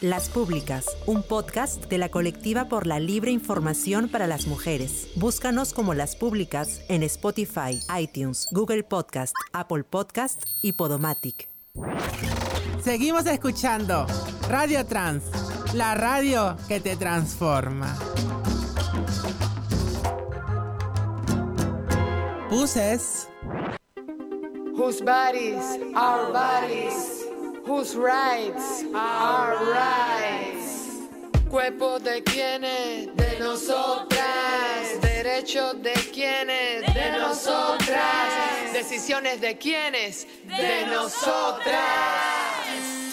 Las 0.00 0.28
Públicas, 0.28 0.86
un 1.06 1.24
podcast 1.24 1.86
de 1.86 1.98
la 1.98 2.08
colectiva 2.08 2.68
por 2.68 2.86
la 2.86 3.00
libre 3.00 3.32
información 3.32 4.08
para 4.08 4.28
las 4.28 4.46
mujeres. 4.46 5.08
Búscanos 5.16 5.72
como 5.72 5.92
Las 5.92 6.14
Públicas 6.14 6.82
en 6.88 7.02
Spotify, 7.02 7.80
iTunes, 7.98 8.46
Google 8.52 8.84
Podcast, 8.84 9.34
Apple 9.52 9.82
Podcast 9.82 10.44
y 10.62 10.74
Podomatic. 10.74 11.48
Seguimos 12.80 13.26
escuchando 13.26 14.06
Radio 14.48 14.86
Trans, 14.86 15.24
la 15.74 15.96
radio 15.96 16.56
que 16.68 16.78
te 16.78 16.94
transforma. 16.94 17.98
Puses. 22.48 23.28
Whose 24.76 25.02
bodies 25.02 25.58
are 25.96 26.32
bodies, 26.32 27.17
whose 27.68 27.94
rights 27.96 28.82
are 28.94 29.52
rights. 29.70 31.02
Cuerpo 31.50 31.98
de 31.98 32.22
quienes, 32.22 33.14
de 33.14 33.38
nosotras. 33.38 34.98
Derechos 35.02 35.82
de 35.82 35.92
quienes, 35.92 36.94
de 36.94 37.18
nosotras. 37.18 38.72
Decisiones 38.72 39.42
de 39.42 39.58
quienes, 39.58 40.26
de 40.46 40.86
nosotras. 40.86 41.76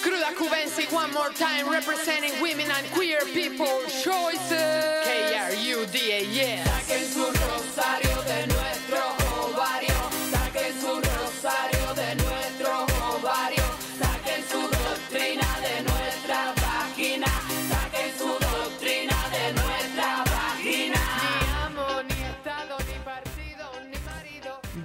Cruda 0.02 0.34
Cubensi, 0.38 0.86
one 0.94 1.12
more 1.12 1.32
time, 1.34 1.70
representing 1.70 2.32
women 2.42 2.72
and 2.72 2.88
queer 2.94 3.26
people 3.34 3.82
choices. 3.90 5.04
K-R-U-D-A-S. 5.04 6.66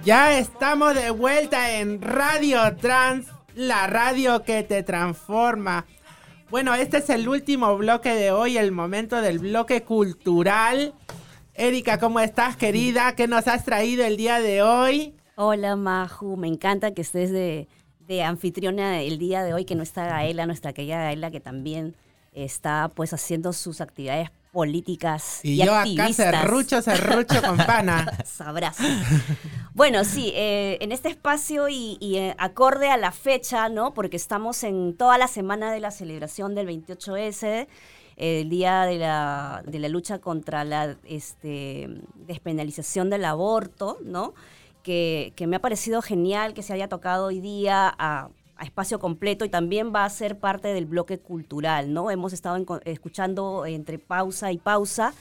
Ya 0.03 0.39
estamos 0.39 0.95
de 0.95 1.11
vuelta 1.11 1.77
en 1.79 2.01
Radio 2.01 2.75
Trans, 2.77 3.27
la 3.53 3.85
radio 3.85 4.41
que 4.41 4.63
te 4.63 4.81
transforma. 4.81 5.85
Bueno, 6.49 6.73
este 6.73 6.97
es 6.97 7.09
el 7.11 7.29
último 7.29 7.77
bloque 7.77 8.15
de 8.15 8.31
hoy, 8.31 8.57
el 8.57 8.71
momento 8.71 9.21
del 9.21 9.37
bloque 9.37 9.83
cultural. 9.83 10.95
Erika, 11.53 11.99
¿cómo 11.99 12.19
estás, 12.19 12.57
querida? 12.57 13.13
¿Qué 13.15 13.27
nos 13.27 13.47
has 13.47 13.63
traído 13.63 14.03
el 14.03 14.17
día 14.17 14.39
de 14.39 14.63
hoy? 14.63 15.13
Hola, 15.35 15.75
Maju. 15.75 16.35
Me 16.35 16.47
encanta 16.47 16.95
que 16.95 17.03
estés 17.03 17.31
de, 17.31 17.67
anfitriona 18.23 19.01
el 19.01 19.19
día 19.19 19.43
de 19.43 19.53
hoy, 19.53 19.65
que 19.65 19.75
no 19.75 19.83
está 19.83 20.07
Gaela, 20.07 20.47
nuestra 20.47 20.73
querida 20.73 20.97
Gaela, 20.97 21.29
que 21.29 21.41
también 21.41 21.95
está 22.33 22.89
pues 22.95 23.13
haciendo 23.13 23.53
sus 23.53 23.81
actividades 23.81 24.31
políticas 24.51 25.39
y, 25.43 25.53
Y, 25.61 25.65
yo 25.65 25.73
activistas. 25.75 26.27
acá 26.27 26.41
serrucho, 26.41 26.81
serrucho 26.81 27.41
con 27.41 27.57
pana. 27.65 28.05
Sabrás. 28.25 28.77
Bueno, 29.73 30.03
sí, 30.03 30.31
eh, 30.35 30.77
en 30.81 30.91
este 30.91 31.09
espacio 31.09 31.69
y, 31.69 31.97
y, 31.99 32.17
eh, 32.17 32.35
acorde 32.37 32.89
a 32.89 32.97
la 32.97 33.11
fecha, 33.11 33.69
¿no? 33.69 33.93
Porque 33.93 34.17
estamos 34.17 34.63
en 34.63 34.95
toda 34.97 35.17
la 35.17 35.27
semana 35.27 35.71
de 35.71 35.79
la 35.79 35.91
celebración 35.91 36.53
del 36.55 36.67
28S, 36.67 37.67
el 38.17 38.49
día 38.49 38.83
de 38.83 38.97
la, 38.97 39.63
de 39.65 39.79
la 39.79 39.87
lucha 39.89 40.19
contra 40.19 40.63
la 40.63 40.97
este, 41.05 41.87
despenalización 42.15 43.09
del 43.09 43.25
aborto, 43.25 43.97
¿no? 44.03 44.33
Que, 44.83 45.31
que 45.35 45.47
me 45.47 45.55
ha 45.55 45.59
parecido 45.59 46.01
genial 46.01 46.53
que 46.53 46.63
se 46.63 46.73
haya 46.73 46.89
tocado 46.89 47.27
hoy 47.27 47.39
día 47.39 47.93
a, 47.97 48.29
a 48.61 48.63
espacio 48.63 48.99
completo 48.99 49.43
y 49.43 49.49
también 49.49 49.91
va 49.93 50.05
a 50.05 50.09
ser 50.09 50.37
parte 50.37 50.67
del 50.67 50.85
bloque 50.85 51.17
cultural, 51.17 51.91
¿no? 51.91 52.11
Hemos 52.11 52.31
estado 52.31 52.63
escuchando 52.85 53.65
entre 53.65 53.97
pausa 53.97 54.51
y 54.51 54.59
pausa 54.59 55.15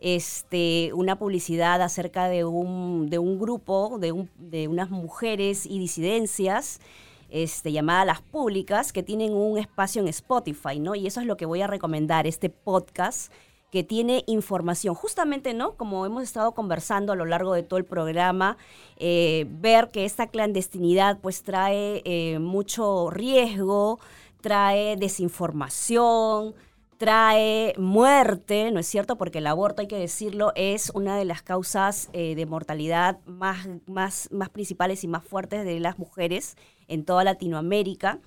este, 0.00 0.92
una 0.92 1.16
publicidad 1.16 1.80
acerca 1.82 2.28
de 2.28 2.44
un, 2.44 3.08
de 3.08 3.20
un 3.20 3.38
grupo, 3.38 3.98
de, 4.00 4.26
de 4.38 4.66
unas 4.66 4.90
mujeres 4.90 5.66
y 5.66 5.78
disidencias, 5.78 6.80
este, 7.28 7.70
llamada 7.70 8.04
Las 8.04 8.22
Públicas, 8.22 8.92
que 8.92 9.04
tienen 9.04 9.34
un 9.34 9.56
espacio 9.56 10.02
en 10.02 10.08
Spotify, 10.08 10.80
¿no? 10.80 10.96
Y 10.96 11.06
eso 11.06 11.20
es 11.20 11.28
lo 11.28 11.36
que 11.36 11.46
voy 11.46 11.62
a 11.62 11.68
recomendar, 11.68 12.26
este 12.26 12.50
podcast 12.50 13.32
que 13.70 13.84
tiene 13.84 14.24
información, 14.26 14.94
justamente, 14.94 15.54
¿no? 15.54 15.76
Como 15.76 16.04
hemos 16.06 16.22
estado 16.22 16.52
conversando 16.52 17.12
a 17.12 17.16
lo 17.16 17.24
largo 17.24 17.54
de 17.54 17.62
todo 17.62 17.78
el 17.78 17.84
programa, 17.84 18.56
eh, 18.96 19.46
ver 19.48 19.90
que 19.90 20.04
esta 20.04 20.26
clandestinidad 20.26 21.18
pues 21.20 21.42
trae 21.42 22.02
eh, 22.04 22.38
mucho 22.38 23.10
riesgo, 23.10 24.00
trae 24.40 24.96
desinformación, 24.96 26.54
trae 27.00 27.72
muerte, 27.78 28.70
¿no 28.72 28.80
es 28.80 28.86
cierto? 28.86 29.16
Porque 29.16 29.38
el 29.38 29.46
aborto, 29.46 29.80
hay 29.80 29.88
que 29.88 29.98
decirlo, 29.98 30.52
es 30.54 30.90
una 30.90 31.16
de 31.16 31.24
las 31.24 31.40
causas 31.40 32.10
eh, 32.12 32.34
de 32.34 32.44
mortalidad 32.44 33.20
más, 33.24 33.68
más, 33.86 34.28
más 34.30 34.50
principales 34.50 35.02
y 35.02 35.08
más 35.08 35.24
fuertes 35.24 35.64
de 35.64 35.80
las 35.80 35.98
mujeres 35.98 36.56
en 36.88 37.04
toda 37.04 37.24
Latinoamérica. 37.24 38.18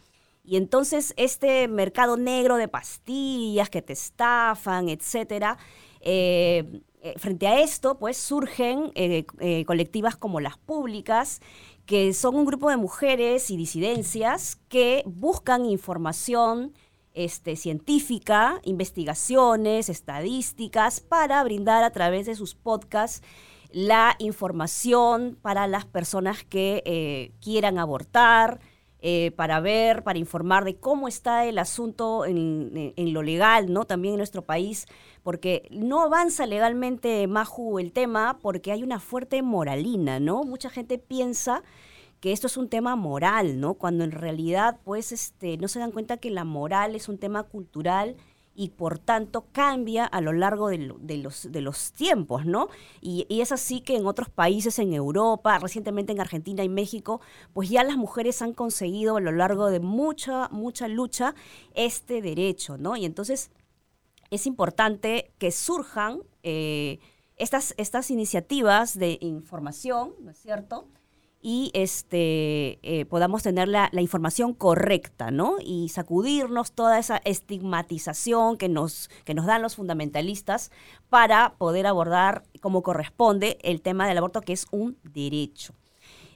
Y 0.43 0.57
entonces 0.57 1.13
este 1.15 1.69
mercado 1.69 2.17
negro 2.17 2.57
de 2.57 2.67
pastillas 2.67 3.69
que 3.69 3.81
te 3.81 3.93
estafan, 3.93 4.89
etcétera, 4.89 5.57
eh, 6.01 6.81
eh, 7.01 7.13
frente 7.17 7.47
a 7.47 7.61
esto, 7.61 7.97
pues 7.97 8.17
surgen 8.17 8.91
eh, 8.95 9.25
colectivas 9.65 10.17
como 10.17 10.41
las 10.41 10.57
públicas, 10.57 11.39
que 11.85 12.13
son 12.13 12.35
un 12.35 12.45
grupo 12.45 12.69
de 12.69 12.77
mujeres 12.77 13.49
y 13.51 13.57
disidencias 13.57 14.57
que 14.67 15.03
buscan 15.05 15.65
información 15.65 16.73
este, 17.13 17.55
científica, 17.55 18.59
investigaciones, 18.63 19.87
estadísticas, 19.87 20.99
para 20.99 21.41
brindar 21.43 21.85
a 21.85 21.91
través 21.91 22.25
de 22.25 22.35
sus 22.35 22.53
podcasts 22.53 23.21
la 23.71 24.15
información 24.19 25.37
para 25.41 25.67
las 25.67 25.85
personas 25.85 26.43
que 26.43 27.33
quieran 27.41 27.79
abortar, 27.79 28.59
eh, 29.05 29.31
para 29.35 29.59
ver, 29.59 30.01
para 30.03 30.17
informar 30.17 30.63
de 30.63 30.77
cómo 30.77 31.09
está 31.09 31.45
el 31.45 31.59
asunto 31.59 32.23
en, 32.25 32.93
lo 32.95 33.21
legal, 33.21 33.73
¿no? 33.73 33.83
También 33.83 34.13
en 34.13 34.19
nuestro 34.19 34.43
país, 34.43 34.85
porque 35.23 35.67
no 35.71 36.03
avanza 36.03 36.45
legalmente, 36.45 37.27
Maju, 37.27 37.79
el 37.79 37.91
tema, 37.91 38.39
porque 38.41 38.71
hay 38.71 38.81
una 38.81 39.01
fuerte 39.01 39.41
moralina, 39.41 40.21
¿no? 40.21 40.45
Mucha 40.45 40.69
gente 40.69 40.99
piensa 40.99 41.63
que 42.21 42.31
esto 42.31 42.47
es 42.47 42.55
un 42.55 42.69
tema 42.69 42.95
moral, 42.95 43.59
¿no? 43.59 43.73
Cuando 43.73 44.05
en 44.05 44.11
realidad, 44.11 44.79
pues, 44.85 45.11
este, 45.11 45.57
no 45.57 45.67
se 45.67 45.79
dan 45.79 45.91
cuenta 45.91 46.15
que 46.15 46.29
la 46.29 46.45
moral 46.45 46.95
es 46.95 47.09
un 47.09 47.17
tema 47.17 47.43
cultural 47.43 48.15
y 48.55 48.69
por 48.69 48.99
tanto 48.99 49.45
cambia 49.51 50.05
a 50.05 50.21
lo 50.21 50.31
largo 50.33 50.67
de, 50.69 50.77
lo- 50.77 50.97
de 50.99 51.17
los, 51.17 51.51
de 51.51 51.61
los 51.61 51.91
tiempos, 51.93 52.45
¿no? 52.45 52.67
Y, 53.01 53.25
y 53.29 53.41
es 53.41 53.51
así 53.51 53.81
que 53.81 53.95
en 53.95 54.05
otros 54.05 54.29
países, 54.29 54.77
en 54.79 54.93
Europa, 54.93 55.57
recientemente 55.59 56.11
en 56.11 56.19
Argentina 56.21 56.63
y 56.63 56.69
México, 56.69 57.19
pues 57.53 57.69
ya 57.69 57.83
las 57.83 57.97
mujeres 57.97 58.41
han 58.41 58.53
conseguido 58.53 59.17
a 59.17 59.21
lo 59.21 59.31
largo 59.31 59.69
de 59.71 59.79
mucha, 59.79 60.49
mucha 60.49 60.87
lucha 60.87 61.33
este 61.73 62.21
derecho, 62.21 62.77
¿no? 62.77 62.95
Y 62.95 63.05
entonces 63.05 63.49
es 64.29 64.45
importante 64.47 65.31
que 65.37 65.51
surjan 65.51 66.21
eh, 66.43 66.99
estas, 67.37 67.73
estas 67.77 68.11
iniciativas 68.11 68.97
de 68.97 69.17
información, 69.21 70.13
¿no 70.21 70.31
es 70.31 70.37
cierto? 70.37 70.87
Y 71.45 71.71
este, 71.73 72.79
eh, 72.83 73.05
podamos 73.05 73.43
tener 73.43 73.67
la, 73.67 73.89
información 73.99 74.53
correcta, 74.53 75.29
¿no? 75.29 75.57
Y 75.59 75.89
sacudirnos 75.89 76.71
toda 76.71 76.97
esa 76.97 77.17
estigmatización 77.17 78.57
que 78.57 78.69
nos, 78.69 79.09
que 79.25 79.33
nos 79.33 79.45
dan 79.45 79.61
los 79.61 79.75
fundamentalistas 79.75 80.71
para 81.09 81.55
poder 81.57 81.85
abordar 81.85 82.43
como 82.61 82.81
corresponde 82.81 83.57
el 83.61 83.81
tema 83.81 84.07
del 84.07 84.19
aborto, 84.19 84.39
que 84.39 84.53
es 84.53 84.67
un 84.71 84.97
derecho 85.03 85.73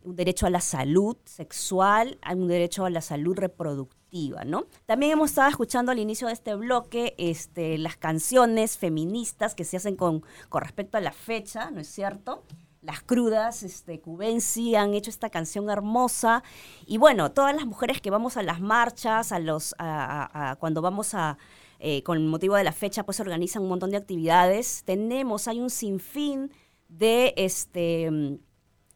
un 0.03 0.15
derecho 0.15 0.45
a 0.45 0.49
la 0.49 0.61
salud 0.61 1.17
sexual, 1.25 2.17
un 2.33 2.47
derecho 2.47 2.85
a 2.85 2.89
la 2.89 3.01
salud 3.01 3.35
reproductiva, 3.35 4.45
¿no? 4.45 4.65
También 4.85 5.11
hemos 5.11 5.31
estado 5.31 5.49
escuchando 5.49 5.91
al 5.91 5.99
inicio 5.99 6.27
de 6.27 6.33
este 6.33 6.55
bloque 6.55 7.13
este, 7.17 7.77
las 7.77 7.97
canciones 7.97 8.77
feministas 8.77 9.53
que 9.53 9.65
se 9.65 9.75
hacen 9.75 9.97
con, 9.97 10.23
con 10.47 10.61
respecto 10.61 10.97
a 10.97 11.01
la 11.01 11.11
fecha, 11.11 11.71
¿no 11.71 11.81
es 11.81 11.89
cierto? 11.89 12.43
Las 12.81 13.01
crudas, 13.01 13.63
este, 13.63 13.99
Cubensi 13.99 14.75
han 14.75 14.93
hecho 14.93 15.09
esta 15.09 15.29
canción 15.29 15.69
hermosa. 15.69 16.43
Y 16.85 16.97
bueno, 16.97 17.31
todas 17.31 17.55
las 17.55 17.65
mujeres 17.65 18.01
que 18.01 18.11
vamos 18.11 18.37
a 18.37 18.43
las 18.43 18.61
marchas, 18.61 19.31
a 19.31 19.39
los, 19.39 19.75
a- 19.79 20.55
cuando 20.59 20.81
vamos 20.81 21.13
a, 21.13 21.37
eh, 21.79 22.03
con 22.03 22.27
motivo 22.27 22.55
de 22.55 22.63
la 22.63 22.71
fecha, 22.71 23.03
pues 23.03 23.19
organizan 23.19 23.63
un 23.63 23.69
montón 23.69 23.89
de 23.91 23.97
actividades. 23.97 24.83
Tenemos, 24.85 25.47
hay 25.47 25.59
un 25.59 25.69
sinfín 25.71 26.51
de, 26.87 27.33
este, 27.35 28.39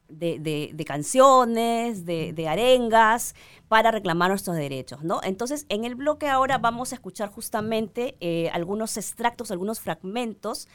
de, 0.08 0.40
de- 0.40 0.72
de 0.74 0.86
canciones, 0.86 2.06
de, 2.06 2.34
de 2.34 2.48
arengas, 2.48 3.34
para 3.68 3.92
reclamar 3.92 4.30
nuestros 4.30 4.56
derechos, 4.58 5.04
¿no? 5.04 5.22
Entonces, 5.24 5.66
en 5.70 5.86
el 5.86 5.96
bloque 5.96 6.28
ahora 6.28 6.58
vamos 6.58 6.92
a 6.92 6.96
escuchar 6.96 7.30
justamente 7.32 8.16
eh, 8.20 8.50
algunos 8.54 8.98
extractos, 8.98 9.52
algunos 9.52 9.80
fragmentos 9.80 10.68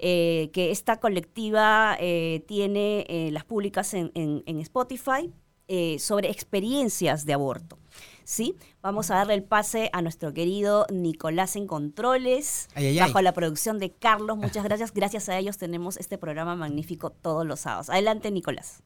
eh, 0.00 0.50
que 0.52 0.70
esta 0.70 0.98
colectiva 0.98 1.96
eh, 2.00 2.44
tiene 2.48 3.04
eh, 3.08 3.30
las 3.32 3.44
públicas 3.44 3.94
en, 3.94 4.10
en- 4.14 4.42
en 4.46 4.58
Spotify 4.60 5.32
eh, 5.68 5.98
sobre 5.98 6.30
experiencias 6.30 7.24
de 7.26 7.32
aborto. 7.34 7.78
¿Sí? 8.24 8.54
Vamos 8.82 9.10
a 9.10 9.16
darle 9.16 9.34
el 9.34 9.42
pase 9.42 9.90
a 9.92 10.02
nuestro 10.02 10.32
querido 10.32 10.86
Nicolás 10.92 11.56
en 11.56 11.66
Controles, 11.66 12.68
Ay, 12.74 12.86
ay, 12.86 12.98
ay. 12.98 13.06
bajo 13.08 13.20
la 13.22 13.32
producción 13.32 13.78
de 13.80 13.90
Carlos. 13.90 14.36
Muchas 14.36 14.62
gracias. 14.62 14.92
Gracias 14.94 15.28
a 15.28 15.36
ellos 15.38 15.58
tenemos 15.58 15.96
este 15.96 16.16
programa 16.16 16.54
magnífico 16.54 17.10
todos 17.10 17.44
los 17.44 17.60
sábados. 17.60 17.90
Adelante, 17.90 18.30
Nicolás. 18.30 18.82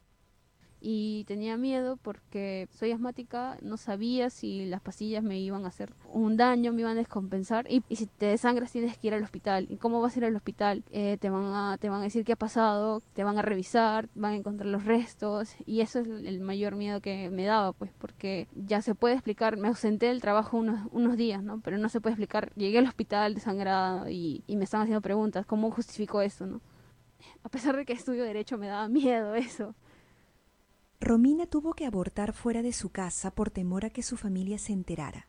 Y 0.86 1.24
tenía 1.24 1.56
miedo 1.56 1.96
porque 1.96 2.68
soy 2.70 2.92
asmática, 2.92 3.56
no 3.62 3.78
sabía 3.78 4.28
si 4.28 4.66
las 4.66 4.82
pastillas 4.82 5.24
me 5.24 5.40
iban 5.40 5.64
a 5.64 5.68
hacer 5.68 5.94
un 6.12 6.36
daño, 6.36 6.74
me 6.74 6.82
iban 6.82 6.92
a 6.92 7.00
descompensar 7.00 7.64
y, 7.70 7.82
y 7.88 7.96
si 7.96 8.04
te 8.04 8.26
desangras 8.26 8.70
tienes 8.70 8.98
que 8.98 9.06
ir 9.06 9.14
al 9.14 9.22
hospital. 9.22 9.66
¿Y 9.70 9.78
cómo 9.78 10.02
vas 10.02 10.14
a 10.14 10.18
ir 10.18 10.26
al 10.26 10.36
hospital? 10.36 10.84
Eh, 10.90 11.16
te, 11.18 11.30
van 11.30 11.46
a, 11.54 11.78
te 11.78 11.88
van 11.88 12.00
a 12.00 12.04
decir 12.04 12.22
qué 12.26 12.32
ha 12.32 12.36
pasado, 12.36 13.00
te 13.14 13.24
van 13.24 13.38
a 13.38 13.42
revisar, 13.42 14.10
van 14.14 14.34
a 14.34 14.36
encontrar 14.36 14.68
los 14.68 14.84
restos 14.84 15.56
y 15.64 15.80
eso 15.80 16.00
es 16.00 16.06
el 16.06 16.40
mayor 16.40 16.76
miedo 16.76 17.00
que 17.00 17.30
me 17.30 17.46
daba, 17.46 17.72
pues 17.72 17.90
porque 17.96 18.46
ya 18.54 18.82
se 18.82 18.94
puede 18.94 19.14
explicar, 19.14 19.56
me 19.56 19.68
ausenté 19.68 20.06
del 20.06 20.20
trabajo 20.20 20.58
unos, 20.58 20.86
unos 20.92 21.16
días, 21.16 21.42
¿no? 21.42 21.62
Pero 21.62 21.78
no 21.78 21.88
se 21.88 22.02
puede 22.02 22.12
explicar, 22.12 22.52
llegué 22.56 22.76
al 22.76 22.86
hospital 22.86 23.32
desangrada 23.32 24.10
y, 24.10 24.44
y 24.46 24.56
me 24.56 24.64
estaban 24.64 24.84
haciendo 24.84 25.00
preguntas, 25.00 25.46
¿cómo 25.46 25.70
justifico 25.70 26.20
esto, 26.20 26.44
no? 26.44 26.60
A 27.42 27.48
pesar 27.48 27.74
de 27.74 27.86
que 27.86 27.94
estudio 27.94 28.24
derecho 28.24 28.58
me 28.58 28.66
daba 28.66 28.86
miedo 28.88 29.34
eso. 29.34 29.74
Romina 31.04 31.44
tuvo 31.44 31.74
que 31.74 31.84
abortar 31.84 32.32
fuera 32.32 32.62
de 32.62 32.72
su 32.72 32.88
casa 32.88 33.30
por 33.30 33.50
temor 33.50 33.84
a 33.84 33.90
que 33.90 34.02
su 34.02 34.16
familia 34.16 34.56
se 34.56 34.72
enterara. 34.72 35.28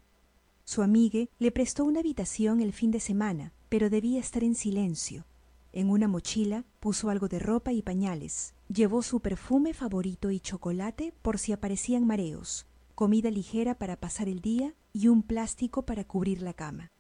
Su 0.64 0.82
amigue 0.82 1.30
le 1.38 1.52
prestó 1.52 1.84
una 1.84 2.00
habitación 2.00 2.62
el 2.62 2.72
fin 2.72 2.92
de 2.92 3.02
semana, 3.02 3.52
pero 3.68 3.90
debía 3.90 4.22
estar 4.22 4.46
en 4.46 4.56
silencio. 4.56 5.26
En 5.74 5.90
una 5.90 6.08
mochila 6.08 6.64
puso 6.80 7.10
algo 7.10 7.28
de 7.28 7.40
ropa 7.40 7.74
y 7.74 7.82
pañales. 7.82 8.54
Llevó 8.70 9.02
su 9.02 9.20
perfume 9.20 9.74
favorito 9.74 10.32
y 10.32 10.40
chocolate 10.40 11.14
por 11.22 11.40
si 11.40 11.52
aparecían 11.52 12.08
mareos, 12.08 12.68
comida 12.96 13.30
ligera 13.30 13.78
para 13.78 13.98
pasar 13.98 14.30
el 14.30 14.40
día 14.40 14.76
y 14.94 15.10
un 15.10 15.24
plástico 15.24 15.82
para 15.82 16.06
cubrir 16.06 16.42
la 16.42 16.54
cama. 16.54 16.94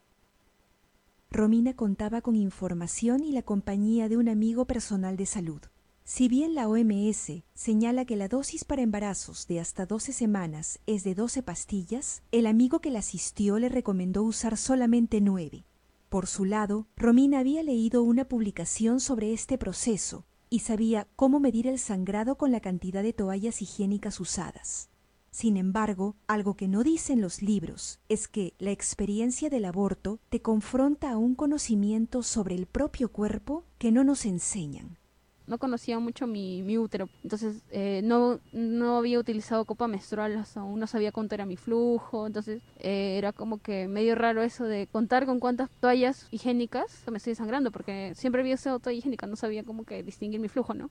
Romina 1.32 1.78
contaba 1.78 2.20
con 2.20 2.36
información 2.36 3.24
y 3.24 3.32
la 3.32 3.42
compañía 3.42 4.10
de 4.10 4.18
un 4.18 4.28
amigo 4.28 4.66
personal 4.66 5.16
de 5.16 5.28
salud. 5.28 5.62
Si 6.08 6.28
bien 6.28 6.54
la 6.54 6.68
OMS 6.68 7.42
señala 7.56 8.06
que 8.06 8.16
la 8.16 8.28
dosis 8.28 8.64
para 8.64 8.84
embarazos 8.84 9.48
de 9.48 9.60
hasta 9.60 9.88
12 9.88 10.14
semanas 10.14 10.80
es 10.86 11.04
de 11.04 11.16
12 11.16 11.42
pastillas, 11.42 12.22
el 12.32 12.46
amigo 12.46 12.80
que 12.80 12.92
la 12.92 13.00
asistió 13.00 13.58
le 13.58 13.70
recomendó 13.70 14.22
usar 14.22 14.56
solamente 14.56 15.20
9. 15.20 15.66
Por 16.10 16.28
su 16.28 16.46
lado, 16.46 16.86
Romina 16.96 17.40
había 17.40 17.64
leído 17.64 18.04
una 18.04 18.26
publicación 18.26 19.00
sobre 19.00 19.34
este 19.34 19.58
proceso 19.58 20.26
y 20.52 20.60
sabía 20.60 21.08
cómo 21.16 21.40
medir 21.40 21.66
el 21.66 21.80
sangrado 21.80 22.36
con 22.36 22.52
la 22.52 22.60
cantidad 22.60 23.02
de 23.02 23.14
toallas 23.14 23.64
higiénicas 23.64 24.20
usadas. 24.20 24.90
Sin 25.32 25.58
embargo, 25.58 26.16
algo 26.28 26.56
que 26.56 26.68
no 26.68 26.84
dicen 26.84 27.20
los 27.20 27.42
libros 27.42 28.00
es 28.10 28.28
que 28.28 28.54
la 28.60 28.70
experiencia 28.70 29.50
del 29.50 29.66
aborto 29.66 30.20
te 30.30 30.40
confronta 30.40 31.10
a 31.10 31.18
un 31.18 31.34
conocimiento 31.34 32.22
sobre 32.22 32.54
el 32.54 32.68
propio 32.68 33.12
cuerpo 33.12 33.64
que 33.80 33.92
no 33.92 34.04
nos 34.04 34.28
enseñan. 34.28 35.00
No 35.48 35.58
conocía 35.58 36.00
mucho 36.00 36.26
mi, 36.26 36.64
mi 36.64 36.78
útero, 36.78 37.08
entonces 37.24 37.62
eh, 37.70 38.02
no, 38.04 38.40
no 38.52 38.98
había 38.98 39.20
utilizado 39.20 39.66
copa 39.66 39.88
menstrual, 39.88 40.44
aún 40.56 40.80
no 40.80 40.88
sabía 40.88 41.12
cuánto 41.12 41.36
era 41.36 41.46
mi 41.46 41.56
flujo, 41.56 42.26
entonces 42.26 42.64
eh, 42.80 43.18
era 43.18 43.32
como 43.32 43.60
que 43.60 43.88
medio 43.88 44.16
raro 44.16 44.42
eso 44.42 44.64
de 44.64 44.88
contar 44.88 45.28
con 45.28 45.40
cuántas 45.40 45.70
toallas 45.80 46.28
higiénicas 46.32 47.04
me 47.12 47.18
estoy 47.18 47.36
sangrando, 47.36 47.72
porque 47.72 48.14
siempre 48.16 48.42
había 48.42 48.56
usado 48.56 48.80
toalla 48.80 48.98
higiénica, 48.98 49.28
no 49.28 49.36
sabía 49.36 49.64
como 49.64 49.84
que 49.84 50.02
distinguir 50.02 50.40
mi 50.40 50.48
flujo, 50.48 50.74
¿no? 50.74 50.90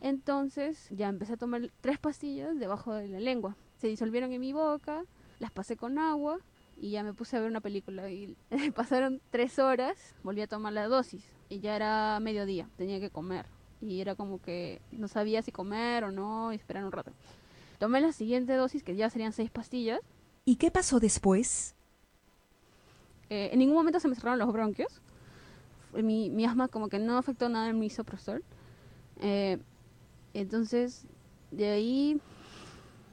Entonces 0.00 0.88
ya 0.90 1.08
empecé 1.08 1.34
a 1.34 1.36
tomar 1.36 1.70
tres 1.80 1.98
pastillas 1.98 2.58
debajo 2.58 2.94
de 2.94 3.08
la 3.08 3.20
lengua. 3.20 3.56
Se 3.78 3.88
disolvieron 3.88 4.32
en 4.32 4.40
mi 4.40 4.52
boca, 4.52 5.04
las 5.38 5.50
pasé 5.50 5.76
con 5.76 5.98
agua 5.98 6.38
y 6.80 6.90
ya 6.90 7.02
me 7.02 7.12
puse 7.12 7.36
a 7.36 7.40
ver 7.40 7.50
una 7.50 7.60
película. 7.60 8.10
Y 8.10 8.36
pasaron 8.74 9.20
tres 9.30 9.58
horas, 9.58 10.14
volví 10.22 10.40
a 10.42 10.46
tomar 10.46 10.72
la 10.72 10.86
dosis 10.88 11.24
y 11.48 11.60
ya 11.60 11.76
era 11.76 12.18
mediodía, 12.20 12.68
tenía 12.76 13.00
que 13.00 13.10
comer. 13.10 13.46
Y 13.80 14.00
era 14.00 14.14
como 14.14 14.40
que 14.40 14.80
no 14.92 15.08
sabía 15.08 15.42
si 15.42 15.52
comer 15.52 16.04
o 16.04 16.10
no 16.10 16.52
y 16.52 16.56
esperar 16.56 16.84
un 16.84 16.92
rato. 16.92 17.12
Tomé 17.78 18.00
la 18.00 18.12
siguiente 18.12 18.54
dosis, 18.54 18.82
que 18.82 18.96
ya 18.96 19.08
serían 19.08 19.32
seis 19.32 19.50
pastillas. 19.50 20.00
¿Y 20.44 20.56
qué 20.56 20.70
pasó 20.70 20.98
después? 20.98 21.74
Eh, 23.30 23.50
en 23.52 23.58
ningún 23.60 23.76
momento 23.76 24.00
se 24.00 24.08
me 24.08 24.14
cerraron 24.14 24.38
los 24.38 24.52
bronquios. 24.52 25.00
Mi, 25.92 26.28
mi 26.30 26.44
asma 26.44 26.68
como 26.68 26.88
que 26.88 26.98
no 26.98 27.16
afectó 27.16 27.48
nada 27.48 27.68
en 27.68 27.78
mi 27.78 27.86
isoprostol. 27.86 28.42
Eh, 29.20 29.58
entonces, 30.34 31.06
de 31.50 31.68
ahí 31.68 32.20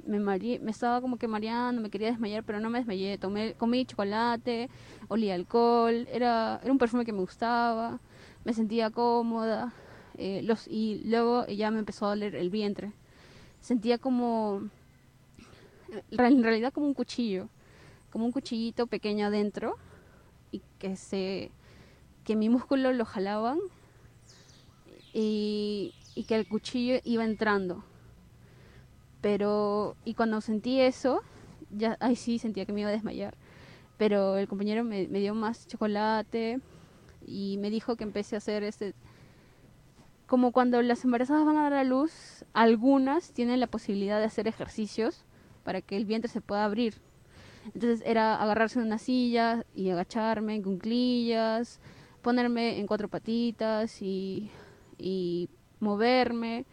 me, 0.05 0.19
mareé, 0.19 0.59
me 0.59 0.71
estaba 0.71 1.01
como 1.01 1.17
que 1.17 1.27
mareando, 1.27 1.81
me 1.81 1.89
quería 1.89 2.09
desmayar, 2.09 2.43
pero 2.43 2.59
no 2.59 2.69
me 2.69 2.79
desmayé. 2.79 3.17
Tomé, 3.17 3.53
comí 3.53 3.85
chocolate, 3.85 4.69
olía 5.07 5.35
alcohol, 5.35 6.07
era, 6.11 6.59
era 6.63 6.71
un 6.71 6.77
perfume 6.77 7.05
que 7.05 7.13
me 7.13 7.19
gustaba, 7.19 7.99
me 8.43 8.53
sentía 8.53 8.89
cómoda. 8.89 9.73
Eh, 10.17 10.45
y 10.67 11.01
luego 11.05 11.45
ya 11.47 11.71
me 11.71 11.79
empezó 11.79 12.05
a 12.05 12.09
doler 12.09 12.35
el 12.35 12.49
vientre. 12.49 12.91
Sentía 13.61 13.97
como, 13.97 14.69
en 16.11 16.43
realidad 16.43 16.73
como 16.73 16.87
un 16.87 16.93
cuchillo, 16.93 17.49
como 18.11 18.25
un 18.25 18.31
cuchillito 18.31 18.87
pequeño 18.87 19.27
adentro 19.27 19.75
y 20.51 20.61
que 20.79 20.95
se, 20.95 21.51
que 22.23 22.35
mi 22.35 22.49
músculo 22.49 22.93
lo 22.93 23.05
jalaban 23.05 23.59
y, 25.13 25.93
y 26.15 26.23
que 26.23 26.35
el 26.35 26.47
cuchillo 26.47 26.99
iba 27.03 27.23
entrando. 27.23 27.83
Pero, 29.21 29.95
y 30.05 30.13
cuando 30.13 30.39
sentí 30.41 30.79
eso, 30.79 31.21
ya, 31.71 31.97
ahí 31.99 32.15
sí 32.15 32.37
sentía 32.37 32.65
que 32.65 32.73
me 32.73 32.81
iba 32.81 32.89
a 32.89 32.93
desmayar. 32.93 33.35
Pero 33.97 34.37
el 34.37 34.47
compañero 34.47 34.83
me, 34.83 35.07
me 35.07 35.19
dio 35.19 35.33
más 35.33 35.67
chocolate 35.67 36.59
y 37.25 37.57
me 37.59 37.69
dijo 37.69 37.95
que 37.95 38.03
empecé 38.03 38.35
a 38.35 38.37
hacer 38.37 38.63
este, 38.63 38.93
como 40.27 40.51
cuando 40.51 40.81
las 40.81 41.03
embarazadas 41.03 41.45
van 41.45 41.57
a 41.57 41.63
dar 41.63 41.73
a 41.73 41.83
luz, 41.83 42.45
algunas 42.53 43.31
tienen 43.31 43.59
la 43.59 43.67
posibilidad 43.67 44.19
de 44.19 44.25
hacer 44.25 44.47
ejercicios 44.47 45.23
para 45.63 45.81
que 45.81 45.97
el 45.97 46.05
vientre 46.05 46.31
se 46.31 46.41
pueda 46.41 46.65
abrir. 46.65 46.95
Entonces 47.73 48.01
era 48.05 48.41
agarrarse 48.41 48.79
en 48.79 48.85
una 48.85 48.97
silla 48.97 49.65
y 49.75 49.89
agacharme 49.89 50.55
en 50.55 50.63
cunclillas, 50.63 51.79
ponerme 52.21 52.79
en 52.79 52.87
cuatro 52.87 53.07
patitas 53.07 54.01
y, 54.01 54.49
y 54.97 55.49
moverme. 55.79 56.65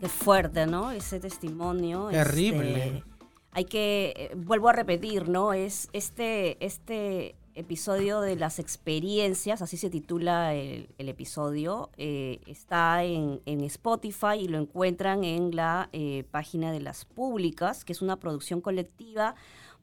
Qué 0.00 0.08
fuerte, 0.08 0.66
¿no? 0.66 0.90
Ese 0.90 1.20
testimonio. 1.20 2.08
Terrible. 2.10 2.86
este, 2.86 3.04
hay 3.52 3.64
que, 3.64 4.12
eh, 4.16 4.34
vuelvo 4.36 4.68
a 4.68 4.72
repetir, 4.72 5.28
¿no? 5.28 5.52
Es 5.54 5.88
este, 5.92 6.62
este 6.64 7.36
episodio 7.54 8.20
de 8.20 8.36
las 8.36 8.58
experiencias, 8.58 9.62
así 9.62 9.76
se 9.76 9.90
titula 9.90 10.54
el, 10.54 10.88
episodio, 10.98 11.90
eh, 11.96 12.40
está 12.46 13.04
en, 13.04 13.40
en 13.46 13.60
Spotify 13.62 14.36
y 14.40 14.48
lo 14.48 14.58
encuentran 14.58 15.24
en 15.24 15.54
la 15.54 15.88
eh, 15.92 16.24
página 16.30 16.72
de 16.72 16.80
las 16.80 17.04
públicas, 17.04 17.84
que 17.84 17.92
es 17.92 18.02
una 18.02 18.16
producción 18.16 18.60
colectiva 18.60 19.34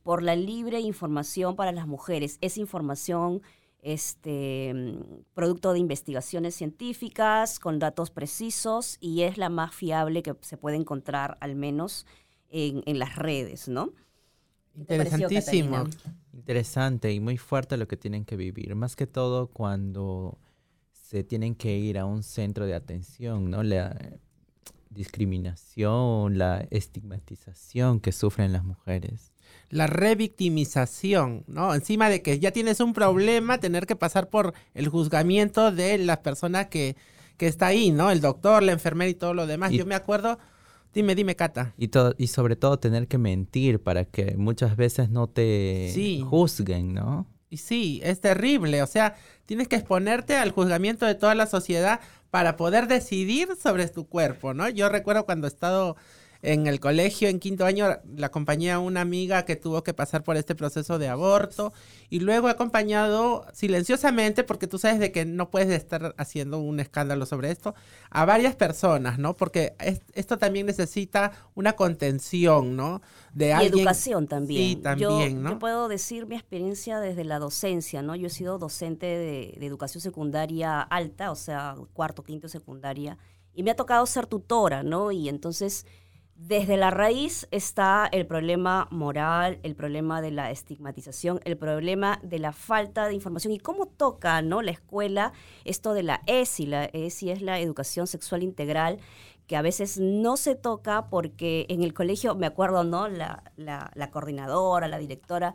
por 0.03 0.23
la 0.23 0.35
libre 0.35 0.79
información 0.79 1.55
para 1.55 1.71
las 1.71 1.87
mujeres. 1.87 2.37
Es 2.41 2.57
información 2.57 3.41
este, 3.81 4.73
producto 5.33 5.73
de 5.73 5.79
investigaciones 5.79 6.55
científicas 6.55 7.59
con 7.59 7.79
datos 7.79 8.11
precisos 8.11 8.97
y 8.99 9.21
es 9.21 9.37
la 9.37 9.49
más 9.49 9.73
fiable 9.73 10.23
que 10.23 10.35
se 10.41 10.57
puede 10.57 10.75
encontrar 10.75 11.37
al 11.39 11.55
menos 11.55 12.05
en, 12.49 12.83
en 12.85 12.99
las 12.99 13.15
redes, 13.15 13.67
¿no? 13.67 13.93
¿Qué 14.75 14.85
te 14.85 14.97
pareció, 14.97 15.17
Interesantísimo. 15.17 15.83
Interesante 16.33 17.11
y 17.11 17.19
muy 17.19 17.37
fuerte 17.37 17.77
lo 17.77 17.87
que 17.87 17.97
tienen 17.97 18.25
que 18.25 18.35
vivir, 18.35 18.73
más 18.75 18.95
que 18.95 19.05
todo 19.07 19.47
cuando 19.47 20.37
se 20.91 21.23
tienen 21.23 21.55
que 21.55 21.77
ir 21.77 21.97
a 21.99 22.05
un 22.05 22.23
centro 22.23 22.65
de 22.65 22.73
atención, 22.73 23.49
¿no? 23.51 23.63
La 23.63 23.97
discriminación, 24.89 26.37
la 26.37 26.65
estigmatización 26.69 27.99
que 27.99 28.11
sufren 28.11 28.53
las 28.53 28.63
mujeres. 28.63 29.31
La 29.69 29.87
revictimización, 29.87 31.43
¿no? 31.47 31.73
Encima 31.75 32.09
de 32.09 32.21
que 32.21 32.39
ya 32.39 32.51
tienes 32.51 32.79
un 32.79 32.93
problema, 32.93 33.57
tener 33.59 33.85
que 33.85 33.95
pasar 33.95 34.29
por 34.29 34.53
el 34.73 34.87
juzgamiento 34.89 35.71
de 35.71 35.97
las 35.97 36.19
personas 36.19 36.67
que, 36.67 36.95
que 37.37 37.47
está 37.47 37.67
ahí, 37.67 37.91
¿no? 37.91 38.11
El 38.11 38.21
doctor, 38.21 38.63
la 38.63 38.71
enfermera 38.71 39.09
y 39.09 39.13
todo 39.15 39.33
lo 39.33 39.47
demás. 39.47 39.71
Y- 39.71 39.77
Yo 39.77 39.85
me 39.85 39.95
acuerdo, 39.95 40.39
dime, 40.93 41.15
dime, 41.15 41.35
Cata. 41.35 41.73
Y, 41.77 41.87
to- 41.89 42.13
y 42.17 42.27
sobre 42.27 42.55
todo 42.55 42.79
tener 42.79 43.07
que 43.07 43.17
mentir 43.17 43.81
para 43.81 44.05
que 44.05 44.35
muchas 44.37 44.75
veces 44.75 45.09
no 45.09 45.27
te 45.27 45.91
Sí. 45.93 46.23
juzguen, 46.27 46.93
¿no? 46.93 47.27
Y 47.49 47.57
sí, 47.57 47.99
es 48.03 48.21
terrible. 48.21 48.81
O 48.81 48.87
sea, 48.87 49.15
tienes 49.45 49.67
que 49.67 49.75
exponerte 49.75 50.35
al 50.37 50.51
juzgamiento 50.51 51.05
de 51.05 51.15
toda 51.15 51.35
la 51.35 51.47
sociedad 51.47 51.99
para 52.29 52.55
poder 52.55 52.87
decidir 52.87 53.49
sobre 53.61 53.87
tu 53.89 54.07
cuerpo, 54.07 54.53
¿no? 54.53 54.69
Yo 54.69 54.87
recuerdo 54.87 55.25
cuando 55.25 55.47
he 55.47 55.49
estado 55.49 55.97
en 56.43 56.65
el 56.67 56.79
colegio 56.79 57.29
en 57.29 57.39
quinto 57.39 57.65
año, 57.65 57.87
la 58.15 58.27
acompañé 58.27 58.71
a 58.71 58.79
una 58.79 59.01
amiga 59.01 59.45
que 59.45 59.55
tuvo 59.55 59.83
que 59.83 59.93
pasar 59.93 60.23
por 60.23 60.37
este 60.37 60.55
proceso 60.55 60.97
de 60.97 61.07
aborto 61.07 61.71
y 62.09 62.19
luego 62.19 62.47
he 62.47 62.51
acompañado 62.51 63.45
silenciosamente, 63.53 64.43
porque 64.43 64.67
tú 64.67 64.77
sabes 64.79 64.99
de 64.99 65.11
que 65.11 65.25
no 65.25 65.49
puedes 65.51 65.69
estar 65.69 66.15
haciendo 66.17 66.59
un 66.59 66.79
escándalo 66.79 67.25
sobre 67.25 67.51
esto, 67.51 67.75
a 68.09 68.25
varias 68.25 68.55
personas, 68.55 69.19
¿no? 69.19 69.35
Porque 69.37 69.75
es- 69.79 70.01
esto 70.13 70.37
también 70.37 70.65
necesita 70.65 71.31
una 71.55 71.73
contención, 71.73 72.75
¿no? 72.75 73.01
De 73.33 73.49
Y 73.49 73.51
alguien. 73.51 73.73
educación 73.79 74.27
también. 74.27 74.61
Sí, 74.61 74.75
también, 74.77 75.35
yo, 75.35 75.39
¿no? 75.41 75.49
yo 75.51 75.59
puedo 75.59 75.87
decir 75.87 76.25
mi 76.27 76.35
experiencia 76.35 76.99
desde 76.99 77.23
la 77.23 77.39
docencia, 77.39 78.01
¿no? 78.01 78.15
Yo 78.15 78.27
he 78.27 78.29
sido 78.31 78.57
docente 78.57 79.05
de, 79.05 79.55
de 79.59 79.65
educación 79.65 80.01
secundaria 80.01 80.81
alta, 80.81 81.31
o 81.31 81.35
sea, 81.35 81.75
cuarto, 81.93 82.23
quinto 82.23 82.47
secundaria, 82.47 83.17
y 83.53 83.63
me 83.63 83.71
ha 83.71 83.75
tocado 83.75 84.05
ser 84.05 84.27
tutora, 84.27 84.83
¿no? 84.83 85.11
Y 85.11 85.29
entonces, 85.29 85.85
desde 86.47 86.75
la 86.75 86.89
raíz 86.89 87.47
está 87.51 88.09
el 88.11 88.25
problema 88.25 88.87
moral, 88.89 89.59
el 89.61 89.75
problema 89.75 90.21
de 90.21 90.31
la 90.31 90.49
estigmatización, 90.49 91.39
el 91.43 91.55
problema 91.55 92.19
de 92.23 92.39
la 92.39 92.51
falta 92.51 93.07
de 93.07 93.13
información 93.13 93.53
y 93.53 93.59
cómo 93.59 93.85
toca, 93.85 94.41
¿no? 94.41 94.63
La 94.63 94.71
escuela 94.71 95.33
esto 95.65 95.93
de 95.93 96.01
la 96.01 96.21
ESI, 96.25 96.65
la 96.65 96.85
ESI 96.85 97.29
es 97.29 97.41
la 97.43 97.59
educación 97.59 98.07
sexual 98.07 98.41
integral, 98.41 98.97
que 99.45 99.55
a 99.55 99.61
veces 99.61 99.99
no 99.99 100.35
se 100.35 100.55
toca 100.55 101.09
porque 101.09 101.67
en 101.69 101.83
el 101.83 101.93
colegio, 101.93 102.33
me 102.33 102.47
acuerdo, 102.47 102.83
¿no? 102.83 103.07
La, 103.07 103.43
la, 103.55 104.09
coordinadora, 104.09 104.87
la 104.87 104.97
directora, 104.97 105.53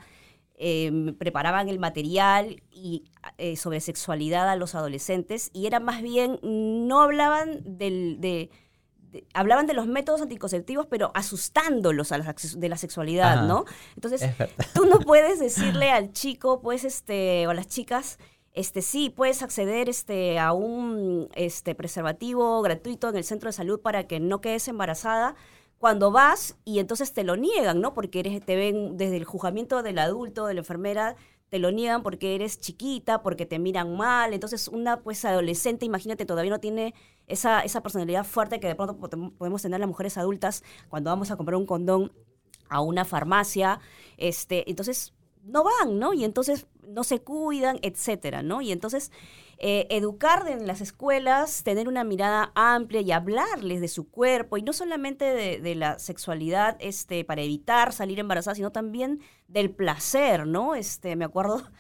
me 0.58 1.12
preparaban 1.12 1.68
el 1.68 1.78
material 1.78 2.62
y, 2.70 3.04
eh, 3.38 3.56
sobre 3.56 3.80
sexualidad 3.80 4.48
a 4.48 4.56
los 4.56 4.74
adolescentes 4.74 5.50
y 5.52 5.66
era 5.66 5.80
más 5.80 6.00
bien, 6.00 6.38
no 6.42 7.00
hablaban 7.02 7.60
del, 7.64 8.20
de, 8.20 8.28
de- 8.28 8.50
hablaban 9.34 9.66
de 9.66 9.74
los 9.74 9.86
métodos 9.86 10.22
anticonceptivos, 10.22 10.86
pero 10.86 11.10
asustándolos 11.14 12.12
a 12.12 12.18
la, 12.18 12.34
de 12.56 12.68
la 12.68 12.76
sexualidad, 12.76 13.38
Ajá. 13.38 13.46
¿no? 13.46 13.64
Entonces, 13.94 14.30
tú 14.74 14.86
no 14.86 14.98
puedes 15.06 15.38
decirle 15.38 15.90
al 15.90 16.12
chico, 16.12 16.60
pues, 16.60 16.84
este, 16.84 17.46
o 17.46 17.50
a 17.50 17.54
las 17.54 17.66
chicas, 17.66 18.18
este, 18.52 18.80
sí, 18.80 19.10
puedes 19.10 19.42
acceder 19.42 19.88
este, 19.88 20.38
a 20.38 20.52
un 20.52 21.28
este, 21.34 21.74
preservativo 21.74 22.62
gratuito 22.62 23.10
en 23.10 23.16
el 23.16 23.24
centro 23.24 23.48
de 23.48 23.52
salud 23.52 23.80
para 23.80 24.06
que 24.06 24.18
no 24.18 24.40
quedes 24.40 24.66
embarazada 24.68 25.36
cuando 25.78 26.10
vas 26.10 26.56
y 26.64 26.78
entonces 26.78 27.12
te 27.12 27.22
lo 27.22 27.36
niegan, 27.36 27.82
¿no? 27.82 27.92
Porque 27.92 28.20
eres, 28.20 28.42
te 28.42 28.56
ven 28.56 28.96
desde 28.96 29.18
el 29.18 29.24
juzgamiento 29.24 29.82
del 29.82 29.98
adulto, 29.98 30.46
de 30.46 30.54
la 30.54 30.60
enfermera, 30.60 31.16
te 31.48 31.58
lo 31.58 31.70
niegan 31.70 32.02
porque 32.02 32.34
eres 32.34 32.58
chiquita, 32.58 33.22
porque 33.22 33.46
te 33.46 33.58
miran 33.58 33.96
mal. 33.96 34.34
Entonces, 34.34 34.68
una 34.68 35.00
pues 35.02 35.24
adolescente, 35.24 35.86
imagínate, 35.86 36.26
todavía 36.26 36.50
no 36.50 36.60
tiene 36.60 36.94
esa, 37.26 37.60
esa 37.60 37.82
personalidad 37.82 38.24
fuerte 38.24 38.60
que 38.60 38.66
de 38.68 38.74
pronto 38.74 38.96
po- 38.98 39.08
podemos 39.38 39.62
tener 39.62 39.80
las 39.80 39.88
mujeres 39.88 40.18
adultas 40.18 40.62
cuando 40.88 41.10
vamos 41.10 41.30
a 41.30 41.36
comprar 41.36 41.56
un 41.56 41.66
condón 41.66 42.12
a 42.68 42.80
una 42.80 43.04
farmacia. 43.04 43.80
Este, 44.16 44.68
entonces, 44.70 45.14
no 45.44 45.62
van, 45.64 45.98
¿no? 45.98 46.12
Y 46.12 46.24
entonces 46.24 46.66
no 46.82 47.04
se 47.04 47.20
cuidan, 47.20 47.78
etcétera, 47.82 48.42
¿no? 48.42 48.60
Y 48.62 48.72
entonces 48.72 49.12
eh, 49.58 49.86
educar 49.90 50.46
en 50.48 50.66
las 50.66 50.80
escuelas, 50.80 51.62
tener 51.62 51.88
una 51.88 52.04
mirada 52.04 52.52
amplia 52.54 53.00
y 53.00 53.12
hablarles 53.12 53.80
de 53.80 53.88
su 53.88 54.08
cuerpo, 54.08 54.56
y 54.56 54.62
no 54.62 54.72
solamente 54.72 55.24
de, 55.24 55.60
de 55.60 55.74
la 55.74 55.98
sexualidad 55.98 56.76
este, 56.80 57.24
para 57.24 57.42
evitar 57.42 57.92
salir 57.92 58.18
embarazada, 58.18 58.54
sino 58.54 58.72
también 58.72 59.20
del 59.48 59.70
placer, 59.70 60.46
¿no? 60.46 60.74
Este, 60.74 61.16
me 61.16 61.24
acuerdo 61.24 61.62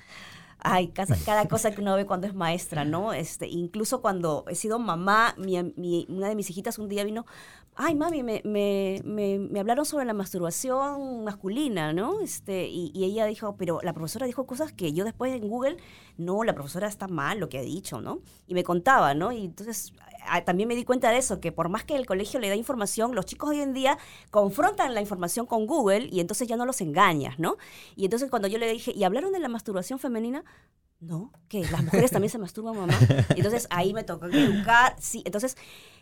Ay, 0.58 0.88
cada, 0.88 1.16
cada, 1.24 1.46
cosa 1.46 1.70
que 1.70 1.80
uno 1.80 1.94
ve 1.94 2.06
cuando 2.06 2.26
es 2.26 2.34
maestra, 2.34 2.84
¿no? 2.84 3.12
Este, 3.26 3.46
incluso 3.46 4.00
cuando 4.00 4.44
he 4.48 4.54
sido 4.54 4.78
mamá, 4.78 5.34
mi, 5.38 5.62
mi, 5.76 6.06
una 6.08 6.28
de 6.28 6.34
mis 6.34 6.50
hijitas 6.50 6.78
un 6.78 6.88
día 6.88 7.04
vino, 7.04 7.26
ay, 7.76 7.94
mami, 7.94 8.22
me, 8.22 8.40
me, 8.44 9.02
me, 9.04 9.38
me 9.38 9.60
hablaron 9.60 9.84
sobre 9.84 10.06
la 10.06 10.14
masturbación 10.14 11.24
masculina, 11.24 11.92
¿no? 11.92 12.20
Este, 12.20 12.68
y, 12.68 12.90
y, 12.94 13.04
ella 13.04 13.26
dijo, 13.26 13.56
pero 13.56 13.80
la 13.82 13.92
profesora 13.92 14.26
dijo 14.26 14.46
cosas 14.46 14.72
que 14.72 14.92
yo 14.92 15.04
después 15.04 15.34
en 15.34 15.48
Google, 15.48 15.76
no, 16.16 16.42
la 16.42 16.54
profesora 16.54 16.88
está 16.88 17.06
mal 17.06 17.38
lo 17.38 17.48
que 17.48 17.58
ha 17.58 17.62
dicho, 17.62 18.00
¿no? 18.00 18.20
Y 18.46 18.54
me 18.54 18.64
contaba, 18.64 19.14
¿no? 19.14 19.30
Y 19.30 19.44
entonces 19.44 19.92
también 20.44 20.68
me 20.68 20.74
di 20.74 20.84
cuenta 20.84 21.10
de 21.10 21.18
eso, 21.18 21.40
que 21.40 21.52
por 21.52 21.68
más 21.68 21.84
que 21.84 21.96
el 21.96 22.06
colegio 22.06 22.40
le 22.40 22.48
da 22.48 22.56
información, 22.56 23.14
los 23.14 23.26
chicos 23.26 23.50
hoy 23.50 23.60
en 23.60 23.72
día 23.72 23.98
confrontan 24.30 24.94
la 24.94 25.00
información 25.00 25.46
con 25.46 25.66
Google 25.66 26.08
y 26.10 26.20
entonces 26.20 26.48
ya 26.48 26.56
no 26.56 26.66
los 26.66 26.80
engañas, 26.80 27.38
¿no? 27.38 27.56
Y 27.94 28.04
entonces 28.04 28.30
cuando 28.30 28.48
yo 28.48 28.58
le 28.58 28.70
dije, 28.72 28.92
¿y 28.94 29.04
hablaron 29.04 29.32
de 29.32 29.40
la 29.40 29.48
masturbación 29.48 29.98
femenina? 29.98 30.44
No, 30.98 31.30
que 31.48 31.60
las 31.70 31.84
mujeres 31.84 32.10
también 32.10 32.30
se 32.30 32.38
masturban, 32.38 32.74
mamá. 32.74 32.98
Entonces 33.36 33.66
ahí 33.68 33.92
me 33.92 34.02
tocó 34.02 34.26
educar, 34.26 34.96
sí, 34.98 35.22
entonces 35.26 35.54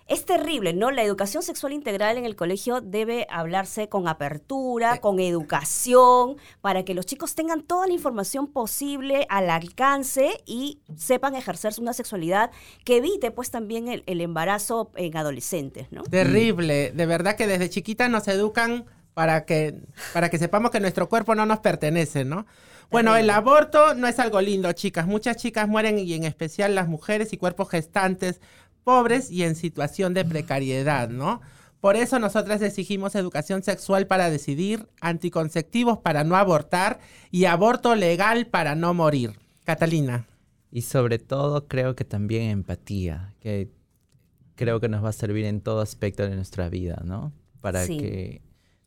es 0.06 0.26
terrible, 0.26 0.74
¿no? 0.74 0.90
La 0.90 1.02
educación 1.02 1.42
sexual 1.42 1.72
integral 1.72 2.18
en 2.18 2.24
el 2.24 2.36
colegio 2.36 2.80
debe 2.80 3.26
hablarse 3.30 3.88
con 3.88 4.06
apertura, 4.06 4.98
con 4.98 5.18
educación, 5.18 6.36
para 6.60 6.84
que 6.84 6.94
los 6.94 7.06
chicos 7.06 7.34
tengan 7.34 7.62
toda 7.62 7.86
la 7.86 7.94
información 7.94 8.46
posible 8.46 9.26
al 9.30 9.48
alcance 9.48 10.42
y 10.46 10.80
sepan 10.96 11.34
ejercer 11.34 11.72
una 11.78 11.92
sexualidad 11.94 12.50
que 12.84 12.98
evite 12.98 13.30
pues 13.30 13.50
también 13.50 13.88
el, 13.88 14.04
el 14.06 14.20
embarazo 14.20 14.90
en 14.96 15.16
adolescentes, 15.16 15.90
¿no? 15.90 16.02
Terrible, 16.02 16.92
de 16.92 17.06
verdad 17.06 17.36
que 17.36 17.46
desde 17.46 17.70
chiquita 17.70 18.08
nos 18.08 18.28
educan 18.28 18.84
para 19.14 19.44
que, 19.46 19.80
para 20.12 20.28
que 20.28 20.38
sepamos 20.38 20.70
que 20.70 20.80
nuestro 20.80 21.08
cuerpo 21.08 21.34
no 21.34 21.46
nos 21.46 21.60
pertenece, 21.60 22.24
¿no? 22.24 22.46
Bueno, 22.90 23.16
el 23.16 23.30
aborto 23.30 23.94
no 23.94 24.06
es 24.06 24.18
algo 24.18 24.40
lindo, 24.40 24.70
chicas. 24.72 25.06
Muchas 25.06 25.36
chicas 25.36 25.66
mueren 25.66 25.98
y 25.98 26.14
en 26.14 26.24
especial 26.24 26.74
las 26.74 26.86
mujeres 26.86 27.32
y 27.32 27.36
cuerpos 27.36 27.70
gestantes 27.70 28.40
pobres 28.84 29.30
y 29.30 29.42
en 29.42 29.56
situación 29.56 30.14
de 30.14 30.24
precariedad, 30.24 31.08
¿no? 31.08 31.40
Por 31.80 31.96
eso 31.96 32.18
nosotras 32.18 32.62
exigimos 32.62 33.14
educación 33.14 33.62
sexual 33.62 34.06
para 34.06 34.30
decidir, 34.30 34.88
anticonceptivos 35.00 35.98
para 35.98 36.24
no 36.24 36.36
abortar 36.36 37.00
y 37.30 37.44
aborto 37.44 37.94
legal 37.94 38.46
para 38.46 38.74
no 38.74 38.94
morir. 38.94 39.32
Catalina. 39.64 40.26
Y 40.70 40.82
sobre 40.82 41.18
todo 41.18 41.68
creo 41.68 41.94
que 41.94 42.04
también 42.04 42.50
empatía, 42.50 43.34
que 43.40 43.70
creo 44.54 44.80
que 44.80 44.88
nos 44.88 45.04
va 45.04 45.10
a 45.10 45.12
servir 45.12 45.44
en 45.44 45.60
todo 45.60 45.80
aspecto 45.80 46.22
de 46.22 46.34
nuestra 46.36 46.68
vida, 46.68 47.02
¿no? 47.04 47.32
Para 47.60 47.84
sí. 47.84 47.98
que 47.98 48.42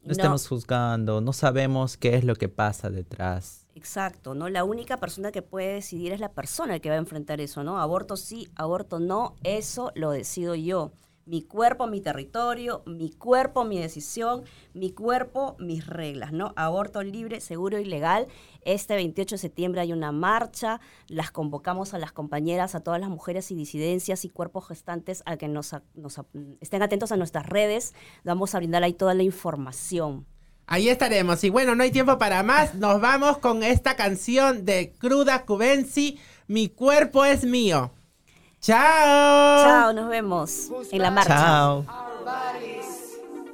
no 0.07 0.11
estemos 0.13 0.43
no. 0.43 0.49
juzgando, 0.49 1.21
no 1.21 1.33
sabemos 1.33 1.97
qué 1.97 2.15
es 2.15 2.23
lo 2.23 2.35
que 2.35 2.49
pasa 2.49 2.89
detrás. 2.89 3.65
Exacto, 3.75 4.33
¿no? 4.33 4.49
La 4.49 4.63
única 4.63 4.97
persona 4.97 5.31
que 5.31 5.41
puede 5.41 5.73
decidir 5.73 6.11
es 6.13 6.19
la 6.19 6.31
persona 6.31 6.79
que 6.79 6.89
va 6.89 6.95
a 6.95 6.99
enfrentar 6.99 7.41
eso, 7.41 7.63
¿no? 7.63 7.79
Aborto 7.79 8.17
sí, 8.17 8.49
aborto 8.55 8.99
no, 8.99 9.35
eso 9.43 9.91
lo 9.95 10.11
decido 10.11 10.55
yo. 10.55 10.91
Mi 11.27 11.41
cuerpo, 11.41 11.87
mi 11.87 11.99
territorio, 11.99 12.83
mi 12.85 13.11
cuerpo, 13.11 13.65
mi 13.65 13.77
decisión, 13.77 14.45
mi 14.73 14.91
cuerpo, 14.91 15.57
mis 15.59 15.85
reglas, 15.85 16.31
¿no? 16.31 16.53
Aborto 16.55 17.03
libre, 17.03 17.41
seguro 17.41 17.79
y 17.79 17.83
legal. 17.83 18.27
Este 18.61 18.95
28 18.95 19.35
de 19.35 19.39
septiembre 19.39 19.81
hay 19.81 19.91
una 19.91 20.13
marcha, 20.13 20.79
las 21.09 21.29
convocamos 21.29 21.93
a 21.93 21.99
las 21.99 22.13
compañeras, 22.13 22.75
a 22.75 22.79
todas 22.79 23.01
las 23.01 23.09
mujeres 23.09 23.51
y 23.51 23.55
disidencias 23.55 24.23
y 24.23 24.29
cuerpos 24.29 24.69
gestantes 24.69 25.21
a 25.25 25.35
que 25.35 25.49
nos, 25.49 25.75
nos 25.95 26.21
estén 26.61 26.81
atentos 26.81 27.11
a 27.11 27.17
nuestras 27.17 27.45
redes. 27.45 27.93
Vamos 28.23 28.55
a 28.55 28.59
brindar 28.59 28.83
ahí 28.83 28.93
toda 28.93 29.13
la 29.13 29.23
información. 29.23 30.25
Ahí 30.65 30.87
estaremos. 30.87 31.43
Y 31.43 31.49
bueno, 31.49 31.75
no 31.75 31.83
hay 31.83 31.91
tiempo 31.91 32.17
para 32.17 32.41
más. 32.41 32.75
Nos 32.75 33.01
vamos 33.01 33.37
con 33.39 33.63
esta 33.63 33.97
canción 33.97 34.63
de 34.63 34.93
Cruda 34.97 35.45
Cubensi, 35.45 36.19
Mi 36.47 36.69
cuerpo 36.69 37.25
es 37.25 37.43
mío. 37.43 37.91
Chao. 38.67 39.63
Chao, 39.63 39.93
nos 39.93 40.09
vemos 40.09 40.69
en 40.91 41.01
la 41.01 41.09
marcha. 41.09 41.37
Chao. 41.37 41.85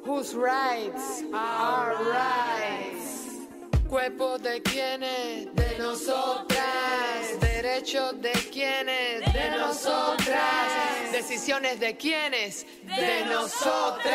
Whose 0.04 0.34
rights 0.34 1.22
are 1.32 1.94
rights. 2.02 3.46
Cuerpo 3.88 4.38
de 4.38 4.60
quienes, 4.60 5.54
de 5.54 5.78
nosotras. 5.78 7.38
Derechos 7.40 8.20
de 8.20 8.32
quienes, 8.50 9.32
de 9.32 9.50
nosotras. 9.56 11.12
Decisiones 11.12 11.78
de 11.78 11.96
quienes, 11.96 12.66
de 12.84 13.24
nosotras. 13.26 14.12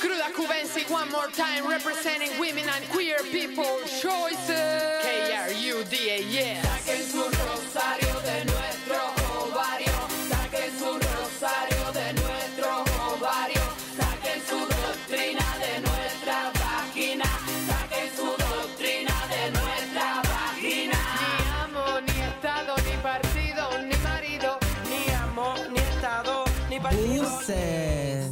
Cruda 0.00 0.30
Cubensi, 0.34 0.90
one 0.90 1.10
more 1.10 1.28
time, 1.32 1.68
representing 1.68 2.30
women 2.40 2.64
and 2.66 2.82
queer 2.92 3.18
people 3.30 3.76
choices. 4.00 5.02
K-R-U-D-A, 5.02 6.22
yeah. 6.30 6.62
Saquen 6.62 7.02
su 7.02 7.22
rosario 7.24 8.09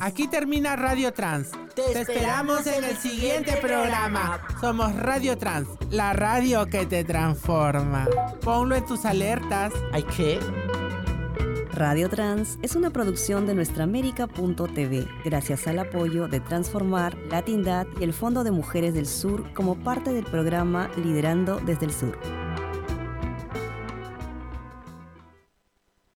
Aquí 0.09 0.27
termina 0.27 0.75
Radio 0.75 1.13
Trans. 1.13 1.51
Te, 1.75 1.83
te 1.83 2.01
esperamos 2.01 2.67
en 2.67 2.83
el 2.83 2.97
siguiente 2.97 3.59
programa. 3.61 4.41
Somos 4.59 4.97
Radio 4.97 5.37
Trans, 5.37 5.69
la 5.91 6.15
radio 6.15 6.65
que 6.65 6.87
te 6.87 7.05
transforma. 7.05 8.09
Ponlo 8.41 8.75
en 8.75 8.87
tus 8.87 9.05
alertas. 9.05 9.71
¿Hay 9.93 10.05
qué? 10.05 10.41
Radio 11.75 12.09
Trans 12.09 12.59
es 12.63 12.75
una 12.75 12.89
producción 12.89 13.47
de 13.47 13.55
nuestraamérica.tv, 13.55 15.07
gracias 15.27 15.67
al 15.67 15.79
apoyo 15.79 16.27
de 16.27 16.41
Transformar, 16.41 17.15
Latindad 17.31 17.87
y 18.01 18.05
el 18.05 18.15
Fondo 18.15 18.45
de 18.45 18.51
Mujeres 18.51 18.95
del 18.95 19.07
Sur 19.07 19.53
como 19.53 19.79
parte 19.79 20.15
del 20.15 20.25
programa 20.25 20.89
Liderando 20.97 21.61
desde 21.67 21.85
el 21.85 21.93
Sur. 21.93 22.19